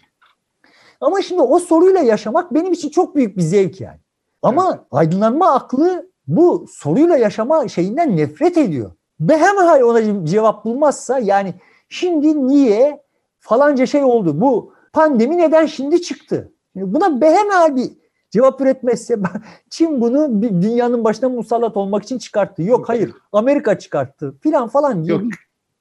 Ama 1.01 1.23
şimdi 1.23 1.43
o 1.43 1.59
soruyla 1.59 2.01
yaşamak 2.01 2.55
benim 2.55 2.73
için 2.73 2.89
çok 2.89 3.17
büyük 3.17 3.37
bir 3.37 3.43
zevk 3.43 3.81
yani. 3.81 3.99
Ama 4.43 4.71
evet. 4.75 4.87
aydınlanma 4.91 5.53
aklı 5.53 6.12
bu 6.27 6.67
soruyla 6.69 7.17
yaşama 7.17 7.69
şeyinden 7.69 8.17
nefret 8.17 8.59
ediyor. 8.59 8.93
Ve 9.21 9.37
hemen 9.37 9.83
ona 9.83 10.27
cevap 10.27 10.65
bulmazsa 10.65 11.19
yani 11.19 11.55
şimdi 11.89 12.47
niye 12.47 13.03
falanca 13.41 13.87
şey 13.87 14.05
oldu 14.05 14.41
bu 14.41 14.73
pandemi 14.93 15.39
neden 15.39 15.67
şimdi 15.67 16.03
çıktı? 16.03 16.53
Buna 16.75 17.21
behemel 17.21 17.77
bir 17.77 17.91
cevap 18.31 18.61
üretmezse 18.61 19.19
Çin 19.71 20.01
bunu 20.01 20.43
dünyanın 20.43 21.05
başına 21.05 21.29
musallat 21.29 21.77
olmak 21.77 22.03
için 22.03 22.19
çıkarttı. 22.19 22.63
Yok 22.63 22.89
hayır 22.89 23.13
Amerika 23.33 23.79
çıkarttı 23.79 24.35
filan 24.43 24.69
falan 24.69 25.05
diye. 25.05 25.17
Yok 25.17 25.23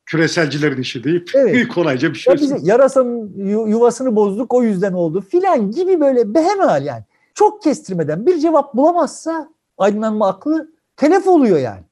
küreselcilerin 0.06 0.82
işi 0.82 1.04
deyip 1.04 1.32
evet. 1.36 1.68
kolayca 1.74 2.10
bir 2.10 2.18
şey. 2.18 2.34
Ya 2.34 2.40
bize 2.42 2.58
yarasın 2.62 3.34
yuvasını 3.68 4.16
bozduk 4.16 4.54
o 4.54 4.64
yüzden 4.64 4.94
oldu 4.94 5.22
filan 5.22 5.72
gibi 5.72 6.00
böyle 6.00 6.34
behemel 6.34 6.86
yani. 6.86 7.04
Çok 7.34 7.62
kestirmeden 7.62 8.26
bir 8.26 8.38
cevap 8.38 8.76
bulamazsa 8.76 9.50
aydınlanma 9.78 10.28
aklı 10.28 10.72
telef 10.96 11.28
oluyor 11.28 11.60
yani. 11.60 11.84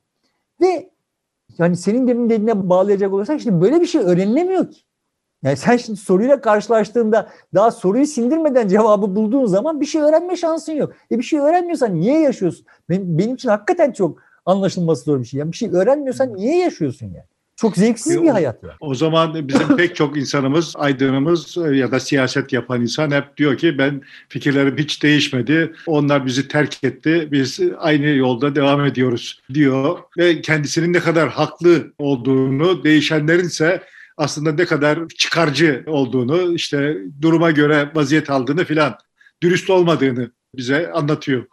Ve 0.61 0.89
yani 1.57 1.77
senin 1.77 2.07
demin 2.07 2.30
dediğine 2.30 2.69
bağlayacak 2.69 3.13
olursak 3.13 3.41
şimdi 3.41 3.61
böyle 3.61 3.82
bir 3.82 3.86
şey 3.86 4.01
öğrenilemiyor 4.01 4.71
ki. 4.71 4.80
Yani 5.43 5.57
sen 5.57 5.77
şimdi 5.77 5.99
soruyla 5.99 6.41
karşılaştığında 6.41 7.30
daha 7.53 7.71
soruyu 7.71 8.05
sindirmeden 8.05 8.67
cevabı 8.67 9.15
bulduğun 9.15 9.45
zaman 9.45 9.82
bir 9.82 9.86
şey 9.86 10.01
öğrenme 10.01 10.36
şansın 10.36 10.73
yok. 10.73 10.93
E 11.11 11.17
bir 11.17 11.23
şey 11.23 11.39
öğrenmiyorsan 11.39 11.99
niye 11.99 12.19
yaşıyorsun? 12.19 12.65
Benim, 12.89 13.17
benim 13.17 13.36
için 13.36 13.49
hakikaten 13.49 13.91
çok 13.91 14.19
anlaşılması 14.45 15.03
zor 15.03 15.19
bir 15.19 15.25
şey. 15.25 15.39
Yani 15.39 15.51
bir 15.51 15.57
şey 15.57 15.69
öğrenmiyorsan 15.69 16.36
niye 16.36 16.57
yaşıyorsun 16.57 17.05
yani? 17.05 17.27
Çok 17.62 17.78
zevksiz 17.78 18.16
e, 18.16 18.22
bir 18.22 18.28
hayat 18.28 18.64
ya. 18.64 18.76
O 18.80 18.95
zaman 18.95 19.47
bizim 19.47 19.78
pek 19.78 19.95
çok 19.95 20.18
insanımız, 20.18 20.76
aydınımız 20.78 21.57
ya 21.57 21.91
da 21.91 21.99
siyaset 21.99 22.53
yapan 22.53 22.82
insan 22.82 23.12
hep 23.12 23.38
diyor 23.38 23.57
ki 23.57 23.78
ben 23.78 24.01
fikirlerim 24.30 24.78
hiç 24.78 25.03
değişmedi. 25.03 25.74
Onlar 25.88 26.26
bizi 26.26 26.47
terk 26.47 26.84
etti. 26.84 27.28
Biz 27.32 27.60
aynı 27.78 28.05
yolda 28.05 28.55
devam 28.55 28.86
ediyoruz 28.86 29.41
diyor. 29.53 29.99
Ve 30.18 30.41
kendisinin 30.41 30.93
ne 30.93 30.99
kadar 30.99 31.30
haklı 31.30 31.93
olduğunu, 31.97 32.84
değişenlerin 32.84 33.45
ise 33.45 33.84
aslında 34.18 34.51
ne 34.51 34.66
kadar 34.66 35.07
çıkarcı 35.07 35.84
olduğunu, 35.88 36.53
işte 36.53 36.97
duruma 37.22 37.51
göre 37.51 37.91
vaziyet 37.95 38.30
aldığını 38.30 38.66
filan, 38.66 38.95
dürüst 39.43 39.70
olmadığını 39.70 40.32
bize 40.55 40.91
anlatıyor. 40.91 41.45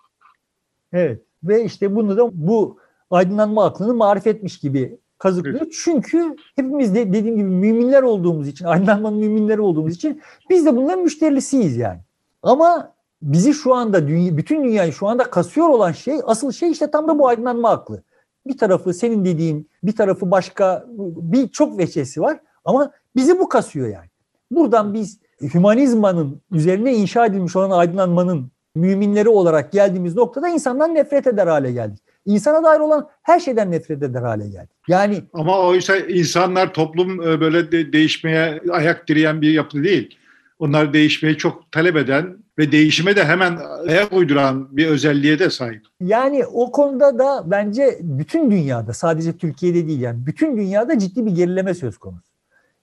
Evet 0.93 1.23
ve 1.45 1.65
işte 1.65 1.95
bunu 1.95 2.17
da 2.17 2.31
bu 2.33 2.79
aydınlanma 3.11 3.65
aklını 3.65 3.95
marifetmiş 3.95 4.59
gibi 4.59 4.99
kazıklıyor. 5.19 5.61
Evet. 5.63 5.75
Çünkü 5.85 6.37
hepimiz 6.57 6.95
de 6.95 7.13
dediğim 7.13 7.37
gibi 7.37 7.49
müminler 7.49 8.03
olduğumuz 8.03 8.49
için, 8.49 8.65
aydınlanmanın 8.65 9.19
müminleri 9.19 9.61
olduğumuz 9.61 9.95
için 9.95 10.23
biz 10.51 10.67
de 10.67 10.77
bunların 10.77 11.03
müşterisiyiz 11.03 11.77
yani. 11.77 12.01
Ama 12.43 12.93
bizi 13.23 13.55
şu 13.55 13.75
anda 13.75 14.09
dünya, 14.09 14.37
bütün 14.37 14.65
dünyayı 14.65 14.93
şu 14.93 15.07
anda 15.07 15.25
kasıyor 15.25 15.69
olan 15.69 15.93
şey, 15.93 16.21
asıl 16.25 16.53
şey 16.53 16.71
işte 16.71 16.91
tam 16.91 17.09
da 17.09 17.19
bu 17.19 17.29
aydınlanma 17.29 17.71
aklı. 17.71 18.03
Bir 18.47 18.59
tarafı 18.59 18.95
senin 18.95 19.25
dediğin, 19.25 19.71
bir 19.83 19.97
tarafı 19.97 20.31
başka, 20.31 20.85
bir 21.17 21.49
çok 21.49 21.79
veçesi 21.79 22.21
var. 22.21 22.41
Ama 22.65 22.91
bizi 23.17 23.39
bu 23.39 23.49
kasıyor 23.49 23.89
yani. 23.89 24.09
Buradan 24.51 24.95
biz 24.95 25.19
hümanizmanın 25.55 26.41
üzerine 26.53 26.95
inşa 26.95 27.27
edilmiş 27.27 27.57
olan 27.57 27.71
aydınlanmanın 27.71 28.51
müminleri 28.75 29.29
olarak 29.29 29.73
geldiğimiz 29.73 30.17
noktada 30.17 30.49
insandan 30.49 30.95
nefret 30.95 31.27
eder 31.27 31.47
hale 31.47 31.73
geldik. 31.73 32.03
İnsana 32.27 32.65
dair 32.65 32.81
olan 32.81 33.09
her 33.23 33.41
şeyden 33.41 33.71
nefret 33.71 34.03
eder 34.03 34.23
hale 34.23 34.49
geldik. 34.49 34.71
Yani 34.89 35.23
ama 35.33 35.61
oysa 35.61 35.97
insanlar 35.97 36.75
toplum 36.75 37.23
e, 37.23 37.41
böyle 37.41 37.73
de 37.73 37.93
değişmeye 37.93 38.61
ayak 38.71 39.09
direyen 39.09 39.43
bir 39.43 39.51
yapı 39.51 39.85
değil. 39.85 40.19
Onlar 40.59 40.93
değişmeyi 40.93 41.37
çok 41.37 41.73
talep 41.73 41.97
eden 41.97 42.37
ve 42.59 42.73
değişime 42.73 43.17
de 43.17 43.25
hemen 43.25 43.59
ayak 43.89 44.13
uyduran 44.13 44.77
bir 44.77 44.87
özelliğe 44.87 45.39
de 45.39 45.51
sahip. 45.51 45.83
Yani 46.01 46.47
o 46.47 46.73
konuda 46.73 47.19
da 47.19 47.43
bence 47.47 47.99
bütün 48.03 48.51
dünyada 48.51 48.93
sadece 48.93 49.37
Türkiye'de 49.37 49.89
değil 49.89 50.01
yani 50.01 50.27
bütün 50.27 50.57
dünyada 50.57 50.99
ciddi 50.99 51.27
bir 51.27 51.31
gerileme 51.31 51.75
söz 51.75 51.99
konusu. 51.99 52.33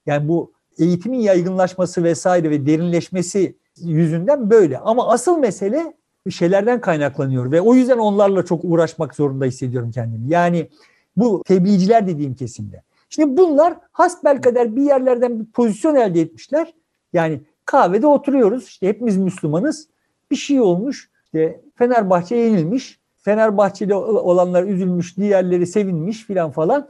Yani 0.05 0.27
bu 0.27 0.53
eğitimin 0.79 1.19
yaygınlaşması 1.19 2.03
vesaire 2.03 2.49
ve 2.49 2.65
derinleşmesi 2.65 3.57
yüzünden 3.81 4.49
böyle. 4.49 4.77
Ama 4.77 5.09
asıl 5.09 5.37
mesele 5.37 5.93
şeylerden 6.31 6.81
kaynaklanıyor 6.81 7.51
ve 7.51 7.61
o 7.61 7.75
yüzden 7.75 7.97
onlarla 7.97 8.45
çok 8.45 8.61
uğraşmak 8.63 9.15
zorunda 9.15 9.45
hissediyorum 9.45 9.91
kendimi. 9.91 10.29
Yani 10.29 10.69
bu 11.17 11.43
tebliğciler 11.45 12.07
dediğim 12.07 12.35
kesimde. 12.35 12.81
Şimdi 13.09 13.37
bunlar 13.37 13.73
hasbel 13.91 14.41
kadar 14.41 14.75
bir 14.75 14.81
yerlerden 14.81 15.39
bir 15.39 15.45
pozisyon 15.45 15.95
elde 15.95 16.21
etmişler. 16.21 16.73
Yani 17.13 17.41
kahvede 17.65 18.07
oturuyoruz. 18.07 18.67
İşte 18.67 18.87
hepimiz 18.87 19.17
Müslümanız. 19.17 19.87
Bir 20.31 20.35
şey 20.35 20.61
olmuş. 20.61 21.09
İşte 21.25 21.61
Fenerbahçe 21.75 22.35
yenilmiş. 22.35 22.99
Fenerbahçeli 23.17 23.95
olanlar 23.95 24.63
üzülmüş, 24.63 25.17
diğerleri 25.17 25.67
sevinmiş 25.67 26.23
filan 26.25 26.51
falan. 26.51 26.89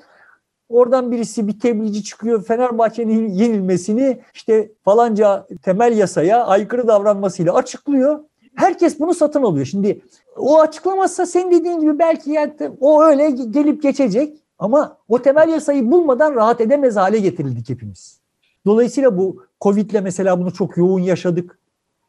Oradan 0.69 1.11
birisi 1.11 1.47
bir 1.47 1.59
tebliğci 1.59 2.03
çıkıyor 2.03 2.43
Fenerbahçe'nin 2.43 3.27
yenilmesini 3.29 4.19
işte 4.33 4.71
falanca 4.83 5.47
temel 5.61 5.97
yasaya 5.97 6.45
aykırı 6.45 6.87
davranmasıyla 6.87 7.53
açıklıyor. 7.53 8.19
Herkes 8.55 8.99
bunu 8.99 9.13
satın 9.13 9.43
alıyor. 9.43 9.65
Şimdi 9.65 10.01
o 10.37 10.59
açıklamazsa 10.59 11.25
sen 11.25 11.51
dediğin 11.51 11.79
gibi 11.79 11.99
belki 11.99 12.31
yani 12.31 12.53
o 12.79 13.03
öyle 13.03 13.29
gelip 13.29 13.83
geçecek 13.83 14.37
ama 14.59 14.97
o 15.09 15.21
temel 15.21 15.49
yasayı 15.49 15.91
bulmadan 15.91 16.35
rahat 16.35 16.61
edemez 16.61 16.95
hale 16.95 17.19
getirildik 17.19 17.69
hepimiz. 17.69 18.19
Dolayısıyla 18.65 19.17
bu 19.17 19.45
Covid'le 19.61 20.01
mesela 20.03 20.39
bunu 20.39 20.53
çok 20.53 20.77
yoğun 20.77 20.99
yaşadık. 20.99 21.59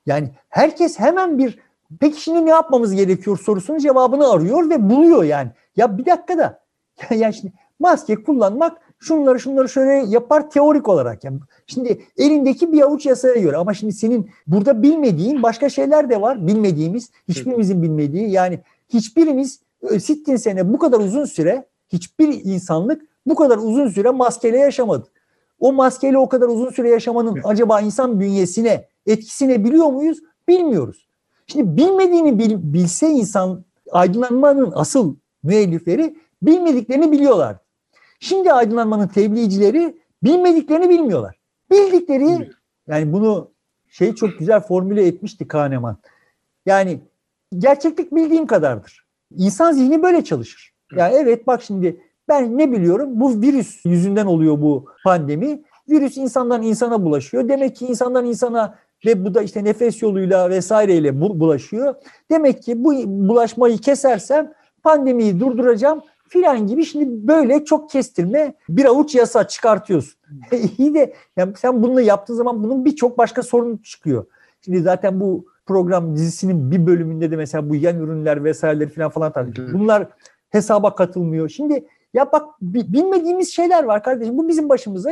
Yani 0.07 0.31
herkes 0.49 0.99
hemen 0.99 1.39
bir 1.39 1.59
peki 2.01 2.21
şimdi 2.21 2.47
ne 2.47 2.51
yapmamız 2.51 2.95
gerekiyor 2.95 3.39
sorusunun 3.39 3.79
cevabını 3.79 4.31
arıyor 4.31 4.71
ve 4.71 4.91
buluyor 4.91 5.25
yani. 5.25 5.51
Ya 5.77 5.99
bir 5.99 6.07
dakika 6.07 6.39
da 6.39 6.61
yani 7.11 7.35
şimdi 7.35 7.53
maske 7.79 8.23
kullanmak 8.23 8.81
şunları 9.05 9.41
şunları 9.41 9.69
şöyle 9.69 10.11
yapar 10.11 10.51
teorik 10.51 10.89
olarak. 10.89 11.25
Yani 11.25 11.39
şimdi 11.67 12.05
elindeki 12.19 12.73
bir 12.73 12.83
avuç 12.83 13.07
yasaya 13.07 13.35
göre 13.35 13.57
ama 13.57 13.75
şimdi 13.75 13.93
senin 13.93 14.31
burada 14.47 14.83
bilmediğin 14.83 15.43
başka 15.43 15.69
şeyler 15.69 16.11
de 16.11 16.21
var. 16.21 16.47
Bilmediğimiz, 16.47 17.11
hiçbirimizin 17.29 17.83
bilmediği 17.83 18.31
yani 18.31 18.61
hiçbirimiz 18.89 19.61
e, 19.91 20.01
sittin 20.01 20.37
sene 20.37 20.73
bu 20.73 20.79
kadar 20.79 21.01
uzun 21.01 21.25
süre 21.25 21.65
hiçbir 21.89 22.45
insanlık 22.45 23.03
bu 23.27 23.35
kadar 23.35 23.59
uzun 23.59 23.89
süre 23.89 24.11
maskeyle 24.11 24.59
yaşamadı. 24.59 25.09
O 25.61 25.73
maskeyle 25.73 26.19
o 26.19 26.29
kadar 26.29 26.49
uzun 26.49 26.71
süre 26.71 26.89
yaşamanın 26.91 27.41
acaba 27.45 27.81
insan 27.81 28.21
bünyesine 28.21 28.89
etkisini 29.07 29.65
biliyor 29.65 29.87
muyuz? 29.87 30.19
Bilmiyoruz. 30.49 31.09
Şimdi 31.47 31.77
bilmediğini 31.77 32.39
bil, 32.39 32.57
bilse 32.59 33.11
insan 33.11 33.65
aydınlanmanın 33.91 34.73
asıl 34.75 35.17
müellifleri 35.43 36.17
bilmediklerini 36.43 37.13
biliyorlar. 37.13 37.57
Şimdi 38.25 38.53
aydınlanmanın 38.53 39.09
tebliğcileri 39.09 39.97
bilmediklerini 40.23 40.89
bilmiyorlar. 40.89 41.37
Bildikleri 41.71 42.51
yani 42.87 43.13
bunu 43.13 43.51
şey 43.89 44.15
çok 44.15 44.39
güzel 44.39 44.61
formüle 44.61 45.07
etmişti 45.07 45.49
Kahneman. 45.49 45.97
Yani 46.67 47.01
gerçeklik 47.59 48.15
bildiğim 48.15 48.47
kadardır. 48.47 49.07
İnsan 49.37 49.73
zihni 49.73 50.03
böyle 50.03 50.25
çalışır. 50.25 50.73
Yani 50.97 51.15
evet 51.15 51.47
bak 51.47 51.63
şimdi 51.63 52.01
ben 52.29 52.59
ne 52.59 52.73
biliyorum? 52.73 53.21
Bu 53.21 53.43
virüs 53.43 53.85
yüzünden 53.85 54.27
oluyor 54.27 54.61
bu 54.63 54.87
pandemi. 55.05 55.63
Virüs 55.89 56.17
insandan 56.17 56.63
insana 56.63 57.05
bulaşıyor. 57.05 57.49
Demek 57.49 57.77
ki 57.77 57.87
insandan 57.87 58.25
insana 58.25 58.79
ve 59.07 59.25
bu 59.25 59.35
da 59.35 59.43
işte 59.43 59.65
nefes 59.65 60.03
yoluyla 60.03 60.51
vesaireyle 60.51 61.21
bulaşıyor. 61.21 61.95
Demek 62.31 62.63
ki 62.63 62.85
bu 62.85 62.93
bulaşmayı 63.07 63.79
kesersem 63.79 64.53
pandemiyi 64.83 65.41
durduracağım 65.41 66.03
filan 66.35 66.67
gibi 66.67 66.85
şimdi 66.85 67.29
böyle 67.29 67.65
çok 67.65 67.91
kestirme 67.91 68.55
bir 68.69 68.85
avuç 68.85 69.15
yasa 69.15 69.49
çıkartıyorsun. 69.49 70.21
İyi 70.79 70.95
de 70.95 71.15
yani 71.37 71.53
sen 71.57 71.83
bunu 71.83 72.01
yaptığın 72.01 72.35
zaman 72.35 72.63
bunun 72.63 72.85
birçok 72.85 73.19
başka 73.19 73.43
sorun 73.43 73.77
çıkıyor. 73.77 74.27
Şimdi 74.61 74.83
zaten 74.83 75.21
bu 75.21 75.47
program 75.67 76.17
dizisinin 76.17 76.71
bir 76.71 76.87
bölümünde 76.87 77.31
de 77.31 77.37
mesela 77.37 77.71
bu 77.71 77.75
yan 77.75 78.01
ürünler 78.01 78.45
vesaireleri 78.45 78.89
falan 78.91 79.11
falan 79.11 79.33
tartışıyor. 79.33 79.73
Bunlar 79.73 80.09
hesaba 80.51 80.95
katılmıyor. 80.95 81.49
Şimdi 81.49 81.87
ya 82.15 82.33
bak 82.33 82.47
bilmediğimiz 82.63 83.55
şeyler 83.55 83.85
var 83.85 84.03
kardeşim. 84.03 84.39
Bu 84.39 84.49
bizim 84.49 84.69
başımıza 84.69 85.11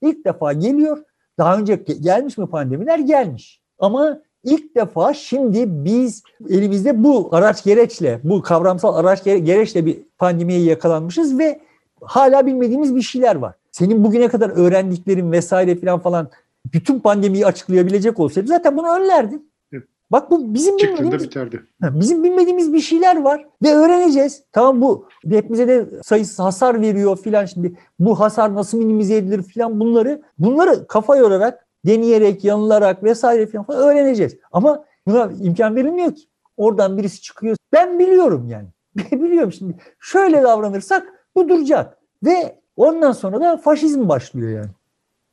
ilk 0.00 0.24
defa 0.24 0.52
geliyor. 0.52 0.98
Daha 1.38 1.58
önce 1.58 1.74
gelmiş 2.00 2.38
mi 2.38 2.46
pandemiler? 2.46 2.98
Gelmiş. 2.98 3.62
Ama 3.78 4.20
ilk 4.44 4.76
defa 4.76 5.14
şimdi 5.14 5.64
biz 5.66 6.22
elimizde 6.48 7.04
bu 7.04 7.28
araç 7.32 7.64
gereçle, 7.64 8.20
bu 8.24 8.42
kavramsal 8.42 8.94
araç 8.94 9.24
gereçle 9.24 9.86
bir 9.86 9.98
pandemiye 10.18 10.60
yakalanmışız 10.60 11.38
ve 11.38 11.60
hala 12.00 12.46
bilmediğimiz 12.46 12.96
bir 12.96 13.02
şeyler 13.02 13.36
var. 13.36 13.54
Senin 13.72 14.04
bugüne 14.04 14.28
kadar 14.28 14.50
öğrendiklerin 14.50 15.32
vesaire 15.32 15.76
falan 15.76 16.00
falan 16.00 16.30
bütün 16.74 17.00
pandemiyi 17.00 17.46
açıklayabilecek 17.46 18.20
olsaydı 18.20 18.48
zaten 18.48 18.76
bunu 18.76 18.88
önlerdin. 18.96 19.48
Bak 20.10 20.30
bu 20.30 20.54
bizim 20.54 20.78
bilmediğimiz, 20.78 21.22
biterdi. 21.22 21.62
bizim 21.82 22.24
bilmediğimiz 22.24 22.72
bir 22.72 22.80
şeyler 22.80 23.20
var 23.20 23.46
ve 23.62 23.74
öğreneceğiz. 23.74 24.42
Tamam 24.52 24.80
bu 24.80 25.06
hepimize 25.30 25.68
de 25.68 25.86
sayısı 26.02 26.42
hasar 26.42 26.80
veriyor 26.80 27.18
filan 27.18 27.44
şimdi. 27.44 27.72
Bu 27.98 28.20
hasar 28.20 28.54
nasıl 28.54 28.78
minimize 28.78 29.16
edilir 29.16 29.42
filan 29.42 29.80
bunları 29.80 30.22
bunları 30.38 30.86
kafa 30.86 31.16
yorarak, 31.16 31.66
deneyerek, 31.88 32.44
yanılarak 32.44 33.02
vesaire 33.04 33.46
falan 33.46 33.66
öğreneceğiz. 33.68 34.36
Ama 34.52 34.84
buna 35.06 35.30
imkan 35.40 35.76
verilmiyor 35.76 36.14
ki. 36.14 36.22
Oradan 36.56 36.98
birisi 36.98 37.22
çıkıyor. 37.22 37.56
Ben 37.72 37.98
biliyorum 37.98 38.48
yani. 38.48 38.68
biliyorum 39.22 39.52
şimdi. 39.52 39.76
Şöyle 40.00 40.42
davranırsak 40.42 41.06
bu 41.34 41.48
duracak. 41.48 41.98
Ve 42.24 42.58
ondan 42.76 43.12
sonra 43.12 43.40
da 43.40 43.56
faşizm 43.56 44.08
başlıyor 44.08 44.50
yani. 44.50 44.70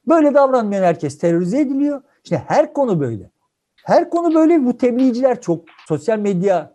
Böyle 0.08 0.34
davranmayan 0.34 0.84
herkes 0.84 1.18
terörize 1.18 1.60
ediliyor. 1.60 2.02
İşte 2.24 2.44
her 2.48 2.74
konu 2.74 3.00
böyle. 3.00 3.30
Her 3.76 4.10
konu 4.10 4.36
böyle 4.36 4.66
bu 4.66 4.78
tebliğciler 4.78 5.42
çok 5.42 5.66
sosyal 5.88 6.20
medyanın 6.20 6.74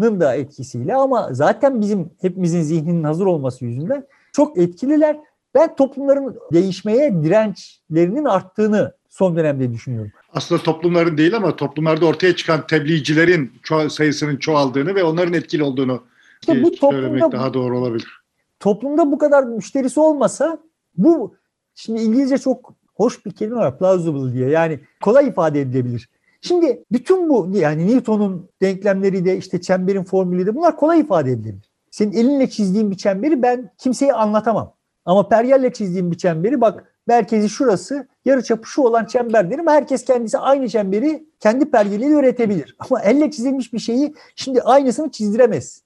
da 0.00 0.34
etkisiyle 0.34 0.94
ama 0.94 1.28
zaten 1.32 1.80
bizim 1.80 2.10
hepimizin 2.20 2.62
zihninin 2.62 3.04
hazır 3.04 3.26
olması 3.26 3.64
yüzünden 3.64 4.06
çok 4.32 4.58
etkililer. 4.58 5.20
Ben 5.54 5.76
toplumların 5.76 6.38
değişmeye 6.52 7.22
dirençlerinin 7.22 8.24
arttığını 8.24 8.92
son 9.12 9.36
dönemde 9.36 9.72
düşünüyorum. 9.72 10.10
Aslında 10.34 10.62
toplumların 10.62 11.18
değil 11.18 11.36
ama 11.36 11.56
toplumlarda 11.56 12.06
ortaya 12.06 12.36
çıkan 12.36 12.66
tebliğcilerin 12.66 13.52
ço- 13.64 13.90
sayısının 13.90 14.36
çoğaldığını 14.36 14.94
ve 14.94 15.04
onların 15.04 15.34
etkili 15.34 15.62
olduğunu 15.62 16.02
işte 16.40 16.62
bu 16.62 16.76
söylemek 16.76 17.32
daha 17.32 17.54
doğru 17.54 17.78
olabilir. 17.78 18.22
Toplumda 18.60 19.12
bu 19.12 19.18
kadar 19.18 19.42
müşterisi 19.42 20.00
olmasa 20.00 20.58
bu 20.96 21.34
şimdi 21.74 22.00
İngilizce 22.00 22.38
çok 22.38 22.74
hoş 22.94 23.26
bir 23.26 23.30
kelime 23.30 23.56
var 23.56 23.78
plausible 23.78 24.32
diye 24.32 24.48
yani 24.48 24.80
kolay 25.02 25.28
ifade 25.28 25.60
edilebilir. 25.60 26.08
Şimdi 26.40 26.84
bütün 26.92 27.28
bu 27.28 27.50
yani 27.52 27.86
Newton'un 27.86 28.48
denklemleri 28.62 29.24
de 29.24 29.36
işte 29.38 29.60
çemberin 29.60 30.04
formülü 30.04 30.46
de 30.46 30.54
bunlar 30.54 30.76
kolay 30.76 31.00
ifade 31.00 31.30
edilebilir. 31.30 31.70
Senin 31.90 32.12
elinle 32.12 32.50
çizdiğin 32.50 32.90
bir 32.90 32.96
çemberi 32.96 33.42
ben 33.42 33.70
kimseye 33.78 34.12
anlatamam. 34.12 34.74
Ama 35.04 35.28
pergelle 35.28 35.72
çizdiğim 35.72 36.10
bir 36.10 36.18
çemberi 36.18 36.60
bak 36.60 36.94
merkezi 37.06 37.48
şurası 37.48 38.08
yarı 38.24 38.42
çapı 38.42 38.68
şu 38.68 38.82
olan 38.82 39.04
çember 39.04 39.50
derim. 39.50 39.66
Herkes 39.66 40.04
kendisi 40.04 40.38
aynı 40.38 40.68
çemberi 40.68 41.26
kendi 41.40 41.70
pergeliyle 41.70 42.14
üretebilir. 42.14 42.76
Ama 42.90 43.02
elle 43.02 43.30
çizilmiş 43.30 43.72
bir 43.72 43.78
şeyi 43.78 44.14
şimdi 44.36 44.62
aynısını 44.62 45.10
çizdiremez. 45.10 45.82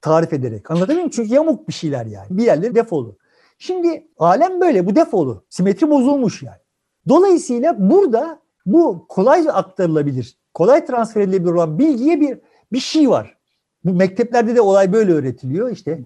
Tarif 0.00 0.32
ederek. 0.32 0.70
Anlatabiliyor 0.70 1.00
muyum? 1.00 1.10
Çünkü 1.10 1.34
yamuk 1.34 1.68
bir 1.68 1.72
şeyler 1.72 2.06
yani. 2.06 2.26
Bir 2.30 2.42
yerleri 2.42 2.74
defolu. 2.74 3.16
Şimdi 3.58 4.08
alem 4.18 4.60
böyle. 4.60 4.86
Bu 4.86 4.96
defolu. 4.96 5.44
Simetri 5.48 5.90
bozulmuş 5.90 6.42
yani. 6.42 6.58
Dolayısıyla 7.08 7.90
burada 7.90 8.40
bu 8.66 9.06
kolay 9.08 9.46
aktarılabilir, 9.52 10.38
kolay 10.54 10.86
transfer 10.86 11.20
edilebilir 11.20 11.52
olan 11.52 11.78
bilgiye 11.78 12.20
bir 12.20 12.38
bir 12.72 12.78
şey 12.78 13.10
var. 13.10 13.36
Bu 13.84 13.94
mekteplerde 13.94 14.56
de 14.56 14.60
olay 14.60 14.92
böyle 14.92 15.12
öğretiliyor. 15.12 15.70
İşte 15.70 16.00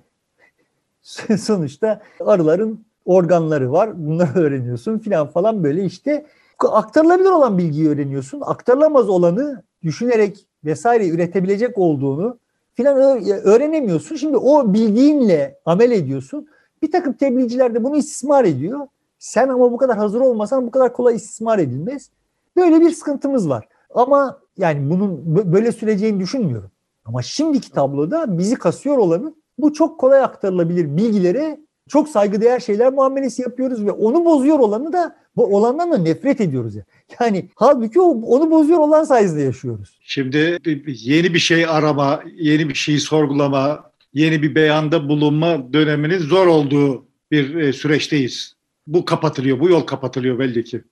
sonuçta 1.38 2.01
arıların 2.20 2.84
organları 3.05 3.72
var. 3.72 4.07
Bunları 4.07 4.38
öğreniyorsun 4.38 4.99
filan 4.99 5.26
falan 5.26 5.64
böyle 5.64 5.84
işte 5.84 6.26
aktarılabilir 6.59 7.30
olan 7.30 7.59
bilgiyi 7.59 7.88
öğreniyorsun. 7.88 8.40
Aktarılamaz 8.44 9.09
olanı 9.09 9.62
düşünerek 9.82 10.46
vesaire 10.64 11.09
üretebilecek 11.09 11.78
olduğunu 11.78 12.38
filan 12.74 12.96
öğrenemiyorsun. 13.44 14.16
Şimdi 14.16 14.36
o 14.36 14.72
bildiğinle 14.74 15.59
amel 15.64 15.90
ediyorsun. 15.90 16.49
Bir 16.82 16.90
takım 16.90 17.12
tebliğciler 17.12 17.74
de 17.74 17.84
bunu 17.84 17.96
istismar 17.96 18.44
ediyor. 18.44 18.86
Sen 19.18 19.49
ama 19.49 19.72
bu 19.72 19.76
kadar 19.76 19.96
hazır 19.96 20.20
olmasan 20.20 20.66
bu 20.66 20.70
kadar 20.70 20.92
kolay 20.92 21.16
istismar 21.16 21.59
edilmez. 21.59 22.11
Böyle 22.57 22.80
bir 22.80 22.90
sıkıntımız 22.90 23.49
var. 23.49 23.68
Ama 23.94 24.38
yani 24.59 24.90
bunun 24.90 25.36
böyle 25.53 25.72
süreceğini 25.72 26.20
düşünmüyorum. 26.20 26.70
Ama 27.05 27.22
şimdiki 27.22 27.72
tabloda 27.72 28.38
bizi 28.38 28.55
kasıyor 28.55 28.99
olanın 28.99 29.36
bu 29.59 29.72
çok 29.72 30.00
kolay 30.00 30.20
aktarılabilir 30.20 30.96
bilgilere 30.96 31.59
çok 31.88 32.09
saygıdeğer 32.09 32.61
şeyler 32.61 32.92
muamelesi 32.92 33.42
yapıyoruz 33.42 33.86
ve 33.86 33.90
onu 33.90 34.24
bozuyor 34.24 34.59
olanı 34.59 34.92
da 34.92 35.16
bu 35.36 35.56
olandan 35.56 35.92
da 35.92 35.98
nefret 35.98 36.40
ediyoruz 36.40 36.74
ya. 36.74 36.84
Yani 37.20 37.48
halbuki 37.54 38.00
onu 38.00 38.50
bozuyor 38.50 38.78
olan 38.78 39.04
sayesinde 39.04 39.42
yaşıyoruz. 39.42 39.98
Şimdi 40.02 40.59
yeni 40.86 41.34
bir 41.34 41.38
şey 41.38 41.66
arama, 41.66 42.22
yeni 42.34 42.68
bir 42.68 42.74
şeyi 42.74 43.00
sorgulama, 43.00 43.90
yeni 44.14 44.42
bir 44.42 44.54
beyanda 44.54 45.09
bulunma 45.09 45.72
döneminin 45.72 46.18
zor 46.18 46.46
olduğu 46.46 47.06
bir 47.30 47.54
e, 47.54 47.72
süreçteyiz. 47.72 48.54
Bu 48.86 49.04
kapatılıyor, 49.04 49.61
bu 49.61 49.68
yol 49.68 49.80
kapatılıyor 49.80 50.38
belli 50.38 50.64
ki. 50.64 50.82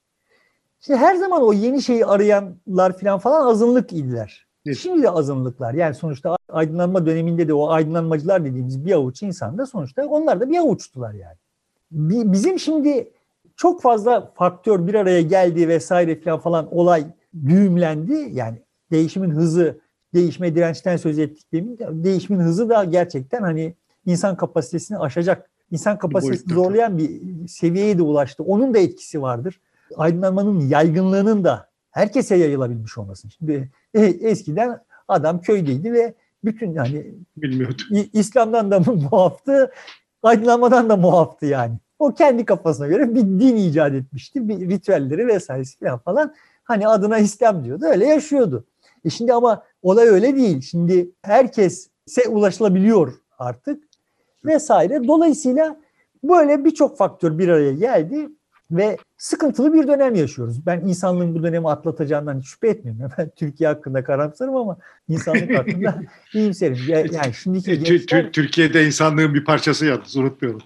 Şimdi 0.81 0.99
her 0.99 1.15
zaman 1.15 1.43
o 1.43 1.53
yeni 1.53 1.83
şeyi 1.83 2.07
arayanlar 2.07 2.99
falan 2.99 3.19
falan 3.19 3.47
azınlık 3.47 3.93
idiler. 3.93 4.46
Evet. 4.67 4.79
Şimdi 4.79 5.03
de 5.03 5.11
azınlıklar. 5.11 5.75
Yani 5.75 5.95
sonuçta 5.95 6.37
aydınlanma 6.49 7.07
döneminde 7.07 7.49
de 7.49 7.55
o 7.55 7.71
aydınlanmacılar 7.71 8.45
dediğimiz 8.45 8.87
bir 8.87 8.93
avuç 8.93 9.23
insan 9.23 9.59
da 9.59 9.67
sonuçta 9.67 10.07
onlar 10.07 10.41
da 10.41 10.51
bir 10.51 10.59
avuçtular 10.59 11.15
yani. 11.15 11.37
Bizim 12.33 12.59
şimdi 12.59 13.11
çok 13.57 13.83
fazla 13.83 14.33
faktör 14.35 14.87
bir 14.87 14.95
araya 14.95 15.23
geldi 15.23 15.69
vesaire 15.69 16.21
falan 16.21 16.41
falan 16.41 16.75
olay 16.75 17.05
düğümlendi. 17.47 18.29
Yani 18.33 18.59
değişimin 18.91 19.31
hızı, 19.31 19.81
değişme 20.15 20.55
dirençten 20.55 20.97
söz 20.97 21.19
ettik 21.19 21.53
demin. 21.53 21.79
Değişimin 21.79 22.41
hızı 22.41 22.69
da 22.69 22.85
gerçekten 22.85 23.43
hani 23.43 23.75
insan 24.07 24.37
kapasitesini 24.37 24.99
aşacak, 24.99 25.51
insan 25.71 25.99
kapasitesini 25.99 26.55
zorlayan 26.55 26.99
bir 26.99 27.21
seviyeye 27.49 27.99
de 27.99 28.03
ulaştı. 28.03 28.43
Onun 28.43 28.75
da 28.75 28.79
etkisi 28.79 29.23
vardır 29.23 29.61
aydınlanmanın 29.97 30.61
yaygınlığının 30.61 31.45
da 31.45 31.69
herkese 31.97 32.37
yayılabilmiş 32.37 32.99
olması. 32.99 33.31
Şimdi 33.31 33.71
e, 33.95 34.01
eskiden 34.05 34.81
adam 35.09 35.41
köydeydi 35.41 35.93
ve 35.93 36.15
bütün 36.45 36.73
yani 36.73 37.15
bilmiyordu. 37.37 37.83
İslam'dan 38.13 38.71
da 38.71 38.81
muaftı, 39.11 39.73
aydınlanmadan 40.23 40.89
da 40.89 40.97
muaftı 40.97 41.47
yani. 41.47 41.75
O 41.99 42.15
kendi 42.15 42.45
kafasına 42.45 42.87
göre 42.87 43.15
bir 43.15 43.21
din 43.21 43.57
icat 43.57 43.95
etmişti. 43.95 44.49
Bir 44.49 44.71
ritüelleri 44.71 45.27
vesairesi 45.27 45.79
falan 45.79 45.99
falan. 45.99 46.35
Hani 46.65 46.89
adına 46.89 47.19
İslam 47.19 47.65
diyordu. 47.65 47.85
Öyle 47.85 48.07
yaşıyordu. 48.07 48.65
E 49.05 49.11
şimdi 49.11 49.33
ama 49.33 49.63
olay 49.83 50.09
öyle 50.09 50.37
değil. 50.37 50.61
Şimdi 50.61 51.11
herkese 51.23 52.29
ulaşılabiliyor 52.29 53.13
artık 53.39 53.85
vesaire. 54.45 55.09
Dolayısıyla 55.09 55.77
böyle 56.25 56.65
birçok 56.65 56.99
faktör 56.99 57.39
bir 57.39 57.49
araya 57.49 57.73
geldi 57.73 58.29
ve 58.71 58.97
sıkıntılı 59.17 59.75
bir 59.75 59.89
dönem 59.89 60.15
yaşıyoruz. 60.15 60.67
Ben 60.67 60.81
insanlığın 60.81 61.35
bu 61.35 61.43
dönemi 61.43 61.69
atlatacağından 61.69 62.41
şüphe 62.41 62.69
etmiyorum. 62.69 63.13
Ben 63.19 63.31
Türkiye 63.37 63.69
hakkında 63.69 64.05
karamsarım 64.05 64.57
ama 64.57 64.79
insanlık 65.09 65.59
hakkında 65.59 66.03
iyimserim. 66.35 66.79
Yani 66.89 67.35
şimdiki 67.35 67.79
gençler... 67.79 68.33
Türkiye'de 68.33 68.87
insanlığın 68.87 69.35
bir 69.35 69.45
parçası 69.45 69.87
yalnız 69.87 70.17
unutmayalım. 70.17 70.63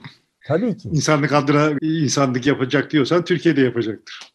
Tabii 0.46 0.76
ki. 0.76 0.88
İnsanlık 0.88 1.32
adına 1.32 1.70
insanlık 1.80 2.46
yapacak 2.46 2.90
diyorsan 2.90 3.24
Türkiye'de 3.24 3.60
yapacaktır. 3.60 4.32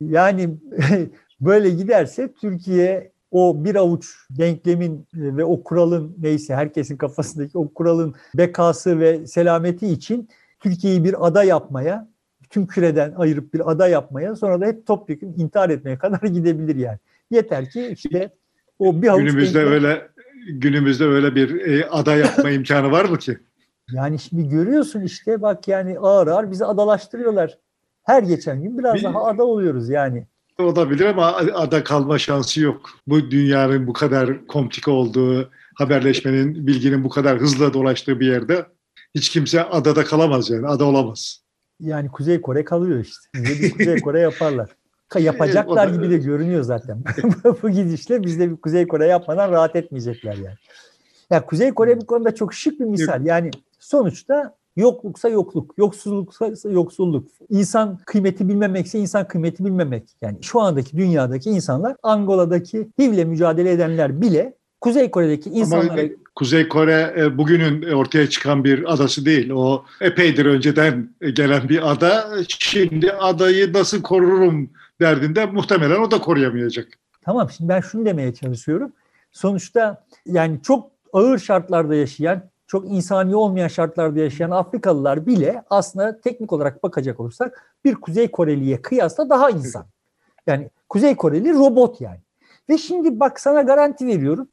Yani 0.00 0.50
böyle 1.40 1.70
giderse 1.70 2.32
Türkiye 2.40 3.12
o 3.30 3.64
bir 3.64 3.74
avuç 3.74 4.16
denklemin 4.30 5.06
ve 5.14 5.44
o 5.44 5.62
kuralın 5.62 6.16
neyse 6.18 6.54
herkesin 6.54 6.96
kafasındaki 6.96 7.58
o 7.58 7.68
kuralın 7.68 8.14
bekası 8.34 9.00
ve 9.00 9.26
selameti 9.26 9.86
için 9.86 10.28
Türkiye'yi 10.60 11.04
bir 11.04 11.26
ada 11.26 11.44
yapmaya 11.44 12.11
tüm 12.52 12.66
küreden 12.66 13.14
ayırıp 13.16 13.54
bir 13.54 13.70
ada 13.70 13.88
yapmaya 13.88 14.36
sonra 14.36 14.60
da 14.60 14.66
hep 14.66 14.86
topyekun 14.86 15.34
intihar 15.38 15.70
etmeye 15.70 15.98
kadar 15.98 16.18
gidebilir 16.22 16.76
yani. 16.76 16.98
Yeter 17.30 17.70
ki 17.70 17.86
işte 17.92 18.30
o 18.78 19.02
bir 19.02 19.08
avuç 19.08 19.20
günümüzde 19.20 19.58
denklem... 19.58 19.72
öyle 19.72 20.08
günümüzde 20.48 21.04
öyle 21.04 21.34
bir 21.34 21.66
e, 21.66 21.86
ada 21.88 22.16
yapma 22.16 22.50
imkanı 22.58 22.90
var 22.90 23.04
mı 23.04 23.18
ki? 23.18 23.38
Yani 23.92 24.18
şimdi 24.18 24.48
görüyorsun 24.48 25.00
işte 25.00 25.42
bak 25.42 25.68
yani 25.68 25.98
ağır 25.98 26.26
ağır 26.26 26.50
bizi 26.50 26.64
adalaştırıyorlar. 26.64 27.58
Her 28.02 28.22
geçen 28.22 28.62
gün 28.62 28.78
biraz 28.78 28.94
bir, 28.94 29.02
daha 29.02 29.24
ada 29.24 29.44
oluyoruz 29.44 29.88
yani. 29.88 30.26
Olabilir 30.58 31.04
ama 31.04 31.36
ada 31.54 31.84
kalma 31.84 32.18
şansı 32.18 32.60
yok. 32.60 32.90
Bu 33.06 33.30
dünyanın 33.30 33.86
bu 33.86 33.92
kadar 33.92 34.46
komplike 34.46 34.90
olduğu, 34.90 35.50
haberleşmenin, 35.74 36.66
bilginin 36.66 37.04
bu 37.04 37.08
kadar 37.08 37.38
hızla 37.38 37.72
dolaştığı 37.72 38.20
bir 38.20 38.26
yerde 38.26 38.66
hiç 39.14 39.28
kimse 39.28 39.64
adada 39.64 40.04
kalamaz 40.04 40.50
yani. 40.50 40.66
Ada 40.66 40.84
olamaz. 40.84 41.41
Yani 41.82 42.08
Kuzey 42.08 42.40
Kore 42.40 42.64
kalıyor 42.64 42.98
işte. 43.00 43.28
Bize 43.34 43.62
bir 43.62 43.70
Kuzey 43.70 44.00
Kore 44.00 44.20
yaparlar. 44.20 44.70
Yapacaklar 45.18 45.88
gibi 45.88 46.10
de 46.10 46.18
görünüyor 46.18 46.62
zaten. 46.62 47.04
Bu 47.62 47.70
gidişle 47.70 48.22
biz 48.22 48.38
de 48.38 48.50
bir 48.50 48.56
Kuzey 48.56 48.86
Kore 48.86 49.06
yapmadan 49.06 49.52
rahat 49.52 49.76
etmeyecekler 49.76 50.34
yani. 50.34 50.56
Yani 51.30 51.46
Kuzey 51.46 51.74
Kore 51.74 52.00
bu 52.00 52.06
konuda 52.06 52.34
çok 52.34 52.54
şık 52.54 52.80
bir 52.80 52.84
misal. 52.84 53.26
Yani 53.26 53.50
sonuçta 53.78 54.54
yokluksa 54.76 55.28
yokluk, 55.28 55.74
yoksulluksa 55.78 56.52
yoksulluk. 56.70 57.28
İnsan 57.50 57.98
kıymeti 58.06 58.48
bilmemekse 58.48 58.98
insan 58.98 59.28
kıymeti 59.28 59.64
bilmemek. 59.64 60.08
Yani 60.22 60.38
şu 60.42 60.60
andaki 60.60 60.96
dünyadaki 60.96 61.50
insanlar 61.50 61.96
Angola'daki 62.02 62.88
HIV'le 62.98 63.24
mücadele 63.24 63.70
edenler 63.70 64.20
bile 64.20 64.54
Kuzey 64.80 65.10
Kore'deki 65.10 65.50
insanlara... 65.50 66.02
Kuzey 66.34 66.68
Kore 66.68 67.14
e, 67.18 67.38
bugünün 67.38 67.92
ortaya 67.92 68.30
çıkan 68.30 68.64
bir 68.64 68.92
adası 68.92 69.24
değil. 69.24 69.50
O 69.50 69.84
epeydir 70.00 70.46
önceden 70.46 71.10
gelen 71.34 71.68
bir 71.68 71.90
ada. 71.90 72.30
Şimdi 72.48 73.12
adayı 73.12 73.72
nasıl 73.72 74.02
korurum 74.02 74.70
derdinde 75.00 75.46
muhtemelen 75.46 76.00
o 76.00 76.10
da 76.10 76.20
koruyamayacak. 76.20 76.88
Tamam 77.22 77.50
şimdi 77.50 77.68
ben 77.68 77.80
şunu 77.80 78.06
demeye 78.06 78.34
çalışıyorum. 78.34 78.92
Sonuçta 79.32 80.04
yani 80.26 80.60
çok 80.62 80.90
ağır 81.12 81.38
şartlarda 81.38 81.94
yaşayan, 81.94 82.42
çok 82.66 82.90
insani 82.90 83.36
olmayan 83.36 83.68
şartlarda 83.68 84.20
yaşayan 84.20 84.50
Afrikalılar 84.50 85.26
bile 85.26 85.62
aslında 85.70 86.20
teknik 86.20 86.52
olarak 86.52 86.82
bakacak 86.82 87.20
olursak 87.20 87.74
bir 87.84 87.94
Kuzey 87.94 88.30
Koreliye 88.30 88.82
kıyasla 88.82 89.30
daha 89.30 89.50
insan. 89.50 89.84
Yani 90.46 90.70
Kuzey 90.88 91.16
Koreli 91.16 91.54
robot 91.54 92.00
yani. 92.00 92.20
Ve 92.68 92.78
şimdi 92.78 93.20
bak 93.20 93.40
sana 93.40 93.62
garanti 93.62 94.06
veriyorum. 94.06 94.48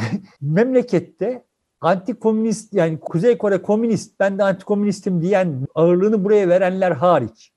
memlekette 0.40 1.44
anti-komünist 1.80 2.74
yani 2.74 3.00
Kuzey 3.00 3.38
Kore 3.38 3.62
komünist 3.62 4.20
ben 4.20 4.38
de 4.38 4.42
anti-komünistim 4.42 5.22
diyen 5.22 5.66
ağırlığını 5.74 6.24
buraya 6.24 6.48
verenler 6.48 6.90
hariç 6.90 7.52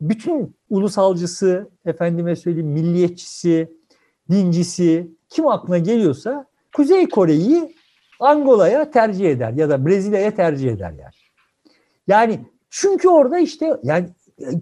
bütün 0.00 0.56
ulusalcısı, 0.70 1.70
efendime 1.84 2.36
söyleyeyim 2.36 2.68
milliyetçisi, 2.68 3.72
dincisi 4.30 5.10
kim 5.28 5.46
aklına 5.46 5.78
geliyorsa 5.78 6.46
Kuzey 6.76 7.08
Kore'yi 7.08 7.76
Angola'ya 8.20 8.90
tercih 8.90 9.30
eder 9.30 9.52
ya 9.52 9.68
da 9.68 9.86
Brezilya'ya 9.86 10.34
tercih 10.34 10.72
eder 10.72 10.90
yani. 10.90 11.12
Yani 12.06 12.40
çünkü 12.70 13.08
orada 13.08 13.38
işte 13.38 13.72
yani 13.82 14.08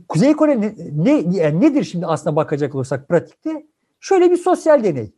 Kuzey 0.08 0.32
Kore 0.32 0.60
ne, 0.60 0.74
ne 0.92 1.38
yani 1.38 1.60
nedir 1.60 1.84
şimdi 1.84 2.06
aslına 2.06 2.36
bakacak 2.36 2.74
olursak 2.74 3.08
pratikte? 3.08 3.66
Şöyle 4.00 4.30
bir 4.30 4.36
sosyal 4.36 4.84
deney. 4.84 5.12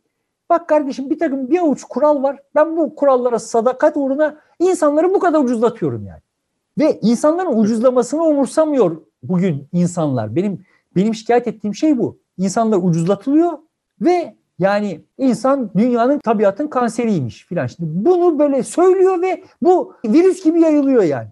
Bak 0.49 0.69
kardeşim 0.69 1.09
bir 1.09 1.19
takım 1.19 1.49
bir 1.49 1.59
avuç 1.59 1.83
kural 1.83 2.23
var. 2.23 2.39
Ben 2.55 2.77
bu 2.77 2.95
kurallara 2.95 3.39
sadakat 3.39 3.97
uğruna 3.97 4.37
insanları 4.59 5.13
bu 5.13 5.19
kadar 5.19 5.39
ucuzlatıyorum 5.39 6.05
yani. 6.05 6.21
Ve 6.77 6.99
insanların 7.01 7.59
ucuzlamasını 7.59 8.23
umursamıyor 8.23 9.01
bugün 9.23 9.67
insanlar. 9.73 10.35
Benim 10.35 10.65
benim 10.95 11.15
şikayet 11.15 11.47
ettiğim 11.47 11.75
şey 11.75 11.97
bu. 11.97 12.17
İnsanlar 12.37 12.79
ucuzlatılıyor 12.81 13.51
ve 14.01 14.35
yani 14.59 15.01
insan 15.17 15.71
dünyanın 15.77 16.19
tabiatın 16.19 16.67
kanseriymiş 16.67 17.45
filan. 17.45 17.67
Şimdi 17.67 17.89
bunu 18.05 18.39
böyle 18.39 18.63
söylüyor 18.63 19.21
ve 19.21 19.43
bu 19.61 19.93
virüs 20.05 20.43
gibi 20.43 20.61
yayılıyor 20.61 21.03
yani. 21.03 21.27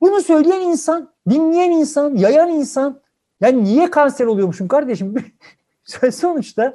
Bunu 0.00 0.20
söyleyen 0.20 0.60
insan, 0.60 1.10
dinleyen 1.30 1.70
insan, 1.70 2.14
yayan 2.14 2.48
insan 2.48 3.00
yani 3.40 3.64
niye 3.64 3.90
kanser 3.90 4.26
oluyormuşum 4.26 4.68
kardeşim? 4.68 5.14
Sonuçta 6.12 6.74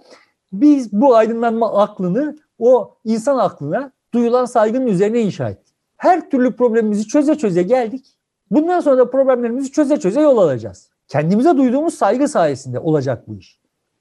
biz 0.52 0.94
bu 0.94 1.16
aydınlanma 1.16 1.82
aklını 1.82 2.38
o 2.60 2.96
insan 3.04 3.38
aklına 3.38 3.92
duyulan 4.14 4.46
saygının 4.46 4.88
üzerine 4.88 5.22
inşa 5.22 5.50
ettik. 5.50 5.76
Her 5.98 6.30
türlü 6.30 6.56
problemimizi 6.56 7.08
çöze 7.08 7.36
çöze 7.36 7.64
geldik. 7.64 8.06
Bundan 8.52 8.80
sonra 8.80 8.98
da 8.98 9.10
problemlerimizi 9.10 9.72
çöze 9.72 10.00
çöze 10.00 10.22
yol 10.22 10.38
alacağız. 10.38 10.90
Kendimize 11.08 11.58
duyduğumuz 11.58 11.94
saygı 11.94 12.28
sayesinde 12.28 12.80
olacak 12.80 13.28
bu 13.28 13.36
iş. 13.36 13.60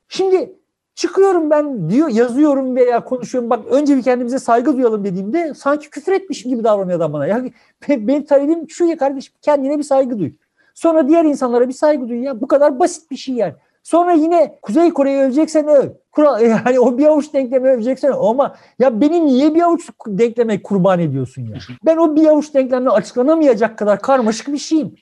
Şimdi 0.09 0.59
çıkıyorum 0.94 1.51
ben 1.51 1.90
diyor 1.90 2.09
yazıyorum 2.09 2.76
veya 2.76 3.05
konuşuyorum 3.05 3.51
bak 3.51 3.66
önce 3.70 3.96
bir 3.96 4.03
kendimize 4.03 4.38
saygı 4.38 4.76
duyalım 4.76 5.05
dediğimde 5.05 5.55
sanki 5.55 5.90
küfür 5.90 6.12
etmişim 6.12 6.51
gibi 6.51 6.64
davranıyor 6.64 6.99
adam 6.99 7.12
bana. 7.12 7.26
Ya 7.26 7.44
benim 7.88 8.24
talebim 8.24 8.70
şu 8.70 8.84
ya 8.84 8.96
kardeşim 8.96 9.34
kendine 9.42 9.78
bir 9.78 9.82
saygı 9.82 10.18
duy. 10.18 10.32
Sonra 10.74 11.09
diğer 11.09 11.24
insanlara 11.24 11.68
bir 11.68 11.72
saygı 11.72 12.09
duy 12.09 12.22
ya. 12.22 12.40
Bu 12.40 12.46
kadar 12.46 12.78
basit 12.78 13.11
bir 13.11 13.16
şey 13.16 13.34
yani. 13.34 13.55
Sonra 13.83 14.12
yine 14.12 14.59
Kuzey 14.62 14.93
Kore'yi 14.93 15.18
öveceksen 15.18 15.68
öv. 15.68 15.89
Kural, 16.12 16.41
yani 16.66 16.81
o 16.81 16.99
bir 16.99 17.07
avuç 17.07 17.35
denklemi 17.35 17.68
öveceksen 17.68 18.12
ama 18.12 18.57
ya 18.79 19.01
beni 19.01 19.26
niye 19.26 19.55
bir 19.55 19.62
avuç 19.62 19.89
denkleme 20.07 20.62
kurban 20.62 21.01
ediyorsun 21.01 21.43
ya? 21.43 21.59
Ben 21.87 21.97
o 21.97 22.16
bir 22.16 22.26
avuç 22.26 22.55
denklemle 22.55 22.91
açıklanamayacak 22.91 23.79
kadar 23.79 24.01
karmaşık 24.01 24.49
bir 24.49 24.59
şeyim. 24.59 24.95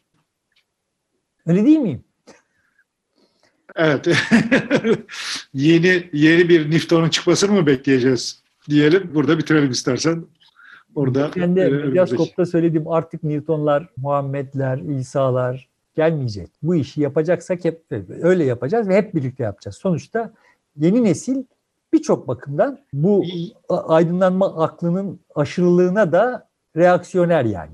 Öyle 1.46 1.64
değil 1.64 1.78
miyim? 1.78 2.04
Evet. 3.76 4.08
yeni 5.54 6.10
yeni 6.12 6.48
bir 6.48 6.70
Newton'un 6.70 7.08
çıkmasını 7.08 7.52
mı 7.52 7.66
bekleyeceğiz 7.66 8.42
diyelim. 8.68 9.10
Burada 9.14 9.38
bitirelim 9.38 9.70
istersen. 9.70 10.24
Orada 10.94 11.30
e, 11.36 11.46
Medyaskop'ta 11.46 12.46
söylediğim 12.46 12.88
artık 12.88 13.22
Newton'lar, 13.22 13.88
Muhammed'ler, 13.96 14.78
İsa'lar, 14.78 15.68
gelmeyecek. 15.96 16.50
Bu 16.62 16.74
işi 16.74 17.00
yapacaksak 17.00 17.64
hep 17.64 17.82
öyle 18.22 18.44
yapacağız 18.44 18.88
ve 18.88 18.96
hep 18.96 19.14
birlikte 19.14 19.44
yapacağız. 19.44 19.76
Sonuçta 19.76 20.32
yeni 20.76 21.04
nesil 21.04 21.44
birçok 21.92 22.28
bakımdan 22.28 22.78
bu 22.92 23.24
aydınlanma 23.68 24.64
aklının 24.64 25.20
aşırılığına 25.34 26.12
da 26.12 26.48
reaksiyoner 26.76 27.44
yani. 27.44 27.72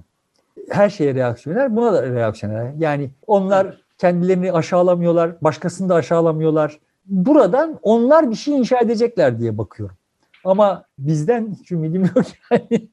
Her 0.70 0.90
şeye 0.90 1.14
reaksiyoner, 1.14 1.76
buna 1.76 1.92
da 1.92 2.02
reaksiyoner. 2.02 2.72
Yani 2.78 3.10
onlar 3.26 3.82
kendilerini 3.98 4.52
aşağılamıyorlar, 4.52 5.36
başkasını 5.40 5.88
da 5.88 5.94
aşağılamıyorlar. 5.94 6.80
Buradan 7.06 7.78
onlar 7.82 8.30
bir 8.30 8.34
şey 8.34 8.58
inşa 8.58 8.78
edecekler 8.78 9.38
diye 9.38 9.58
bakıyorum. 9.58 9.96
Ama 10.44 10.84
bizden 10.98 11.56
hiç 11.60 11.72
ümidim 11.72 12.02
yok 12.02 12.26
yani. 12.50 12.88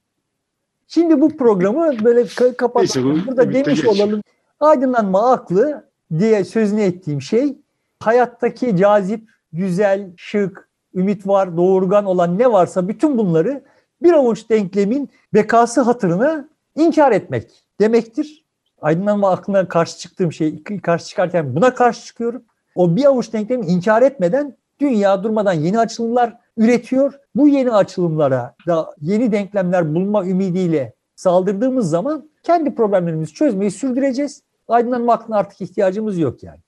Şimdi 0.87 1.21
bu 1.21 1.37
programı 1.37 2.03
böyle 2.03 2.25
kapatalım. 2.57 3.23
Burada 3.27 3.53
demiş 3.53 3.85
olalım 3.85 4.21
Aydınlanma 4.59 5.31
aklı 5.31 5.89
diye 6.19 6.43
sözünü 6.43 6.81
ettiğim 6.81 7.21
şey 7.21 7.57
hayattaki 7.99 8.77
cazip, 8.77 9.29
güzel, 9.53 10.11
şık, 10.17 10.69
ümit 10.95 11.27
var, 11.27 11.57
doğurgan 11.57 12.05
olan 12.05 12.39
ne 12.39 12.51
varsa 12.51 12.87
bütün 12.87 13.17
bunları 13.17 13.63
bir 14.01 14.13
avuç 14.13 14.49
denklemin 14.49 15.09
bekası 15.33 15.81
hatırına 15.81 16.49
inkar 16.75 17.11
etmek 17.11 17.63
demektir. 17.79 18.45
Aydınlanma 18.81 19.31
aklına 19.31 19.67
karşı 19.67 19.97
çıktığım 19.97 20.33
şey, 20.33 20.63
karşı 20.63 21.05
çıkarken 21.05 21.55
buna 21.55 21.73
karşı 21.73 22.05
çıkıyorum. 22.05 22.43
O 22.75 22.95
bir 22.95 23.05
avuç 23.05 23.33
denklemi 23.33 23.65
inkar 23.65 24.01
etmeden 24.01 24.57
dünya 24.79 25.23
durmadan 25.23 25.53
yeni 25.53 25.79
açılımlar 25.79 26.37
üretiyor. 26.57 27.19
Bu 27.35 27.47
yeni 27.47 27.71
açılımlara 27.71 28.55
da 28.67 28.93
yeni 29.01 29.31
denklemler 29.31 29.95
bulma 29.95 30.25
ümidiyle 30.25 30.93
saldırdığımız 31.15 31.89
zaman 31.89 32.29
kendi 32.43 32.75
problemlerimizi 32.75 33.33
çözmeyi 33.33 33.71
sürdüreceğiz 33.71 34.43
aydınlanma 34.69 35.13
aklına 35.13 35.37
artık 35.37 35.61
ihtiyacımız 35.61 36.17
yok 36.19 36.43
yani. 36.43 36.59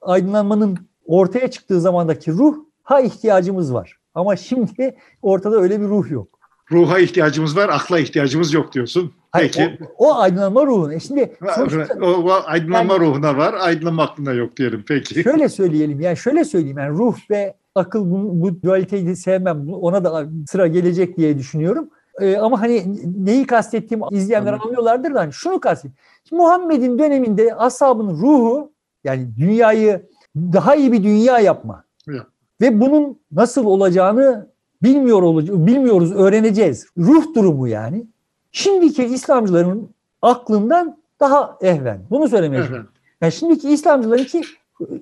Aydınlanmanın 0.00 0.78
ortaya 1.06 1.50
çıktığı 1.50 1.80
zamandaki 1.80 2.32
ruh 2.32 2.56
ha 2.82 3.00
ihtiyacımız 3.00 3.74
var. 3.74 3.96
Ama 4.14 4.36
şimdi 4.36 4.96
ortada 5.22 5.56
öyle 5.56 5.80
bir 5.80 5.86
ruh 5.86 6.10
yok. 6.10 6.38
Ruha 6.72 6.98
ihtiyacımız 6.98 7.56
var, 7.56 7.68
akla 7.68 7.98
ihtiyacımız 7.98 8.52
yok 8.52 8.72
diyorsun. 8.72 9.12
Hayır, 9.30 9.52
Peki. 9.56 9.78
O, 9.98 10.08
o 10.08 10.18
aydınlanma 10.18 10.66
ruhuna. 10.66 10.94
E 10.94 11.00
şimdi 11.00 11.36
sonuçta, 11.54 11.94
o, 12.02 12.06
o 12.06 12.42
aydınlanma 12.44 12.92
yani, 12.92 13.06
ruhuna 13.06 13.36
var, 13.36 13.54
aydınlanma 13.60 14.02
aklına 14.02 14.32
yok 14.32 14.56
diyelim. 14.56 14.84
Peki. 14.88 15.22
Şöyle 15.22 15.48
söyleyelim 15.48 16.00
yani 16.00 16.16
şöyle 16.16 16.44
söyleyeyim 16.44 16.78
yani 16.78 16.98
ruh 16.98 17.16
ve 17.30 17.54
akıl 17.74 18.10
bu, 18.10 18.42
bu 18.42 18.62
dualiteyi 18.62 19.16
sevmem. 19.16 19.72
Ona 19.72 20.04
da 20.04 20.26
sıra 20.46 20.66
gelecek 20.66 21.16
diye 21.16 21.38
düşünüyorum. 21.38 21.90
Ee, 22.20 22.36
ama 22.36 22.60
hani 22.60 22.96
neyi 23.24 23.46
kastettiğimi 23.46 24.04
izleyenler 24.10 24.52
Anladım. 24.52 24.66
anlıyorlardır 24.66 25.14
da 25.14 25.20
hani 25.20 25.32
şunu 25.32 25.60
kastettim. 25.60 25.96
Muhammed'in 26.32 26.98
döneminde 26.98 27.54
ashabın 27.54 28.10
ruhu 28.10 28.72
yani 29.04 29.28
dünyayı 29.38 30.08
daha 30.36 30.74
iyi 30.74 30.92
bir 30.92 31.04
dünya 31.04 31.38
yapma. 31.38 31.84
Ya. 32.06 32.26
Ve 32.60 32.80
bunun 32.80 33.20
nasıl 33.32 33.64
olacağını 33.64 34.48
bilmiyor 34.82 35.22
olacağız, 35.22 35.66
bilmiyoruz, 35.66 36.12
öğreneceğiz. 36.12 36.86
Ruh 36.98 37.34
durumu 37.34 37.68
yani. 37.68 38.06
Şimdiki 38.52 39.04
İslamcıların 39.04 39.90
aklından 40.22 40.98
daha 41.20 41.58
ehven. 41.60 42.00
Bunu 42.10 42.28
söylemeye 42.28 42.58
çalışıyorum. 42.58 42.88
Yani 43.20 43.32
şimdiki 43.32 43.70
İslamcıların 43.70 44.24
ki 44.24 44.42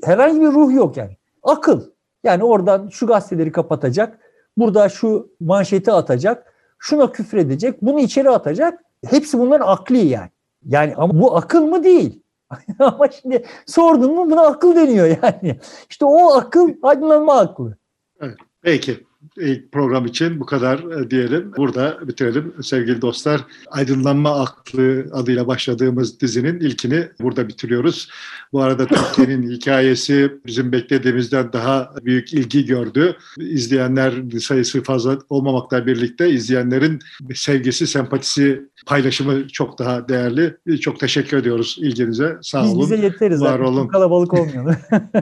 herhangi 0.04 0.40
bir 0.40 0.46
ruh 0.46 0.74
yok 0.74 0.96
yani. 0.96 1.16
Akıl. 1.42 1.82
Yani 2.24 2.44
oradan 2.44 2.88
şu 2.88 3.06
gazeteleri 3.06 3.52
kapatacak, 3.52 4.18
burada 4.56 4.88
şu 4.88 5.28
manşeti 5.40 5.92
atacak, 5.92 6.54
şuna 6.78 7.12
küfredecek, 7.12 7.82
bunu 7.82 8.00
içeri 8.00 8.30
atacak. 8.30 8.84
Hepsi 9.06 9.38
bunların 9.38 9.66
akli 9.66 9.98
yani. 10.06 10.30
Yani 10.66 10.94
ama 10.96 11.20
bu 11.20 11.36
akıl 11.36 11.62
mı 11.62 11.84
değil? 11.84 12.22
ama 12.78 13.08
şimdi 13.08 13.46
sordun 13.66 14.14
mu 14.14 14.30
buna 14.30 14.46
akıl 14.46 14.76
deniyor 14.76 15.06
yani. 15.06 15.60
İşte 15.90 16.04
o 16.04 16.34
akıl 16.34 16.74
aydınlanma 16.82 17.38
aklı. 17.38 17.76
Evet, 18.20 18.36
peki. 18.62 19.06
İlk 19.36 19.72
program 19.72 20.06
için 20.06 20.40
bu 20.40 20.46
kadar 20.46 20.78
e, 20.78 21.10
diyelim. 21.10 21.52
Burada 21.56 22.08
bitirelim 22.08 22.54
sevgili 22.62 23.02
dostlar. 23.02 23.40
Aydınlanma 23.70 24.40
Aklı 24.40 25.06
adıyla 25.12 25.46
başladığımız 25.46 26.20
dizinin 26.20 26.60
ilkini 26.60 27.08
burada 27.20 27.48
bitiriyoruz. 27.48 28.08
Bu 28.52 28.62
arada 28.62 28.86
Türkiye'nin 29.16 29.50
hikayesi 29.50 30.32
bizim 30.46 30.72
beklediğimizden 30.72 31.52
daha 31.52 31.94
büyük 32.04 32.34
ilgi 32.34 32.66
gördü. 32.66 33.16
İzleyenler 33.38 34.38
sayısı 34.40 34.82
fazla 34.82 35.18
olmamakla 35.28 35.86
birlikte 35.86 36.30
izleyenlerin 36.30 36.98
sevgisi, 37.34 37.86
sempatisi, 37.86 38.62
paylaşımı 38.86 39.48
çok 39.48 39.78
daha 39.78 40.08
değerli. 40.08 40.56
Çok 40.80 41.00
teşekkür 41.00 41.36
ediyoruz 41.36 41.76
ilginize. 41.80 42.36
Sağ 42.42 42.64
Biz 42.64 42.70
olun. 42.70 42.80
bize 42.80 42.96
yeteriz. 42.96 43.40
Var 43.40 43.50
zaten. 43.50 43.64
olun. 43.64 43.88
Kalabalık 43.88 44.34
olmuyor. 44.34 44.76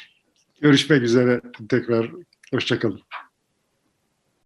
Görüşmek 0.60 1.02
üzere 1.02 1.40
tekrar. 1.68 2.10
Hoşçakalın. 2.52 3.00